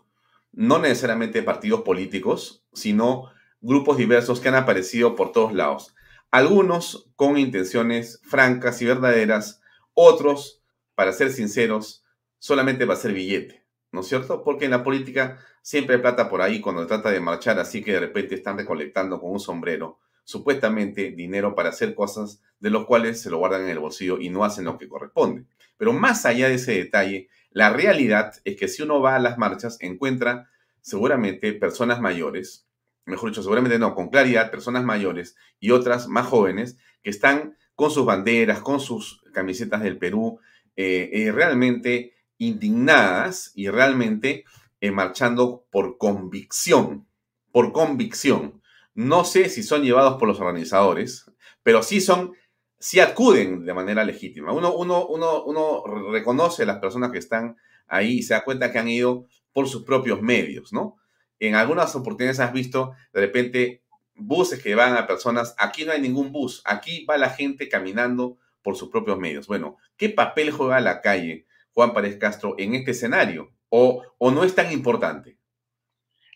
No 0.53 0.79
necesariamente 0.79 1.43
partidos 1.43 1.83
políticos, 1.83 2.65
sino 2.73 3.31
grupos 3.63 3.97
diversos 3.97 4.41
que 4.41 4.49
han 4.49 4.57
aparecido 4.57 5.17
por 5.17 5.33
todos 5.33 5.55
lados. 5.55 5.95
Algunos 6.31 7.11
con 7.17 7.39
intenciones 7.39 8.21
francas 8.25 8.83
y 8.83 8.87
verdaderas, 8.87 9.61
otros, 9.95 10.63
para 10.95 11.13
ser 11.13 11.33
sinceros, 11.33 12.05
solamente 12.39 12.85
va 12.85 12.95
a 12.95 12.99
ser 12.99 13.13
billete, 13.13 13.65
¿no 13.93 14.01
es 14.01 14.09
cierto? 14.09 14.43
Porque 14.43 14.65
en 14.65 14.73
la 14.73 14.83
política 14.83 15.39
siempre 15.63 15.97
hay 15.97 16.03
plata 16.03 16.29
por 16.29 16.43
ahí 16.43 16.61
cuando 16.61 16.87
trata 16.87 17.11
de 17.11 17.21
marchar, 17.21 17.59
así 17.59 17.83
que 17.83 17.93
de 17.93 18.01
repente 18.01 18.35
están 18.35 18.59
recolectando 18.59 19.21
con 19.21 19.31
un 19.31 19.41
sombrero 19.41 20.01
supuestamente 20.25 21.11
dinero 21.11 21.55
para 21.55 21.71
hacer 21.71 21.95
cosas 21.95 22.43
de 22.61 22.71
los 22.71 22.87
cuales 22.87 23.21
se 23.21 23.31
lo 23.31 23.39
guardan 23.39 23.63
en 23.63 23.71
el 23.71 23.79
bolsillo 23.79 24.19
y 24.21 24.31
no 24.31 24.45
hacen 24.45 24.65
lo 24.65 24.79
que 24.79 24.89
corresponde. 24.89 25.45
Pero 25.77 25.93
más 25.93 26.27
allá 26.27 26.49
de 26.49 26.55
ese 26.55 26.73
detalle, 26.73 27.29
la 27.51 27.71
realidad 27.71 28.33
es 28.45 28.57
que 28.57 28.69
si 28.69 28.83
uno 28.83 29.01
va 29.01 29.17
a 29.17 29.21
las 29.21 29.39
marchas, 29.39 29.79
encuentra 29.81 30.49
seguramente 30.81 31.53
personas 31.53 32.01
mayores, 32.01 32.67
mejor 33.07 33.31
dicho, 33.31 33.43
seguramente 33.43 33.79
no, 33.79 33.95
con 33.95 34.09
claridad, 34.09 34.51
personas 34.51 34.85
mayores 34.85 35.37
y 35.61 35.71
otras 35.71 36.09
más 36.09 36.27
jóvenes 36.27 36.79
que 37.03 37.11
están 37.11 37.57
con 37.75 37.91
sus 37.91 38.05
banderas, 38.05 38.61
con 38.61 38.81
sus 38.81 39.25
camisetas 39.33 39.83
del 39.83 39.99
Perú, 39.99 40.39
eh, 40.77 41.11
eh, 41.13 41.33
realmente 41.33 42.15
indignadas 42.39 43.53
y 43.55 43.69
realmente 43.69 44.45
eh, 44.81 44.91
marchando 44.91 45.67
por 45.71 45.99
convicción, 45.99 47.07
por 47.51 47.73
convicción. 47.73 48.63
No 48.95 49.25
sé 49.25 49.49
si 49.49 49.63
son 49.63 49.83
llevados 49.83 50.19
por 50.19 50.29
los 50.29 50.41
organizadores, 50.41 51.31
pero 51.63 51.83
sí 51.83 52.01
son, 52.01 52.35
sí 52.79 53.01
acuden 53.01 53.65
de 53.65 53.75
manera 53.75 54.05
legítima. 54.05 54.53
Uno, 54.53 54.75
uno, 54.75 55.07
uno, 55.07 55.45
uno 55.45 55.85
reconoce 56.11 56.65
a 56.65 56.67
las 56.67 56.79
personas 56.79 57.11
que 57.11 57.19
están 57.19 57.57
ahí 57.87 58.19
y 58.19 58.23
se 58.23 58.35
da 58.35 58.45
cuenta 58.45 58.73
que 58.73 58.79
han 58.79 58.89
ido 58.89 59.27
por 59.53 59.69
sus 59.69 59.85
propios 59.85 60.21
medios, 60.23 60.73
¿no? 60.73 60.97
En 61.43 61.57
algunas 61.57 61.97
oportunidades 61.97 62.39
has 62.39 62.53
visto 62.53 62.95
de 63.13 63.21
repente 63.21 63.83
buses 64.15 64.63
que 64.63 64.77
van 64.77 64.97
a 64.97 65.09
personas, 65.09 65.57
aquí 65.59 65.85
no 65.85 65.91
hay 65.91 66.01
ningún 66.01 66.31
bus, 66.31 66.63
aquí 66.65 67.05
va 67.05 67.19
la 67.19 67.31
gente 67.31 67.69
caminando 67.69 68.39
por 68.63 68.77
sus 68.77 68.91
propios 68.91 69.19
medios. 69.19 69.49
Bueno, 69.49 69.77
¿qué 69.97 70.09
papel 70.09 70.53
juega 70.53 70.79
la 70.79 71.01
calle 71.01 71.47
Juan 71.73 71.95
Párez 71.95 72.17
Castro 72.17 72.55
en 72.59 72.77
este 72.77 72.93
escenario? 72.93 73.51
¿O, 73.71 74.05
o 74.19 74.31
no 74.31 74.45
es 74.45 74.55
tan 74.55 74.71
importante? 74.71 75.37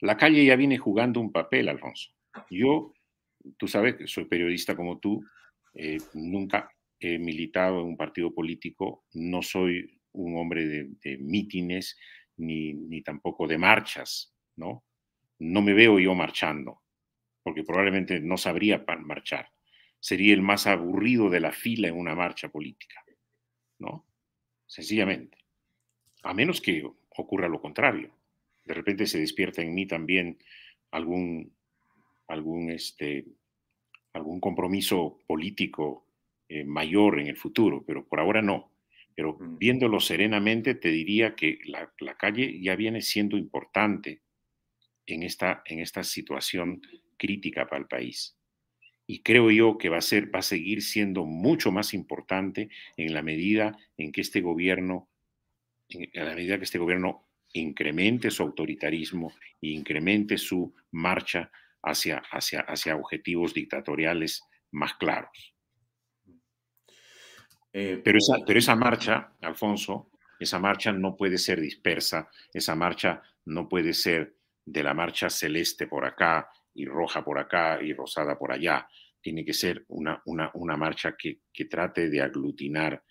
La 0.00 0.16
calle 0.16 0.44
ya 0.44 0.56
viene 0.56 0.76
jugando 0.76 1.20
un 1.20 1.30
papel, 1.30 1.68
Alfonso. 1.68 2.10
Yo, 2.50 2.92
tú 3.58 3.68
sabes 3.68 3.94
que 3.94 4.08
soy 4.08 4.24
periodista 4.24 4.74
como 4.74 4.98
tú, 4.98 5.24
eh, 5.74 5.98
nunca 6.14 6.68
he 6.98 7.20
militado 7.20 7.80
en 7.80 7.86
un 7.86 7.96
partido 7.96 8.34
político, 8.34 9.04
no 9.12 9.40
soy 9.40 10.00
un 10.10 10.36
hombre 10.36 10.66
de, 10.66 11.18
mítines 11.18 11.96
ni, 12.38 12.74
ni, 12.74 13.02
tampoco 13.02 13.46
de 13.46 13.56
marchas, 13.56 14.34
¿no? 14.56 14.82
No 15.38 15.62
me 15.62 15.74
veo 15.74 15.98
yo 15.98 16.14
marchando, 16.14 16.82
porque 17.42 17.64
probablemente 17.64 18.20
no 18.20 18.36
sabría 18.36 18.84
marchar. 19.00 19.50
Sería 20.00 20.34
el 20.34 20.42
más 20.42 20.66
aburrido 20.66 21.30
de 21.30 21.40
la 21.40 21.52
fila 21.52 21.88
en 21.88 21.96
una 21.96 22.14
marcha 22.14 22.48
política, 22.48 23.04
¿no? 23.78 24.06
Sencillamente. 24.66 25.38
A 26.22 26.34
menos 26.34 26.60
que 26.60 26.84
ocurra 27.10 27.48
lo 27.48 27.60
contrario. 27.60 28.10
De 28.64 28.74
repente 28.74 29.06
se 29.06 29.18
despierta 29.18 29.62
en 29.62 29.74
mí 29.74 29.86
también 29.86 30.38
algún 30.90 31.56
algún, 32.28 32.70
este, 32.70 33.26
algún 34.12 34.40
compromiso 34.40 35.18
político 35.26 36.06
eh, 36.48 36.64
mayor 36.64 37.20
en 37.20 37.28
el 37.28 37.36
futuro, 37.36 37.84
pero 37.86 38.06
por 38.06 38.20
ahora 38.20 38.42
no. 38.42 38.72
Pero 39.14 39.36
mm. 39.38 39.58
viéndolo 39.58 40.00
serenamente, 40.00 40.74
te 40.74 40.90
diría 40.90 41.34
que 41.34 41.58
la, 41.66 42.16
calle 42.16 42.60
ya 42.60 42.76
viene 42.76 43.02
siendo 43.02 43.36
importante 43.36 44.22
en 45.06 45.22
esta, 45.22 45.62
en 45.64 45.80
esta 45.80 46.02
situación 46.02 46.82
crítica 47.16 47.66
para 47.66 47.80
el 47.80 47.88
país. 47.88 48.36
Y 49.06 49.22
creo 49.22 49.50
yo 49.50 49.78
que 49.78 49.88
va 49.88 49.98
a, 49.98 50.02
ser, 50.02 50.34
va 50.34 50.40
a 50.40 50.42
seguir 50.42 50.82
siendo 50.82 51.24
mucho 51.24 51.70
más 51.70 51.94
importante 51.94 52.70
en 52.96 53.14
la 53.14 53.22
medida 53.22 53.76
en 53.96 54.10
que 54.10 54.20
este 54.20 54.40
gobierno, 54.40 55.08
en 55.88 56.24
la 56.24 56.34
medida 56.34 56.58
que 56.58 56.64
este 56.64 56.78
gobierno 56.78 57.28
incremente 57.52 58.30
su 58.30 58.42
autoritarismo 58.42 59.32
e 59.62 59.68
incremente 59.68 60.38
su 60.38 60.74
marcha 60.90 61.50
hacia, 61.82 62.18
hacia, 62.30 62.60
hacia 62.60 62.96
objetivos 62.96 63.54
dictatoriales 63.54 64.42
más 64.72 64.94
claros. 64.94 65.54
Eh, 67.72 68.00
pero, 68.02 68.18
esa, 68.18 68.38
pero 68.46 68.58
esa 68.58 68.74
marcha, 68.74 69.32
Alfonso, 69.40 70.10
esa 70.40 70.58
marcha 70.58 70.92
no 70.92 71.16
puede 71.16 71.38
ser 71.38 71.60
dispersa, 71.60 72.28
esa 72.52 72.74
marcha 72.74 73.22
no 73.44 73.68
puede 73.68 73.92
ser 73.92 74.35
de 74.66 74.82
la 74.82 74.92
marcha 74.92 75.30
celeste 75.30 75.86
por 75.86 76.04
acá 76.04 76.50
y 76.74 76.84
roja 76.84 77.24
por 77.24 77.38
acá 77.38 77.78
y 77.80 77.94
rosada 77.94 78.36
por 78.36 78.52
allá. 78.52 78.86
Tiene 79.20 79.44
que 79.44 79.54
ser 79.54 79.86
una, 79.88 80.20
una, 80.26 80.50
una 80.54 80.76
marcha 80.76 81.16
que, 81.16 81.40
que 81.52 81.64
trate 81.64 82.10
de 82.10 82.20
aglutinar 82.20 83.02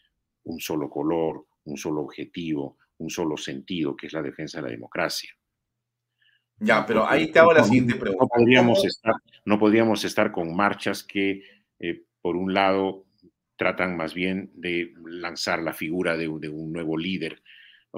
un 0.43 0.59
solo 0.59 0.89
color, 0.89 1.47
un 1.63 1.77
solo 1.77 2.01
objetivo, 2.01 2.77
un 2.97 3.09
solo 3.09 3.37
sentido, 3.37 3.95
que 3.95 4.07
es 4.07 4.13
la 4.13 4.21
defensa 4.21 4.59
de 4.59 4.63
la 4.63 4.71
democracia. 4.71 5.31
Ya, 6.59 6.85
pero 6.85 7.07
ahí 7.07 7.31
te 7.31 7.39
hago 7.39 7.53
la 7.53 7.63
siguiente 7.63 7.95
pregunta. 7.95 8.23
No 8.23 8.29
podríamos, 8.29 8.85
estar, 8.85 9.13
no 9.45 9.59
podríamos 9.59 10.05
estar 10.05 10.31
con 10.31 10.55
marchas 10.55 11.03
que, 11.03 11.43
eh, 11.79 12.03
por 12.21 12.37
un 12.37 12.53
lado, 12.53 13.05
tratan 13.57 13.97
más 13.97 14.13
bien 14.13 14.51
de 14.53 14.93
lanzar 15.05 15.61
la 15.61 15.73
figura 15.73 16.15
de, 16.17 16.27
un 16.27 16.71
nuevo 16.71 16.97
líder 16.97 17.41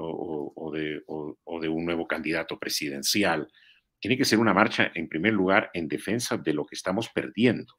o, 0.00 0.70
de, 0.72 1.02
o, 1.06 1.60
de, 1.60 1.68
un 1.68 1.84
nuevo 1.84 2.06
candidato 2.06 2.58
presidencial. 2.58 3.50
Tiene 3.98 4.16
que 4.16 4.24
ser 4.24 4.38
una 4.38 4.54
marcha, 4.54 4.92
en 4.94 5.08
primer 5.08 5.32
lugar, 5.32 5.70
en 5.74 5.88
defensa 5.88 6.36
de 6.36 6.52
lo 6.52 6.64
que 6.64 6.76
estamos 6.76 7.08
perdiendo. 7.08 7.74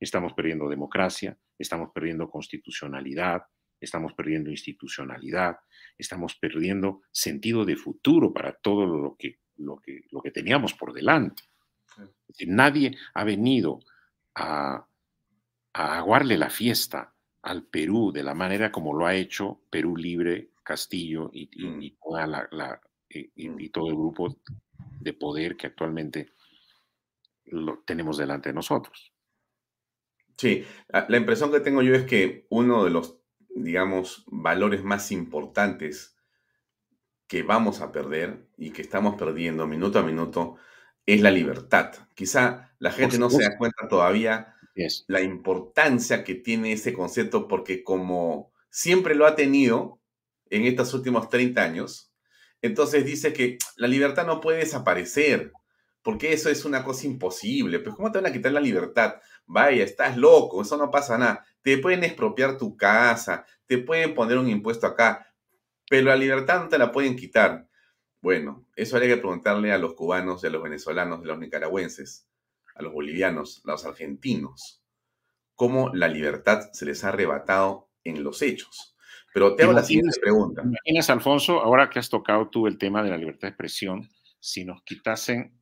Estamos 0.00 0.32
perdiendo 0.32 0.68
democracia, 0.68 1.36
estamos 1.58 1.90
perdiendo 1.92 2.30
constitucionalidad, 2.30 3.42
estamos 3.80 4.14
perdiendo 4.14 4.50
institucionalidad, 4.50 5.56
estamos 5.98 6.36
perdiendo 6.36 7.02
sentido 7.12 7.64
de 7.64 7.76
futuro 7.76 8.32
para 8.32 8.52
todo 8.54 8.86
lo 8.86 9.16
que 9.16 9.38
lo 9.58 9.78
que, 9.78 10.02
lo 10.10 10.22
que 10.22 10.30
teníamos 10.30 10.74
por 10.74 10.92
delante. 10.92 11.42
Nadie 12.46 12.96
ha 13.14 13.24
venido 13.24 13.80
a, 14.34 14.86
a 15.72 15.98
aguarle 15.98 16.38
la 16.38 16.50
fiesta 16.50 17.14
al 17.42 17.64
Perú 17.64 18.12
de 18.12 18.22
la 18.22 18.34
manera 18.34 18.70
como 18.70 18.94
lo 18.94 19.06
ha 19.06 19.14
hecho 19.14 19.62
Perú 19.70 19.96
Libre, 19.96 20.50
Castillo 20.68 21.30
y, 21.32 21.48
mm. 21.66 21.96
toda 22.02 22.26
la, 22.26 22.80
mm. 23.08 23.60
y, 23.60 23.68
todo 23.70 23.88
el 23.88 23.94
grupo 23.94 24.36
de 25.00 25.14
poder 25.14 25.56
que 25.56 25.68
actualmente 25.68 26.34
lo 27.46 27.78
tenemos 27.86 28.18
delante 28.18 28.50
de 28.50 28.54
nosotros. 28.54 29.14
Sí, 30.36 30.64
la 31.08 31.16
impresión 31.16 31.50
que 31.50 31.60
tengo 31.60 31.80
yo 31.80 31.94
es 31.94 32.04
que 32.04 32.46
uno 32.50 32.84
de 32.84 32.90
los, 32.90 33.18
digamos, 33.48 34.24
valores 34.26 34.84
más 34.84 35.10
importantes 35.10 36.16
que 37.26 37.42
vamos 37.42 37.80
a 37.80 37.90
perder 37.90 38.46
y 38.58 38.70
que 38.70 38.82
estamos 38.82 39.16
perdiendo 39.16 39.66
minuto 39.66 39.98
a 39.98 40.02
minuto 40.02 40.56
es 41.06 41.22
la 41.22 41.30
libertad. 41.30 41.94
Quizá 42.14 42.74
la 42.78 42.92
gente 42.92 43.18
no 43.18 43.30
se 43.30 43.42
da 43.42 43.56
cuenta 43.56 43.88
todavía 43.88 44.54
la 45.06 45.22
importancia 45.22 46.22
que 46.22 46.34
tiene 46.34 46.72
ese 46.72 46.92
concepto 46.92 47.48
porque 47.48 47.82
como 47.82 48.52
siempre 48.70 49.14
lo 49.14 49.26
ha 49.26 49.34
tenido 49.34 49.97
en 50.50 50.64
estos 50.64 50.94
últimos 50.94 51.28
30 51.28 51.62
años, 51.62 52.12
entonces 52.60 53.04
dice 53.04 53.32
que 53.32 53.58
la 53.76 53.88
libertad 53.88 54.26
no 54.26 54.40
puede 54.40 54.58
desaparecer, 54.58 55.52
porque 56.02 56.32
eso 56.32 56.48
es 56.50 56.64
una 56.64 56.84
cosa 56.84 57.06
imposible. 57.06 57.80
Pues 57.80 57.94
¿cómo 57.94 58.10
te 58.10 58.18
van 58.18 58.30
a 58.30 58.32
quitar 58.32 58.52
la 58.52 58.60
libertad? 58.60 59.16
Vaya, 59.46 59.84
estás 59.84 60.16
loco, 60.16 60.62
eso 60.62 60.76
no 60.76 60.90
pasa 60.90 61.18
nada. 61.18 61.44
Te 61.62 61.78
pueden 61.78 62.04
expropiar 62.04 62.58
tu 62.58 62.76
casa, 62.76 63.44
te 63.66 63.78
pueden 63.78 64.14
poner 64.14 64.38
un 64.38 64.48
impuesto 64.48 64.86
acá, 64.86 65.32
pero 65.88 66.06
la 66.06 66.16
libertad 66.16 66.62
no 66.62 66.68
te 66.68 66.78
la 66.78 66.90
pueden 66.92 67.16
quitar. 67.16 67.68
Bueno, 68.20 68.66
eso 68.74 68.96
habría 68.96 69.14
que 69.14 69.20
preguntarle 69.20 69.72
a 69.72 69.78
los 69.78 69.94
cubanos, 69.94 70.44
a 70.44 70.50
los 70.50 70.62
venezolanos, 70.62 71.20
a 71.20 71.26
los 71.26 71.38
nicaragüenses 71.38 72.28
a 72.78 72.82
los 72.82 72.92
bolivianos, 72.92 73.60
a 73.64 73.72
los 73.72 73.84
argentinos, 73.84 74.82
cómo 75.54 75.90
la 75.94 76.08
libertad 76.08 76.70
se 76.72 76.86
les 76.86 77.04
ha 77.04 77.08
arrebatado 77.08 77.90
en 78.04 78.22
los 78.22 78.40
hechos. 78.40 78.96
Pero 79.38 79.54
te 79.54 79.62
hago 79.62 79.72
la 79.72 79.84
siguiente 79.84 80.18
pregunta. 80.20 80.62
Imaginas, 80.64 81.10
Alfonso, 81.10 81.60
ahora 81.60 81.88
que 81.88 82.00
has 82.00 82.08
tocado 82.08 82.48
tú 82.48 82.66
el 82.66 82.76
tema 82.76 83.04
de 83.04 83.10
la 83.10 83.16
libertad 83.16 83.42
de 83.42 83.50
expresión, 83.50 84.08
si 84.40 84.64
nos 84.64 84.82
quitasen, 84.82 85.52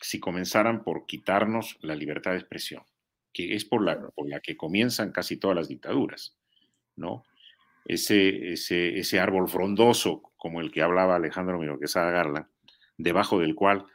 si 0.00 0.18
comenzaran 0.18 0.82
por 0.82 1.06
quitarnos 1.06 1.78
la 1.82 1.94
libertad 1.94 2.32
de 2.32 2.38
expresión, 2.38 2.82
que 3.32 3.54
es 3.54 3.64
por 3.64 3.84
la, 3.84 4.08
por 4.08 4.28
la 4.28 4.40
que 4.40 4.56
comienzan 4.56 5.12
casi 5.12 5.36
todas 5.36 5.56
las 5.56 5.68
dictaduras, 5.68 6.36
¿no? 6.96 7.22
Ese, 7.84 8.54
ese, 8.54 8.98
ese 8.98 9.20
árbol 9.20 9.48
frondoso, 9.48 10.22
como 10.36 10.60
el 10.60 10.72
que 10.72 10.82
hablaba 10.82 11.14
Alejandro 11.14 11.60
Miroquesada 11.60 12.10
Garland, 12.10 12.48
debajo 12.98 13.38
del 13.38 13.54
cual 13.54 13.86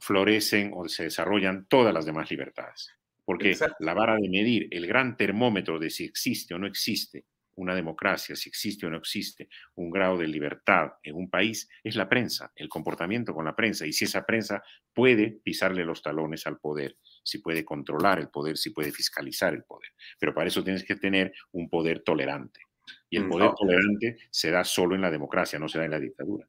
florecen 0.00 0.72
o 0.74 0.88
se 0.88 1.04
desarrollan 1.04 1.66
todas 1.66 1.94
las 1.94 2.04
demás 2.04 2.28
libertades. 2.32 2.90
Porque 3.24 3.56
la 3.78 3.94
vara 3.94 4.16
de 4.16 4.28
medir, 4.28 4.66
el 4.72 4.88
gran 4.88 5.16
termómetro 5.16 5.78
de 5.78 5.88
si 5.88 6.02
existe 6.02 6.52
o 6.52 6.58
no 6.58 6.66
existe 6.66 7.26
una 7.56 7.74
democracia, 7.74 8.36
si 8.36 8.48
existe 8.48 8.86
o 8.86 8.90
no 8.90 8.96
existe 8.96 9.48
un 9.74 9.90
grado 9.90 10.16
de 10.18 10.26
libertad 10.26 10.92
en 11.02 11.16
un 11.16 11.30
país, 11.30 11.68
es 11.82 11.96
la 11.96 12.08
prensa, 12.08 12.52
el 12.56 12.68
comportamiento 12.68 13.34
con 13.34 13.44
la 13.44 13.54
prensa. 13.54 13.86
Y 13.86 13.92
si 13.92 14.04
esa 14.04 14.24
prensa 14.24 14.62
puede 14.92 15.40
pisarle 15.42 15.84
los 15.84 16.02
talones 16.02 16.46
al 16.46 16.58
poder, 16.58 16.96
si 17.22 17.38
puede 17.38 17.64
controlar 17.64 18.18
el 18.18 18.28
poder, 18.28 18.56
si 18.56 18.70
puede 18.70 18.92
fiscalizar 18.92 19.54
el 19.54 19.64
poder. 19.64 19.90
Pero 20.18 20.34
para 20.34 20.48
eso 20.48 20.64
tienes 20.64 20.84
que 20.84 20.96
tener 20.96 21.32
un 21.52 21.68
poder 21.68 22.00
tolerante. 22.00 22.60
Y 23.08 23.16
el 23.16 23.24
mm, 23.24 23.30
poder 23.30 23.50
tolerante 23.56 24.16
se 24.30 24.50
da 24.50 24.64
solo 24.64 24.94
en 24.94 25.02
la 25.02 25.10
democracia, 25.10 25.58
no 25.58 25.68
se 25.68 25.78
da 25.78 25.84
en 25.84 25.90
la 25.92 26.00
dictadura. 26.00 26.48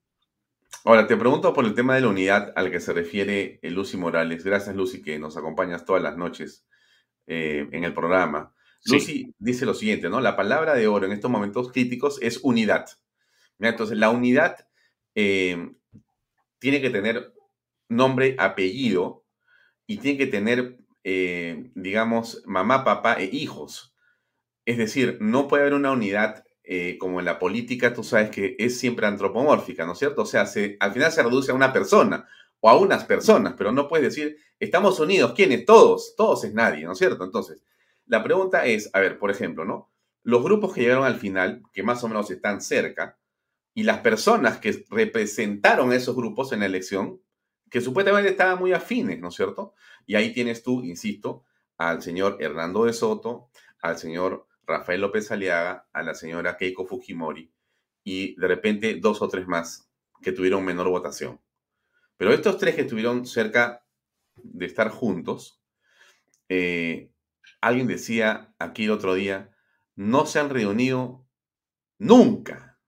Ahora, 0.86 1.08
te 1.08 1.16
pregunto 1.16 1.54
por 1.54 1.66
el 1.66 1.76
tema 1.76 1.95
de 1.95 2.01
la 2.01 2.10
unidad 2.10 2.51
al 2.56 2.70
que 2.70 2.80
se 2.80 2.93
refiere 2.93 3.60
eh, 3.62 3.72
Lucy 3.72 3.95
Morales. 3.95 4.43
Gracias, 4.43 4.76
Lucy, 4.76 5.01
que 5.01 5.18
nos 5.18 5.38
acompañas 5.38 5.86
todas 5.86 6.01
las 6.01 6.18
noches 6.18 6.68
eh, 7.28 7.70
en 7.72 7.84
el 7.84 7.93
programa. 7.93 8.54
Lucy 8.86 9.34
dice 9.39 9.65
lo 9.65 9.73
siguiente, 9.73 10.09
¿no? 10.09 10.19
La 10.19 10.36
palabra 10.36 10.75
de 10.75 10.88
oro 10.88 11.05
en 11.05 11.11
estos 11.11 11.31
momentos 11.31 11.71
críticos 11.71 12.19
es 12.21 12.39
unidad. 12.43 12.86
Entonces, 13.59 13.97
la 13.97 14.09
unidad 14.09 14.67
eh, 15.15 15.71
tiene 16.59 16.81
que 16.81 16.89
tener 16.89 17.34
nombre, 17.88 18.36
apellido 18.39 19.25
y 19.88 19.97
tiene 19.97 20.17
que 20.17 20.27
tener, 20.27 20.77
digamos, 21.75 22.41
mamá, 22.45 22.84
papá 22.84 23.15
e 23.19 23.29
hijos. 23.31 23.93
Es 24.65 24.77
decir, 24.77 25.17
no 25.21 25.47
puede 25.47 25.63
haber 25.63 25.73
una 25.73 25.91
unidad 25.91 26.45
eh, 26.65 26.97
como 26.97 27.19
en 27.19 27.25
la 27.25 27.39
política, 27.39 27.93
tú 27.93 28.03
sabes 28.03 28.29
que 28.29 28.55
es 28.57 28.79
siempre 28.79 29.05
antropomórfica, 29.05 29.86
¿no 29.86 29.91
es 29.91 29.99
cierto? 29.99 30.21
O 30.21 30.25
sea, 30.25 30.45
al 30.79 30.93
final 30.93 31.11
se 31.11 31.21
reduce 31.21 31.51
a 31.51 31.55
una 31.55 31.73
persona 31.73 32.25
o 32.61 32.69
a 32.69 32.77
unas 32.79 33.03
personas, 33.03 33.55
pero 33.57 33.73
no 33.73 33.89
puedes 33.89 34.15
decir, 34.15 34.38
estamos 34.59 34.97
unidos, 35.01 35.34
¿quiénes? 35.36 35.65
Todos, 35.65 36.15
todos 36.15 36.45
es 36.45 36.53
nadie, 36.53 36.86
¿no 36.86 36.93
es 36.93 36.97
cierto? 36.97 37.25
Entonces, 37.25 37.59
la 38.06 38.24
pregunta 38.24 38.66
es, 38.66 38.89
a 38.93 38.99
ver, 38.99 39.18
por 39.18 39.32
ejemplo, 39.32 39.66
¿no? 39.66 39.91
Los 40.24 40.43
grupos 40.43 40.74
que 40.74 40.82
llegaron 40.82 41.06
al 41.06 41.16
final, 41.16 41.64
que 41.74 41.84
más 41.84 42.04
o 42.04 42.08
menos 42.08 42.30
están 42.32 42.62
cerca, 42.62 43.18
y 43.74 43.84
las 43.84 43.99
personas 43.99 44.60
que 44.60 44.86
representaron 44.89 45.91
a 45.91 45.95
esos 45.95 46.16
grupos 46.16 46.51
en 46.51 46.60
la 46.60 46.66
elección, 46.66 47.22
que 47.70 47.82
supuestamente 47.82 48.30
estaban 48.30 48.60
muy 48.60 48.72
afines, 48.72 49.20
¿no 49.20 49.30
es 49.30 49.36
cierto? 49.36 49.74
Y 50.06 50.16
ahí 50.16 50.32
tienes 50.32 50.64
tú, 50.64 50.84
insisto, 50.84 51.43
al 51.78 52.01
señor 52.01 52.38
Hernando 52.39 52.86
de 52.86 52.93
Soto, 52.93 53.49
al 53.82 53.97
señor 53.97 54.47
Rafael 54.66 55.01
López 55.01 55.32
Aliaga, 55.32 55.88
a 55.91 56.04
la 56.04 56.14
señora 56.14 56.56
Keiko 56.56 56.86
Fujimori 56.86 57.51
y 58.04 58.36
de 58.39 58.47
repente 58.47 58.95
dos 58.95 59.22
o 59.22 59.28
tres 59.28 59.47
más 59.47 59.89
que 60.22 60.32
tuvieron 60.32 60.64
menor 60.64 60.89
votación. 60.89 61.39
Pero 62.18 62.34
estos 62.34 62.58
tres 62.58 62.76
que 62.76 62.82
estuvieron 62.82 63.26
cerca 63.26 63.86
de 64.36 64.66
estar 64.66 64.89
juntos, 64.89 65.62
eh, 66.49 67.12
alguien 67.64 67.88
decía 67.88 68.53
aquí 68.59 68.86
el 68.86 68.91
otro 68.91 69.14
día, 69.14 69.55
no 69.95 70.26
se 70.26 70.39
han 70.39 70.49
reunido 70.49 71.26
nunca. 71.97 72.80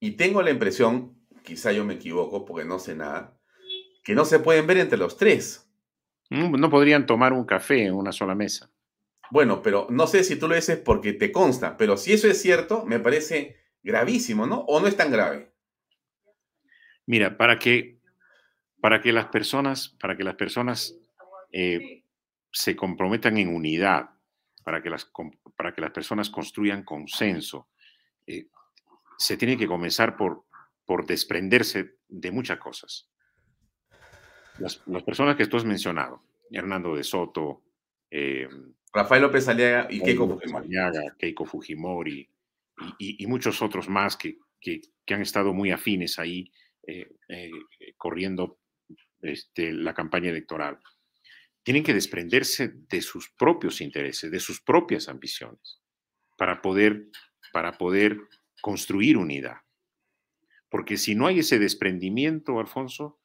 Y 0.00 0.12
tengo 0.12 0.42
la 0.42 0.50
impresión, 0.50 1.16
quizá 1.44 1.70
yo 1.70 1.84
me 1.84 1.94
equivoco 1.94 2.44
porque 2.44 2.64
no 2.64 2.80
sé 2.80 2.96
nada, 2.96 3.38
que 4.02 4.14
no 4.14 4.24
se 4.24 4.40
pueden 4.40 4.66
ver 4.66 4.78
entre 4.78 4.98
los 4.98 5.16
tres. 5.16 5.70
No 6.28 6.70
podrían 6.70 7.06
tomar 7.06 7.32
un 7.32 7.44
café 7.44 7.84
en 7.84 7.94
una 7.94 8.10
sola 8.10 8.34
mesa. 8.34 8.70
Bueno, 9.30 9.62
pero 9.62 9.86
no 9.90 10.06
sé 10.06 10.24
si 10.24 10.36
tú 10.36 10.48
lo 10.48 10.54
dices 10.56 10.78
porque 10.78 11.12
te 11.12 11.30
consta, 11.30 11.76
pero 11.76 11.96
si 11.96 12.12
eso 12.12 12.26
es 12.26 12.40
cierto, 12.42 12.84
me 12.84 12.98
parece 12.98 13.60
gravísimo, 13.82 14.46
¿no? 14.46 14.60
¿O 14.66 14.80
no 14.80 14.88
es 14.88 14.96
tan 14.96 15.12
grave? 15.12 15.52
Mira, 17.06 17.36
para 17.36 17.58
que, 17.58 18.00
para 18.80 19.00
que 19.00 19.12
las 19.12 19.26
personas, 19.26 19.96
para 20.00 20.16
que 20.16 20.24
las 20.24 20.34
personas 20.34 20.96
eh, 21.52 22.01
se 22.52 22.76
comprometan 22.76 23.38
en 23.38 23.48
unidad, 23.48 24.10
para 24.62 24.82
que 24.82 24.90
las, 24.90 25.10
para 25.56 25.74
que 25.74 25.80
las 25.80 25.90
personas 25.90 26.30
construyan 26.30 26.84
consenso, 26.84 27.68
eh, 28.26 28.46
se 29.18 29.36
tiene 29.36 29.56
que 29.56 29.66
comenzar 29.66 30.16
por, 30.16 30.44
por 30.84 31.06
desprenderse 31.06 31.96
de 32.08 32.30
muchas 32.30 32.58
cosas. 32.58 33.08
Las, 34.58 34.76
personas 35.04 35.36
que 35.36 35.46
tú 35.46 35.56
has 35.56 35.64
mencionado, 35.64 36.22
Hernando 36.50 36.94
de 36.94 37.02
Soto, 37.02 37.62
eh, 38.10 38.48
Rafael 38.92 39.22
López 39.22 39.48
Aliaga 39.48 39.86
y 39.90 40.00
Keiko 40.00 40.28
Fujimori. 40.28 40.68
Keiko 41.18 41.44
Fujimori 41.46 42.28
y, 42.98 43.26
muchos 43.26 43.62
otros 43.62 43.88
más 43.88 44.16
que, 44.16 44.38
han 45.08 45.22
estado 45.22 45.54
muy 45.54 45.70
afines 45.70 46.18
ahí 46.18 46.52
eh, 46.86 47.08
corriendo 47.96 48.58
este, 49.22 49.72
la 49.72 49.94
campaña 49.94 50.28
electoral. 50.30 50.78
Tienen 51.62 51.84
que 51.84 51.94
desprenderse 51.94 52.72
de 52.88 53.02
sus 53.02 53.30
propios 53.30 53.80
intereses, 53.80 54.30
de 54.30 54.40
sus 54.40 54.60
propias 54.60 55.08
ambiciones, 55.08 55.80
para 56.36 56.60
poder, 56.60 57.08
para 57.52 57.78
poder 57.78 58.18
construir 58.60 59.16
unidad. 59.16 59.58
Porque 60.68 60.96
si 60.96 61.14
no 61.14 61.26
hay 61.26 61.40
ese 61.40 61.58
desprendimiento, 61.58 62.58
Alfonso, 62.58 63.20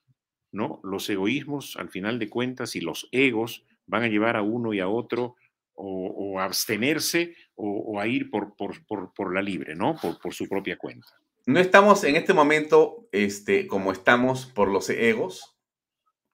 ¿no? 0.51 0.81
los 0.83 1.09
egoísmos, 1.09 1.77
al 1.77 1.89
final 1.89 2.19
de 2.19 2.29
cuentas, 2.29 2.75
y 2.75 2.81
los 2.81 3.07
egos 3.11 3.65
van 3.85 4.03
a 4.03 4.07
llevar 4.07 4.35
a 4.35 4.41
uno 4.41 4.73
y 4.73 4.79
a 4.79 4.87
otro 4.87 5.35
o, 5.79 6.39
abstenerse 6.39 7.35
o, 7.55 7.99
a 7.99 8.07
ir 8.07 8.29
por, 8.29 8.55
por, 8.55 9.33
la 9.33 9.41
libre, 9.41 9.75
¿no? 9.75 9.95
Por, 9.95 10.33
su 10.33 10.47
propia 10.47 10.77
cuenta. 10.77 11.07
¿No 11.45 11.59
estamos 11.59 12.03
en 12.03 12.15
este 12.15 12.33
momento 12.33 13.07
este, 13.11 13.67
como 13.67 13.91
estamos 13.91 14.47
por 14.47 14.69
los 14.69 14.89
egos? 14.89 15.55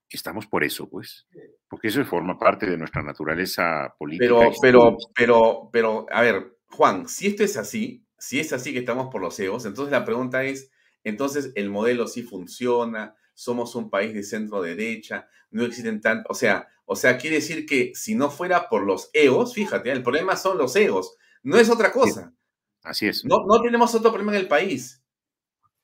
Estamos 0.10 0.48
por 0.48 0.64
eso, 0.64 0.90
pues. 0.90 1.28
Porque 1.74 1.88
eso 1.88 2.06
forma 2.06 2.38
parte 2.38 2.70
de 2.70 2.78
nuestra 2.78 3.02
naturaleza 3.02 3.96
política. 3.98 4.36
Pero, 4.36 4.52
pero, 4.62 4.98
pero, 5.16 5.70
pero, 5.72 6.06
a 6.12 6.22
ver, 6.22 6.60
Juan, 6.68 7.08
si 7.10 7.26
esto 7.26 7.44
es 7.44 7.58
así, 7.58 8.06
si 8.16 8.40
es 8.40 8.54
así 8.54 8.74
que 8.74 8.78
estamos 8.78 9.08
por 9.12 9.22
los 9.22 9.40
egos, 9.40 9.66
entonces 9.66 9.92
la 9.92 10.06
pregunta 10.06 10.44
es, 10.44 10.70
entonces 11.04 11.52
el 11.56 11.72
modelo 11.72 12.06
sí 12.06 12.22
funciona, 12.22 13.16
somos 13.34 13.74
un 13.74 13.90
país 13.90 14.14
de 14.14 14.22
centro 14.22 14.62
derecha, 14.62 15.28
no 15.50 15.66
existen 15.66 16.00
tantos, 16.00 16.28
o 16.30 16.36
sea, 16.36 16.68
o 16.86 16.96
sea, 16.96 17.18
quiere 17.18 17.38
decir 17.38 17.66
que 17.66 17.94
si 17.96 18.14
no 18.14 18.30
fuera 18.30 18.70
por 18.70 18.84
los 18.86 19.10
egos, 19.12 19.56
fíjate, 19.56 19.92
el 19.92 20.04
problema 20.04 20.36
son 20.36 20.60
los 20.60 20.76
egos, 20.76 21.18
no 21.42 21.58
es 21.58 21.72
otra 21.72 21.92
cosa. 21.92 22.36
Así 22.84 23.08
es. 23.08 23.26
No, 23.26 23.48
no 23.48 23.60
tenemos 23.64 23.96
otro 23.96 24.12
problema 24.12 24.34
en 24.34 24.42
el 24.42 24.48
país, 24.48 25.04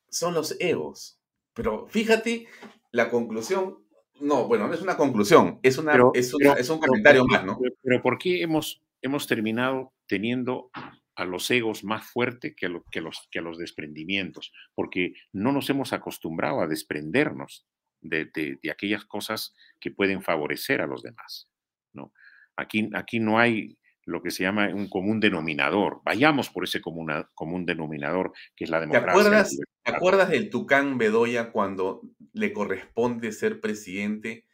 son 0.08 0.36
los 0.36 0.56
egos. 0.60 1.20
Pero 1.56 1.88
fíjate, 1.88 2.48
la 2.92 3.10
conclusión, 3.10 3.84
no, 4.22 4.48
bueno, 4.48 4.68
no 4.68 4.74
es 4.74 4.82
una 4.82 4.98
conclusión, 4.98 5.60
es, 5.64 5.78
una, 5.78 5.94
es, 6.14 6.70
un 6.70 6.80
comentario 6.80 7.26
más, 7.26 7.46
¿no? 7.46 7.60
Pero, 7.82 8.02
¿por 8.02 8.18
qué 8.18 8.42
hemos, 8.42 8.82
hemos 9.02 9.28
terminado 9.28 9.94
teniendo 10.08 10.70
a 11.16 11.26
los 11.26 11.52
egos 11.52 11.84
más 11.84 12.06
fuerte 12.10 12.56
que, 12.56 12.68
que, 12.92 13.02
los, 13.02 13.28
que 13.30 13.40
a 13.40 13.42
los 13.42 13.58
desprendimientos, 13.58 14.54
porque 14.74 15.14
no 15.34 15.52
nos 15.52 15.70
hemos 15.70 15.92
acostumbrado 15.92 16.62
a 16.62 16.68
desprendernos 16.68 17.68
de, 18.02 18.60
aquellas 18.72 19.06
cosas 19.06 19.54
que 19.80 19.92
pueden 19.92 20.22
favorecer 20.22 20.82
a 20.82 20.88
los 20.88 21.04
demás. 21.04 21.50
¿no? 21.94 22.14
Aquí, 22.56 22.90
aquí 22.94 23.20
no 23.20 23.40
hay 23.40 23.78
lo 24.06 24.24
que 24.24 24.32
se 24.32 24.44
llama 24.44 24.70
un 24.74 24.90
común 24.90 25.20
denominador. 25.20 26.02
Vayamos 26.04 26.50
por 26.50 26.64
ese 26.64 26.82
común, 26.82 27.12
común 27.36 27.66
denominador 27.66 28.32
que 28.56 28.64
es 28.64 28.70
la 28.70 28.80
democracia. 28.80 29.06
¿Te 29.06 29.12
acuerdas, 29.12 29.58
¿Te 29.92 29.96
acuerdas 29.98 30.30
del 30.30 30.50
Tucán 30.50 30.98
Bedoya 30.98 31.52
cuando 31.52 32.02
le 32.34 32.54
corresponde 32.54 33.32
ser 33.32 33.60
presidente 33.60 34.46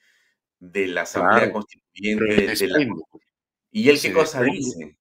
de 0.60 0.88
la 0.88 1.02
Asamblea 1.02 1.52
Constituyente? 1.52 2.26
De, 2.26 2.68
la... 2.68 2.88
¿Y 3.72 3.90
él 3.90 4.00
qué 4.02 4.14
cosa 4.14 4.42
dice? 4.44 4.98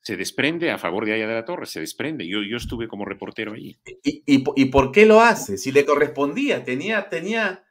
Se 0.00 0.16
desprende 0.16 0.70
a 0.70 0.78
favor 0.78 1.04
de 1.04 1.14
Aya 1.14 1.26
de 1.26 1.34
la 1.34 1.44
Torre, 1.44 1.66
se 1.66 1.80
desprende. 1.80 2.28
Yo, 2.28 2.38
yo 2.42 2.56
estuve 2.56 2.86
como 2.86 3.04
reportero 3.04 3.54
allí. 3.54 3.76
¿Y, 4.04 4.22
y, 4.26 4.64
por 4.66 4.92
qué 4.92 5.04
lo 5.04 5.20
hace? 5.20 5.58
Si 5.58 5.72
le 5.72 5.84
correspondía, 5.84 6.62
tenía, 6.62 7.08
tenía 7.08 7.66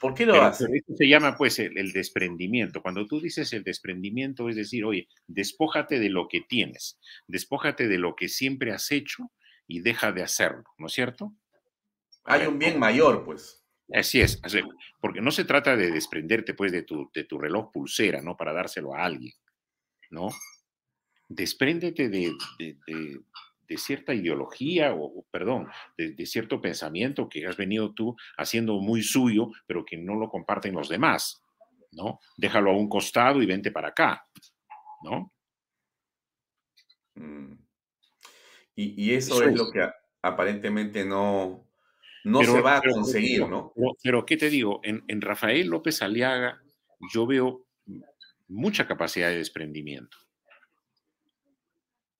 ¿Por 0.00 0.14
qué 0.14 0.26
lo 0.26 0.40
hace? 0.40 0.64
Eso 0.72 0.96
se 0.96 1.08
llama 1.08 1.36
pues 1.36 1.58
el, 1.58 1.92
desprendimiento. 1.92 2.82
Cuando 2.82 3.06
tú 3.06 3.20
dices 3.20 3.52
el 3.52 3.64
desprendimiento, 3.64 4.48
es 4.48 4.56
decir, 4.56 4.84
oye, 4.84 5.08
despójate 5.26 5.98
de 5.98 6.10
lo 6.10 6.28
que 6.28 6.40
tienes, 6.40 6.98
despójate 7.26 7.88
de 7.88 7.98
lo 7.98 8.14
que 8.14 8.28
siempre 8.28 8.72
has 8.72 8.90
hecho 8.92 9.30
y 9.66 9.80
deja 9.80 10.12
de 10.12 10.22
hacerlo, 10.22 10.64
¿no 10.78 10.86
es 10.86 10.92
cierto? 10.92 11.32
Hay 12.24 12.46
un 12.46 12.58
bien 12.58 12.78
mayor, 12.78 13.24
pues. 13.24 13.64
Así 13.92 14.20
es, 14.20 14.40
porque 15.00 15.20
no 15.20 15.30
se 15.30 15.44
trata 15.44 15.76
de 15.76 15.90
desprenderte 15.90 16.54
pues 16.54 16.72
de 16.72 16.82
tu, 16.82 17.10
de 17.14 17.24
tu 17.24 17.38
reloj 17.38 17.70
pulsera, 17.70 18.22
¿no? 18.22 18.36
Para 18.36 18.54
dárselo 18.54 18.94
a 18.94 19.04
alguien, 19.04 19.34
¿no? 20.10 20.30
Despréndete 21.28 22.08
de, 22.08 22.32
de 23.68 23.76
cierta 23.78 24.14
ideología 24.14 24.94
o, 24.94 25.24
perdón, 25.30 25.68
de, 25.96 26.26
cierto 26.26 26.60
pensamiento 26.60 27.28
que 27.28 27.46
has 27.46 27.56
venido 27.56 27.92
tú 27.92 28.16
haciendo 28.36 28.80
muy 28.80 29.02
suyo, 29.02 29.50
pero 29.66 29.84
que 29.84 29.96
no 29.96 30.14
lo 30.16 30.28
comparten 30.28 30.74
los 30.74 30.88
demás, 30.88 31.42
¿no? 31.92 32.20
Déjalo 32.36 32.70
a 32.70 32.76
un 32.76 32.88
costado 32.88 33.42
y 33.42 33.46
vente 33.46 33.70
para 33.70 33.88
acá, 33.88 34.26
¿no? 35.02 35.32
Mm. 37.14 37.63
Y, 38.76 39.14
eso, 39.14 39.40
es, 39.42 39.56
lo 39.56 39.70
que 39.70 39.88
aparentemente 40.20 41.04
no, 41.04 41.64
no 42.24 42.42
se 42.42 42.60
va 42.60 42.78
a 42.78 42.82
conseguir, 42.82 43.48
¿no? 43.48 43.72
Pero, 44.02 44.26
¿qué 44.26 44.36
te 44.36 44.50
digo? 44.50 44.80
En, 44.82 45.04
en 45.06 45.20
Rafael 45.20 45.68
López 45.68 46.02
Aliaga 46.02 46.60
yo 47.12 47.26
veo 47.26 47.66
mucha 48.48 48.86
capacidad 48.88 49.28
de 49.28 49.36
desprendimiento 49.36 50.18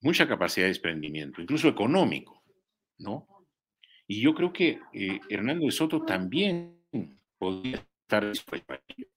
mucha 0.05 0.29
capacidad 0.29 0.67
de 0.67 0.69
desprendimiento, 0.69 1.41
incluso 1.41 1.67
económico, 1.67 2.43
¿no? 2.99 3.27
Y 4.07 4.21
yo 4.21 4.35
creo 4.35 4.53
que 4.53 4.79
eh, 4.93 5.19
Hernando 5.31 5.65
de 5.65 5.73
Soto 5.73 6.05
también 6.05 6.79
podría 7.39 7.83
estar 8.03 8.29
dispuesto 8.29 8.75
a 8.75 8.81
ello. 8.87 9.09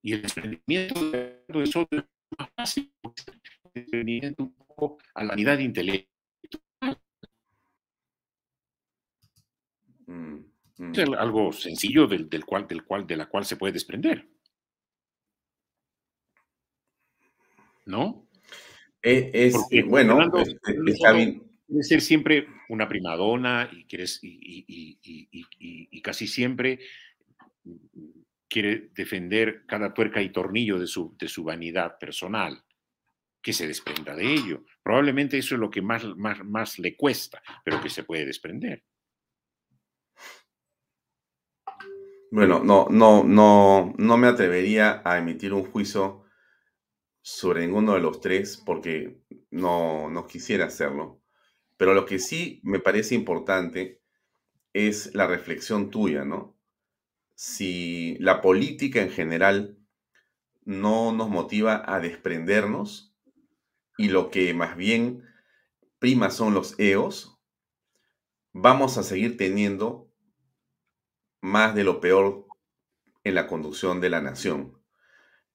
Y 0.00 0.14
el 0.14 0.22
desprendimiento 0.22 1.10
de 1.10 1.18
Hernando 1.18 1.60
de 1.60 1.66
Soto 1.66 1.96
es 1.96 2.04
más 2.38 2.48
fácil, 2.56 2.90
un 3.74 4.54
poco 4.54 4.98
a 5.14 5.24
la 5.24 5.34
unidad 5.34 5.58
intelectual. 5.58 6.08
Mm, 10.06 10.38
mm. 10.78 10.92
Es 10.94 11.08
algo 11.18 11.52
sencillo 11.52 12.06
del, 12.06 12.28
del, 12.28 12.44
cual, 12.44 12.66
del 12.66 12.84
cual, 12.84 13.06
de 13.06 13.16
la 13.16 13.26
cual 13.26 13.44
se 13.44 13.56
puede 13.56 13.72
desprender. 13.72 14.26
¿No? 17.86 18.28
E, 19.02 19.30
es, 19.32 19.54
bueno, 19.86 20.18
Quiere 21.68 21.82
ser 21.82 22.00
siempre 22.00 22.46
una 22.70 22.88
primadona 22.88 23.68
y, 23.70 23.84
quieres, 23.84 24.20
y, 24.22 26.00
casi 26.00 26.26
siempre 26.26 26.78
quiere 28.48 28.88
defender 28.94 29.66
cada 29.66 29.92
tuerca 29.92 30.22
y 30.22 30.30
tornillo 30.30 30.78
de 30.78 30.86
su, 30.86 31.14
de 31.18 31.28
su 31.28 31.44
vanidad 31.44 31.98
personal, 31.98 32.64
que 33.42 33.52
se 33.52 33.66
desprenda 33.66 34.14
de 34.14 34.32
ello. 34.32 34.64
Probablemente 34.82 35.38
eso 35.38 35.54
es 35.54 35.60
lo 35.60 35.70
que 35.70 35.82
más, 35.82 36.04
más, 36.16 36.44
más 36.44 36.78
le 36.78 36.96
cuesta, 36.96 37.42
pero 37.64 37.80
que 37.80 37.90
se 37.90 38.04
puede 38.04 38.26
desprender. 38.26 38.84
Bueno, 42.30 42.60
no, 42.62 42.88
no, 42.90 43.24
no, 43.24 43.94
no 43.96 44.16
me 44.18 44.26
atrevería 44.26 45.00
a 45.04 45.18
emitir 45.18 45.54
un 45.54 45.64
juicio 45.64 46.24
sobre 47.22 47.60
ninguno 47.60 47.94
de 47.94 48.00
los 48.00 48.20
tres 48.20 48.62
porque 48.64 49.22
no, 49.50 50.10
no 50.10 50.26
quisiera 50.26 50.66
hacerlo. 50.66 51.22
Pero 51.76 51.94
lo 51.94 52.04
que 52.04 52.18
sí 52.18 52.60
me 52.64 52.80
parece 52.80 53.14
importante 53.14 54.02
es 54.72 55.14
la 55.14 55.26
reflexión 55.26 55.90
tuya, 55.90 56.24
¿no? 56.24 56.58
Si 57.34 58.16
la 58.18 58.40
política 58.40 59.00
en 59.00 59.10
general 59.10 59.78
no 60.64 61.12
nos 61.12 61.30
motiva 61.30 61.82
a 61.86 62.00
desprendernos 62.00 63.07
y 63.98 64.08
lo 64.08 64.30
que 64.30 64.54
más 64.54 64.76
bien 64.76 65.24
prima 65.98 66.30
son 66.30 66.54
los 66.54 66.78
EOS, 66.78 67.36
vamos 68.52 68.96
a 68.96 69.02
seguir 69.02 69.36
teniendo 69.36 70.08
más 71.42 71.74
de 71.74 71.84
lo 71.84 72.00
peor 72.00 72.46
en 73.24 73.34
la 73.34 73.48
conducción 73.48 74.00
de 74.00 74.08
la 74.08 74.22
nación. 74.22 74.78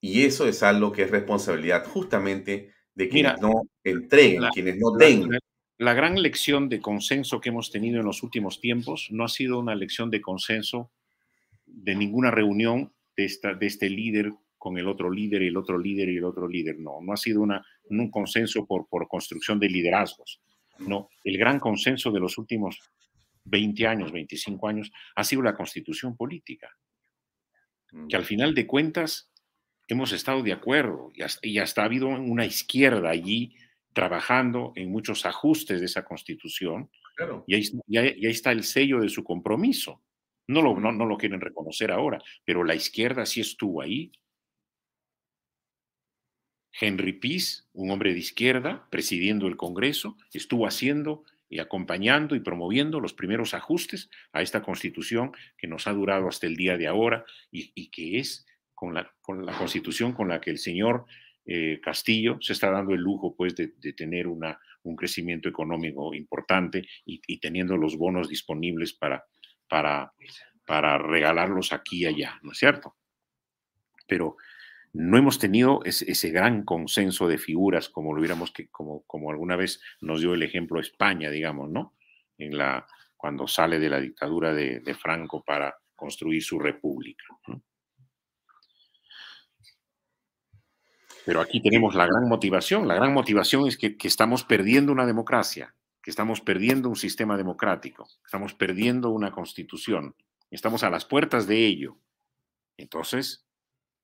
Y 0.01 0.25
eso 0.25 0.47
es 0.47 0.61
algo 0.61 0.91
que 0.91 1.03
es 1.03 1.11
responsabilidad 1.11 1.85
justamente 1.85 2.73
de 2.93 3.09
quienes 3.09 3.39
no 3.41 3.63
entreguen, 3.83 4.43
quienes 4.53 4.77
no 4.77 4.91
den. 4.91 5.39
La, 5.77 5.93
gran 5.93 6.21
lección 6.21 6.67
de 6.67 6.81
consenso 6.81 7.39
que 7.39 7.49
hemos 7.49 7.71
tenido 7.71 8.01
en 8.01 8.05
los 8.05 8.23
últimos 8.23 8.59
tiempos 8.59 9.07
no 9.09 9.23
ha 9.23 9.29
sido 9.29 9.57
una 9.59 9.73
lección 9.73 10.11
de 10.11 10.21
consenso 10.21 10.91
de 11.65 11.95
ninguna 11.95 12.29
reunión 12.29 12.93
de, 13.15 13.25
esta, 13.25 13.53
de 13.53 13.65
este 13.65 13.89
líder 13.89 14.33
con 14.57 14.77
el 14.77 14.87
otro 14.87 15.09
líder 15.09 15.41
y 15.41 15.47
el 15.47 15.57
otro 15.57 15.77
líder 15.77 16.09
y 16.09 16.17
el 16.17 16.25
otro 16.25 16.47
líder. 16.47 16.79
No, 16.79 17.01
no 17.01 17.13
ha 17.13 17.17
sido 17.17 17.41
una, 17.41 17.65
un 17.89 18.09
consenso 18.09 18.65
por, 18.65 18.87
por 18.87 19.07
construcción 19.07 19.59
de 19.59 19.69
liderazgos. 19.69 20.41
No, 20.79 21.09
el 21.23 21.37
gran 21.37 21.59
consenso 21.59 22.11
de 22.11 22.19
los 22.19 22.37
últimos 22.37 22.79
20 23.45 23.87
años, 23.87 24.11
25 24.11 24.67
años, 24.67 24.91
ha 25.15 25.23
sido 25.23 25.41
la 25.41 25.55
constitución 25.55 26.15
política, 26.15 26.69
que 28.09 28.15
al 28.15 28.25
final 28.25 28.55
de 28.55 28.65
cuentas 28.65 29.31
hemos 29.87 30.11
estado 30.11 30.41
de 30.41 30.53
acuerdo 30.53 31.11
y 31.41 31.59
hasta, 31.59 31.81
ha 31.81 31.85
habido 31.85 32.07
una 32.07 32.45
izquierda 32.45 33.09
allí 33.09 33.55
trabajando 33.93 34.73
en 34.75 34.89
muchos 34.89 35.25
ajustes 35.25 35.79
de 35.79 35.85
esa 35.85 36.03
constitución. 36.03 36.89
Y, 37.45 37.55
ahí, 37.55 38.25
está 38.25 38.51
el 38.51 38.63
sello 38.63 38.99
de 38.99 39.09
su 39.09 39.23
compromiso. 39.23 40.01
No 40.47 40.61
lo, 40.61 40.79
no, 40.79 41.05
lo 41.05 41.17
quieren 41.17 41.39
reconocer 41.39 41.91
ahora, 41.91 42.19
pero 42.43 42.63
la 42.63 42.75
izquierda 42.75 43.25
sí 43.25 43.41
estuvo 43.41 43.81
ahí. 43.81 44.11
Henry 46.79 47.13
Peace, 47.13 47.63
un 47.73 47.91
hombre 47.91 48.13
de 48.13 48.19
izquierda, 48.19 48.87
presidiendo 48.89 49.47
el 49.47 49.57
Congreso, 49.57 50.17
estuvo 50.33 50.67
haciendo 50.67 51.23
y 51.49 51.59
acompañando 51.59 52.35
y 52.35 52.39
promoviendo 52.39 52.99
los 52.99 53.13
primeros 53.13 53.53
ajustes 53.53 54.09
a 54.31 54.41
esta 54.41 54.63
constitución 54.63 55.31
que 55.57 55.67
nos 55.67 55.87
ha 55.87 55.93
durado 55.93 56.27
hasta 56.27 56.47
el 56.47 56.55
día 56.55 56.77
de 56.77 56.87
ahora 56.87 57.25
y 57.51 57.89
que 57.91 58.19
es 58.19 58.45
con 58.83 58.93
la, 58.93 59.55
constitución 59.57 60.11
con 60.11 60.27
la 60.27 60.41
que 60.41 60.51
el 60.51 60.57
señor 60.57 61.05
eh, 61.45 61.79
Castillo 61.81 62.37
se 62.41 62.53
está 62.53 62.69
dando 62.69 62.93
el 62.93 62.99
lujo 62.99 63.33
pues, 63.35 63.55
de, 63.55 63.69
tener 63.93 64.27
una, 64.27 64.59
un 64.83 64.95
crecimiento 64.95 65.47
económico 65.47 66.13
importante 66.13 66.85
y, 67.05 67.39
teniendo 67.39 67.77
los 67.77 67.97
bonos 67.97 68.27
disponibles 68.27 68.93
para, 68.93 69.23
para, 69.69 70.13
para 70.65 70.97
regalarlos 70.97 71.71
aquí 71.71 72.01
y 72.01 72.05
allá, 72.07 72.39
¿no 72.43 72.51
es 72.51 72.57
cierto? 72.57 72.97
Pero 74.05 74.35
no 74.93 75.17
hemos 75.17 75.39
tenido 75.39 75.81
ese, 75.83 76.29
gran 76.29 76.63
consenso 76.63 77.27
de 77.27 77.37
figuras 77.37 77.89
como 77.89 78.13
lo 78.13 78.19
hubiéramos 78.19 78.51
que, 78.51 78.69
como, 78.69 79.03
como 79.03 79.31
alguna 79.31 79.55
vez 79.55 79.81
nos 80.01 80.21
dio 80.21 80.33
el 80.33 80.43
ejemplo 80.43 80.79
España, 80.79 81.29
digamos, 81.29 81.69
¿no? 81.69 81.95
En 82.37 82.57
la, 82.57 82.85
cuando 83.17 83.47
sale 83.47 83.79
de 83.79 83.89
la 83.89 83.99
dictadura 83.99 84.53
de, 84.53 84.79
de 84.79 84.93
Franco 84.93 85.43
para 85.43 85.75
construir 85.95 86.43
su 86.43 86.59
república. 86.59 87.23
¿no? 87.47 87.63
Pero 91.25 91.41
aquí 91.41 91.61
tenemos 91.61 91.95
la 91.95 92.05
gran 92.05 92.27
motivación. 92.27 92.87
La 92.87 92.95
gran 92.95 93.13
motivación 93.13 93.67
es 93.67 93.77
que, 93.77 93.95
estamos 94.03 94.43
perdiendo 94.43 94.91
una 94.91 95.05
democracia, 95.05 95.73
que 96.01 96.11
estamos 96.11 96.41
perdiendo 96.41 96.89
un 96.89 96.95
sistema 96.95 97.37
democrático, 97.37 98.07
estamos 98.25 98.53
perdiendo 98.53 99.09
una 99.09 99.31
constitución, 99.31 100.15
estamos 100.51 100.83
a 100.83 100.89
las 100.89 101.05
puertas 101.05 101.47
de 101.47 101.65
ello. 101.65 101.97
Entonces, 102.77 103.42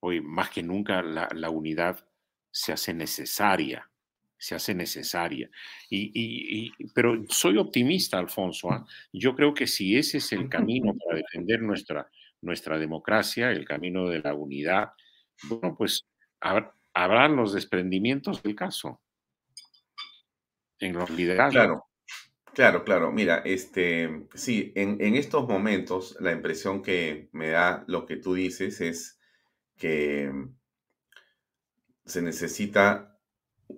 hoy 0.01 0.21
más 0.21 0.49
que 0.49 0.63
nunca 0.63 1.01
la, 1.01 1.49
unidad 1.49 2.05
se 2.51 2.73
hace 2.73 2.93
necesaria, 2.93 3.89
se 4.37 4.55
hace 4.55 4.73
necesaria. 4.73 5.49
Y, 5.89 6.71
pero 6.93 7.23
soy 7.29 7.57
optimista, 7.57 8.17
Alfonso. 8.17 8.71
¿ah? 8.71 8.85
Yo 9.11 9.35
creo 9.35 9.53
que 9.53 9.67
si 9.67 9.97
ese 9.97 10.17
es 10.17 10.31
el 10.31 10.49
camino 10.49 10.93
para 10.93 11.17
defender 11.17 11.61
nuestra, 11.61 12.09
nuestra 12.41 12.77
democracia, 12.77 13.51
el 13.51 13.65
camino 13.65 14.07
de 14.09 14.19
la 14.19 14.33
unidad, 14.33 14.91
bueno, 15.43 15.75
pues 15.77 16.05
habrá 16.39 17.27
los 17.27 17.53
desprendimientos 17.53 18.41
del 18.43 18.55
caso. 18.55 19.01
en 20.79 20.93
los 20.93 21.09
liderazgos. 21.09 21.53
Claro, 21.53 21.85
claro, 22.53 22.83
claro. 22.85 23.11
Mira, 23.11 23.41
este, 23.43 24.27
sí, 24.33 24.71
en, 24.75 24.97
en 25.01 25.15
estos 25.15 25.45
momentos 25.45 26.15
la 26.21 26.31
impresión 26.31 26.81
que 26.81 27.27
me 27.33 27.49
da 27.49 27.83
lo 27.87 28.05
que 28.05 28.15
tú 28.15 28.33
dices 28.33 28.79
es 28.79 29.18
que 29.79 30.31
se 32.05 32.21
necesita 32.21 33.17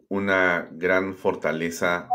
una 0.10 0.68
gran 0.72 1.16
fortaleza 1.16 2.10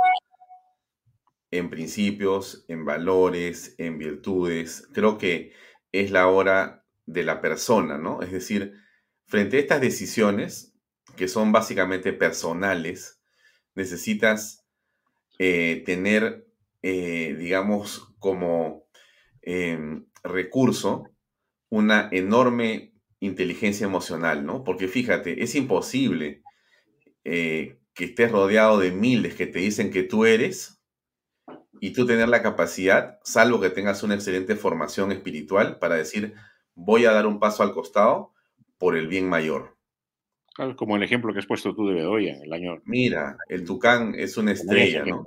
en 1.51 1.71
principios, 1.71 2.65
en 2.69 2.85
valores, 2.85 3.75
en 3.79 3.99
virtudes. 3.99 4.89
Creo 4.93 5.17
que 5.17 5.53
es 5.93 6.11
la 6.11 6.27
hora 6.29 6.85
de 7.07 7.23
la 7.23 7.41
persona, 7.41 7.97
¿no? 7.97 8.23
Es 8.23 8.33
decir, 8.33 8.75
frente 9.25 9.57
a 9.57 9.61
estas 9.61 9.81
decisiones, 9.81 10.75
que 11.17 11.29
son 11.29 11.53
básicamente 11.53 12.13
personales, 12.13 13.23
necesitas 13.75 14.67
eh, 15.39 15.83
tener, 15.87 16.49
eh, 16.83 17.37
digamos, 17.39 18.15
como 18.19 18.89
em, 19.43 20.07
recurso 20.25 21.05
una 21.69 22.09
enorme 22.11 22.96
inteligencia 23.27 23.87
emocional, 23.87 24.45
¿no? 24.45 24.65
Porque 24.65 24.89
fíjate, 24.89 25.43
es 25.43 25.55
imposible 25.55 26.43
eh, 27.25 27.79
que 27.95 28.05
estés 28.05 28.31
rodeado 28.31 28.79
de 28.79 28.93
miles 28.93 29.35
que 29.35 29.47
te 29.47 29.59
dicen 29.59 29.91
que 29.91 30.03
tú 30.03 30.25
eres 30.25 30.83
y 31.81 31.93
tú 31.93 32.07
tener 32.07 32.29
la 32.29 32.43
capacidad, 32.43 33.19
salvo 33.23 33.61
que 33.61 33.71
tengas 33.71 34.03
una 34.03 34.15
excelente 34.15 34.57
formación 34.57 35.13
espiritual, 35.13 35.79
para 35.79 35.97
decir, 35.97 36.35
voy 36.75 37.05
a 37.05 37.13
dar 37.13 37.27
un 37.27 37.39
paso 37.39 37.63
al 37.63 37.73
costado 37.73 38.33
por 38.79 38.97
el 38.97 39.09
bien 39.09 39.29
mayor. 39.29 39.77
como 40.77 40.97
el 40.97 41.03
ejemplo 41.03 41.33
que 41.33 41.41
has 41.41 41.47
puesto 41.47 41.75
tú 41.75 41.87
de 41.89 41.95
Bedoya 41.95 42.39
el 42.43 42.53
año. 42.53 42.81
Mira, 42.85 43.37
el 43.49 43.65
Tucán 43.65 44.15
es 44.17 44.37
una 44.37 44.53
estrella, 44.53 45.05
¿no? 45.05 45.25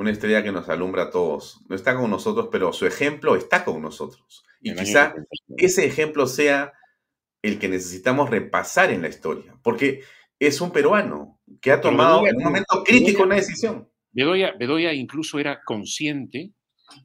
Una 0.00 0.12
estrella 0.12 0.42
que 0.42 0.50
nos 0.50 0.66
alumbra 0.70 1.02
a 1.02 1.10
todos. 1.10 1.60
No 1.68 1.76
está 1.76 1.94
con 1.94 2.08
nosotros, 2.08 2.48
pero 2.50 2.72
su 2.72 2.86
ejemplo 2.86 3.36
está 3.36 3.66
con 3.66 3.82
nosotros. 3.82 4.42
Y 4.62 4.74
quizá 4.74 5.14
ese 5.58 5.84
ejemplo 5.84 6.26
sea 6.26 6.72
el 7.42 7.58
que 7.58 7.68
necesitamos 7.68 8.30
repasar 8.30 8.90
en 8.90 9.02
la 9.02 9.08
historia, 9.08 9.58
porque 9.62 10.00
es 10.38 10.62
un 10.62 10.70
peruano 10.70 11.38
que 11.60 11.70
ha 11.70 11.82
tomado 11.82 12.26
en 12.26 12.34
un 12.36 12.44
momento 12.44 12.82
crítico 12.82 13.24
una 13.24 13.34
decisión. 13.34 13.90
Bedoya, 14.10 14.54
Bedoya 14.58 14.94
incluso 14.94 15.38
era 15.38 15.60
consciente 15.66 16.54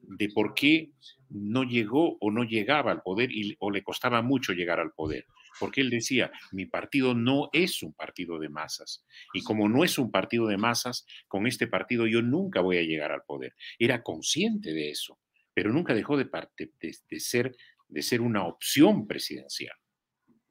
de 0.04 0.30
por 0.34 0.54
qué 0.54 0.94
no 1.30 1.64
llegó 1.64 2.16
o 2.22 2.32
no 2.32 2.46
llegaba 2.46 2.94
al 2.94 3.02
poder 3.02 3.30
y, 3.30 3.58
o 3.60 3.72
le 3.72 3.84
costaba 3.84 4.22
mucho 4.22 4.54
llegar 4.54 4.80
al 4.80 4.94
poder. 4.94 5.26
Porque 5.60 5.82
él 5.82 5.90
decía, 5.90 6.32
mi 6.52 6.66
partido 6.66 7.14
no 7.14 7.50
es 7.54 7.82
un 7.84 7.94
partido 7.94 8.40
de 8.40 8.50
masas. 8.50 9.06
Y 9.34 9.44
como 9.44 9.70
no 9.70 9.84
es 9.84 9.98
un 9.98 10.12
partido 10.12 10.48
de 10.48 10.58
masas, 10.58 11.06
con 11.28 11.48
este 11.48 11.68
partido 11.68 12.08
yo 12.08 12.22
nunca 12.22 12.62
voy 12.62 12.78
a 12.78 12.84
llegar 12.84 13.12
al 13.12 13.24
poder. 13.24 13.56
Era 13.80 14.04
consciente 14.04 14.74
de 14.74 14.92
eso, 14.92 15.20
pero 15.54 15.72
nunca 15.72 15.94
dejó 15.94 16.18
de, 16.18 16.30
de, 16.30 17.20
ser, 17.20 17.56
de 17.88 18.02
ser 18.02 18.22
una 18.22 18.46
opción 18.46 19.08
presidencial. 19.08 19.76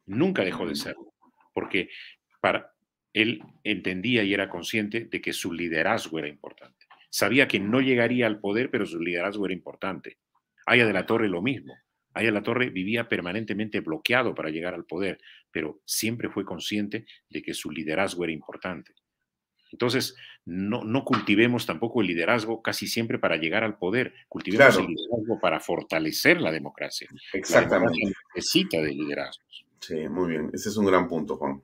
Nunca 0.06 0.44
dejó 0.44 0.66
de 0.66 0.76
serlo. 0.76 1.14
Porque 1.52 1.88
para, 2.40 2.74
él 3.14 3.42
entendía 3.62 4.24
y 4.24 4.34
era 4.34 4.48
consciente 4.48 5.04
de 5.04 5.20
que 5.20 5.32
su 5.32 5.52
liderazgo 5.52 6.18
era 6.18 6.28
importante. 6.28 6.86
Sabía 7.10 7.46
que 7.46 7.60
no 7.60 7.80
llegaría 7.80 8.26
al 8.26 8.40
poder, 8.40 8.70
pero 8.70 8.84
su 8.86 8.98
liderazgo 8.98 9.46
era 9.46 9.54
importante. 9.54 10.18
Aya 10.66 10.84
de 10.84 10.92
la 10.92 11.06
Torre 11.06 11.28
lo 11.28 11.42
mismo. 11.42 11.74
Aya 12.14 12.30
la 12.30 12.42
Torre 12.42 12.70
vivía 12.70 13.08
permanentemente 13.08 13.80
bloqueado 13.80 14.34
para 14.34 14.50
llegar 14.50 14.74
al 14.74 14.84
poder, 14.84 15.20
pero 15.50 15.82
siempre 15.84 16.30
fue 16.30 16.44
consciente 16.44 17.06
de 17.28 17.42
que 17.42 17.54
su 17.54 17.70
liderazgo 17.70 18.24
era 18.24 18.32
importante. 18.32 18.94
Entonces, 19.72 20.14
no, 20.44 20.84
no 20.84 21.04
cultivemos 21.04 21.66
tampoco 21.66 22.00
el 22.00 22.06
liderazgo 22.06 22.62
casi 22.62 22.86
siempre 22.86 23.18
para 23.18 23.36
llegar 23.36 23.64
al 23.64 23.76
poder, 23.76 24.14
cultivemos 24.28 24.78
el 24.78 24.86
liderazgo 24.86 25.40
para 25.40 25.58
fortalecer 25.58 26.40
la 26.40 26.52
democracia. 26.52 27.08
Exactamente. 27.32 27.98
necesita 28.34 28.80
de 28.80 28.92
liderazgos. 28.92 29.66
Sí, 29.80 30.08
muy 30.08 30.30
bien. 30.30 30.50
Ese 30.52 30.68
es 30.68 30.76
un 30.76 30.86
gran 30.86 31.08
punto, 31.08 31.36
Juan. 31.36 31.60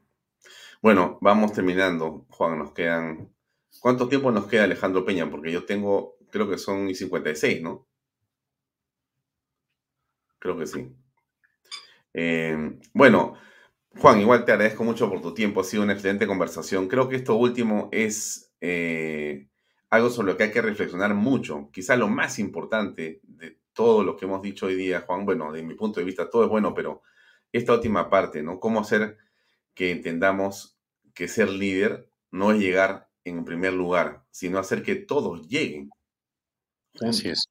Bueno, 0.83 1.19
vamos 1.21 1.53
terminando, 1.53 2.27
Juan. 2.31 2.59
Nos 2.59 2.73
quedan. 2.73 3.33
¿Cuánto 3.81 4.09
tiempo 4.09 4.31
nos 4.31 4.47
queda 4.47 4.65
Alejandro 4.65 5.05
Peña? 5.05 5.31
Porque 5.31 5.53
yo 5.53 5.65
tengo, 5.65 6.17
creo 6.31 6.51
que 6.51 6.59
son 6.59 6.93
56, 6.93 7.63
¿no? 7.63 7.87
Creo 10.41 10.59
que 10.59 10.66
sí. 10.66 10.93
Eh, 12.12 12.78
bueno, 12.93 13.34
Juan, 13.97 14.20
igual 14.20 14.45
te 14.45 14.53
agradezco 14.53 14.82
mucho 14.82 15.09
por 15.09 15.20
tu 15.20 15.32
tiempo. 15.32 15.61
Ha 15.61 15.64
sido 15.64 15.84
una 15.84 15.93
excelente 15.93 16.26
conversación. 16.26 16.88
Creo 16.88 17.09
que 17.09 17.16
esto 17.16 17.36
último 17.36 17.88
es 17.93 18.53
eh, 18.61 19.49
algo 19.91 20.11
sobre 20.11 20.32
lo 20.32 20.36
que 20.36 20.45
hay 20.45 20.51
que 20.51 20.62
reflexionar 20.62 21.14
mucho. 21.14 21.70
Quizá 21.72 21.97
lo 21.97 22.09
más 22.09 22.38
importante 22.38 23.20
de 23.22 23.59
todo 23.72 24.03
lo 24.03 24.16
que 24.16 24.24
hemos 24.24 24.43
dicho 24.43 24.66
hoy 24.66 24.74
día, 24.74 25.03
Juan, 25.03 25.24
bueno, 25.24 25.53
de 25.53 25.62
mi 25.62 25.74
punto 25.74 26.01
de 26.01 26.07
vista 26.07 26.28
todo 26.28 26.45
es 26.45 26.51
bueno, 26.51 26.74
pero 26.74 27.03
esta 27.53 27.74
última 27.74 28.09
parte, 28.09 28.43
¿no? 28.43 28.59
Cómo 28.61 28.80
hacer 28.80 29.18
que 29.74 29.91
entendamos 29.91 30.78
que 31.14 31.28
ser 31.28 31.51
líder 31.51 32.09
no 32.30 32.53
es 32.53 32.59
llegar 32.59 33.09
en 33.24 33.45
primer 33.45 33.72
lugar, 33.72 34.24
sino 34.30 34.59
hacer 34.59 34.82
que 34.82 34.95
todos 34.95 35.49
lleguen. 35.49 35.91
Así 37.01 37.28
es. 37.28 37.50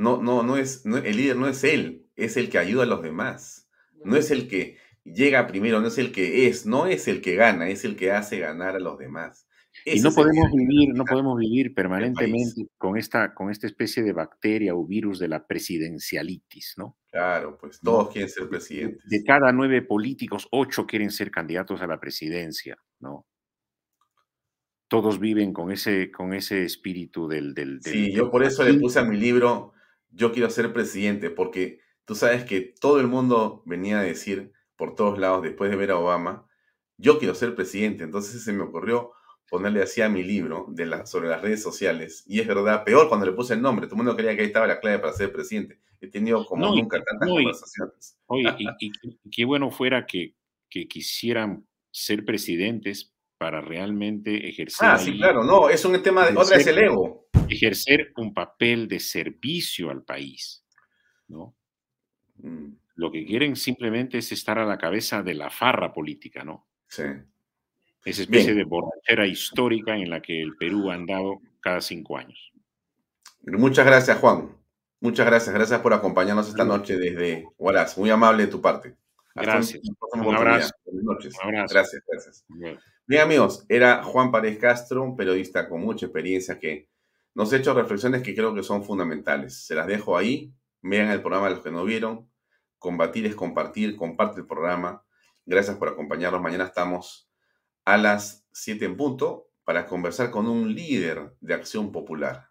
No, 0.00 0.22
no, 0.22 0.42
no 0.42 0.56
es, 0.56 0.86
el 0.86 1.14
líder 1.14 1.36
no 1.36 1.46
es 1.46 1.62
él, 1.62 2.06
es 2.16 2.38
el 2.38 2.48
que 2.48 2.56
ayuda 2.56 2.84
a 2.84 2.86
los 2.86 3.02
demás. 3.02 3.68
No 4.02 4.16
es 4.16 4.30
el 4.30 4.48
que 4.48 4.78
llega 5.04 5.46
primero, 5.46 5.82
no 5.82 5.88
es 5.88 5.98
el 5.98 6.10
que 6.10 6.46
es, 6.46 6.64
no 6.64 6.86
es 6.86 7.06
el 7.06 7.20
que 7.20 7.34
gana, 7.34 7.68
es 7.68 7.84
el 7.84 7.96
que 7.96 8.10
hace 8.10 8.38
ganar 8.38 8.76
a 8.76 8.80
los 8.80 8.98
demás. 8.98 9.46
y 9.84 10.00
no 10.00 10.10
podemos 10.10 10.50
vivir, 10.52 10.94
no 10.94 11.04
podemos 11.04 11.38
vivir 11.38 11.74
permanentemente 11.74 12.66
con 12.78 12.96
esta, 12.96 13.34
con 13.34 13.50
esta 13.50 13.66
especie 13.66 14.02
de 14.02 14.14
bacteria 14.14 14.74
o 14.74 14.86
virus 14.86 15.18
de 15.18 15.28
la 15.28 15.46
presidencialitis, 15.46 16.76
¿no? 16.78 16.96
Claro, 17.10 17.58
pues 17.60 17.78
todos 17.80 18.08
quieren 18.10 18.30
ser 18.30 18.48
presidentes. 18.48 19.04
De 19.04 19.22
cada 19.22 19.52
nueve 19.52 19.82
políticos, 19.82 20.48
ocho 20.50 20.86
quieren 20.86 21.10
ser 21.10 21.30
candidatos 21.30 21.82
a 21.82 21.86
la 21.86 22.00
presidencia, 22.00 22.78
¿no? 23.00 23.26
Todos 24.88 25.20
viven 25.20 25.52
con 25.52 25.70
ese, 25.70 26.10
con 26.10 26.32
ese 26.32 26.64
espíritu 26.64 27.28
del, 27.28 27.52
del, 27.52 27.82
Sí, 27.82 28.14
yo 28.14 28.30
por 28.30 28.42
eso 28.42 28.64
le 28.64 28.72
puse 28.80 28.98
a 28.98 29.04
mi 29.04 29.18
libro 29.18 29.74
yo 30.10 30.32
quiero 30.32 30.50
ser 30.50 30.72
presidente, 30.72 31.30
porque 31.30 31.80
tú 32.04 32.14
sabes 32.14 32.44
que 32.44 32.60
todo 32.60 33.00
el 33.00 33.06
mundo 33.06 33.62
venía 33.66 34.00
a 34.00 34.02
decir 34.02 34.52
por 34.76 34.94
todos 34.94 35.18
lados 35.18 35.42
después 35.42 35.70
de 35.70 35.76
ver 35.76 35.90
a 35.90 35.98
Obama, 35.98 36.46
yo 36.96 37.18
quiero 37.18 37.34
ser 37.34 37.54
presidente. 37.54 38.04
Entonces 38.04 38.42
se 38.42 38.52
me 38.52 38.62
ocurrió 38.62 39.12
ponerle 39.48 39.82
así 39.82 40.00
a 40.00 40.08
mi 40.08 40.22
libro 40.22 40.66
de 40.68 40.86
la, 40.86 41.06
sobre 41.06 41.28
las 41.28 41.42
redes 41.42 41.62
sociales. 41.62 42.24
Y 42.26 42.40
es 42.40 42.46
verdad, 42.46 42.84
peor 42.84 43.08
cuando 43.08 43.26
le 43.26 43.32
puse 43.32 43.54
el 43.54 43.62
nombre. 43.62 43.86
Todo 43.86 43.96
el 43.96 44.04
mundo 44.04 44.16
creía 44.16 44.34
que 44.34 44.42
ahí 44.42 44.46
estaba 44.46 44.66
la 44.66 44.80
clave 44.80 44.98
para 45.00 45.12
ser 45.12 45.32
presidente. 45.32 45.80
He 46.00 46.08
tenido 46.08 46.46
como 46.46 46.66
nunca 46.74 47.02
tantas 47.02 47.28
conversaciones. 47.28 48.18
Oye, 48.26 48.44
y, 48.80 49.30
qué 49.30 49.44
bueno 49.44 49.70
fuera 49.70 50.06
que, 50.06 50.34
que 50.70 50.88
quisieran 50.88 51.66
ser 51.90 52.24
presidentes 52.24 53.09
para 53.40 53.62
realmente 53.62 54.50
ejercer. 54.50 54.86
Ah, 54.86 54.98
sí, 54.98 55.16
claro, 55.16 55.42
no, 55.42 55.70
es 55.70 55.82
un 55.86 56.02
tema 56.02 56.26
de. 56.26 56.36
Otra 56.36 56.58
es 56.58 56.66
el 56.66 56.76
ego 56.76 57.30
ejercer 57.48 58.12
un 58.18 58.34
papel 58.34 58.86
de 58.86 59.00
servicio 59.00 59.90
al 59.90 60.02
país, 60.02 60.62
¿no? 61.28 61.56
Mm. 62.36 62.72
Lo 62.96 63.10
que 63.10 63.24
quieren 63.24 63.56
simplemente 63.56 64.18
es 64.18 64.30
estar 64.30 64.58
a 64.58 64.66
la 64.66 64.76
cabeza 64.76 65.22
de 65.22 65.32
la 65.32 65.48
farra 65.48 65.90
política, 65.92 66.44
¿no? 66.44 66.68
Sí. 66.86 67.04
Esa 68.04 68.22
especie 68.22 68.54
de 68.54 68.64
borrachera 68.64 69.26
histórica 69.26 69.96
en 69.96 70.10
la 70.10 70.20
que 70.20 70.42
el 70.42 70.54
Perú 70.56 70.90
ha 70.90 70.94
andado 70.94 71.40
cada 71.60 71.80
cinco 71.80 72.18
años. 72.18 72.52
Muchas 73.42 73.86
gracias, 73.86 74.18
Juan. 74.18 74.54
Muchas 75.00 75.24
gracias. 75.24 75.54
Gracias 75.54 75.80
por 75.80 75.94
acompañarnos 75.94 76.48
esta 76.48 76.64
noche 76.64 76.98
desde 76.98 77.46
Huaraz. 77.56 77.96
Muy 77.96 78.10
amable 78.10 78.44
de 78.44 78.52
tu 78.52 78.60
parte. 78.60 78.94
gracias. 79.34 79.80
Un, 80.12 80.34
abrazo. 80.34 80.74
Buenas 80.84 81.04
noches. 81.04 81.34
Gracias, 81.70 82.02
gracias. 82.06 82.44
Bien, 82.48 82.78
amigos, 83.18 83.64
era 83.68 84.02
Juan 84.04 84.30
Párez 84.30 84.58
Castro, 84.58 85.02
un 85.02 85.16
periodista 85.16 85.68
con 85.68 85.80
mucha 85.80 86.06
experiencia 86.06 86.58
que 86.58 86.88
nos 87.34 87.52
he 87.52 87.56
hecho 87.56 87.74
reflexiones 87.74 88.22
que 88.22 88.34
creo 88.34 88.54
que 88.54 88.62
son 88.62 88.84
fundamentales. 88.84 89.64
Se 89.66 89.74
las 89.74 89.86
dejo 89.86 90.16
ahí. 90.16 90.52
Vean 90.82 91.10
el 91.10 91.20
programa 91.20 91.50
los 91.50 91.60
que 91.60 91.70
no 91.70 91.84
vieron. 91.84 92.30
Combatir 92.78 93.26
es 93.26 93.34
compartir. 93.34 93.96
Comparte 93.96 94.40
el 94.40 94.46
programa. 94.46 95.04
Gracias 95.46 95.76
por 95.76 95.88
acompañarnos. 95.88 96.40
Mañana 96.40 96.64
estamos 96.64 97.28
a 97.84 97.96
las 97.96 98.46
7 98.52 98.84
en 98.84 98.96
punto 98.96 99.50
para 99.64 99.86
conversar 99.86 100.30
con 100.30 100.48
un 100.48 100.74
líder 100.74 101.34
de 101.40 101.54
Acción 101.54 101.92
Popular. 101.92 102.50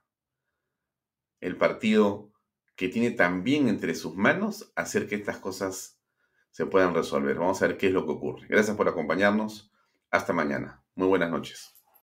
El 1.40 1.58
partido 1.58 2.32
que 2.76 2.88
tiene 2.88 3.12
también 3.12 3.68
entre 3.68 3.96
sus 3.96 4.16
manos 4.16 4.72
hacer 4.76 5.08
que 5.08 5.16
estas 5.16 5.38
cosas 5.38 6.00
se 6.52 6.66
puedan 6.66 6.94
resolver. 6.94 7.38
Vamos 7.38 7.62
a 7.62 7.68
ver 7.68 7.78
qué 7.78 7.88
es 7.88 7.94
lo 7.94 8.06
que 8.06 8.12
ocurre. 8.12 8.48
Gracias 8.48 8.76
por 8.76 8.88
acompañarnos. 8.88 9.72
Hasta 10.12 10.34
mañana. 10.34 10.84
Muy 10.96 11.08
buenas 11.08 11.32
noches. 11.32 11.79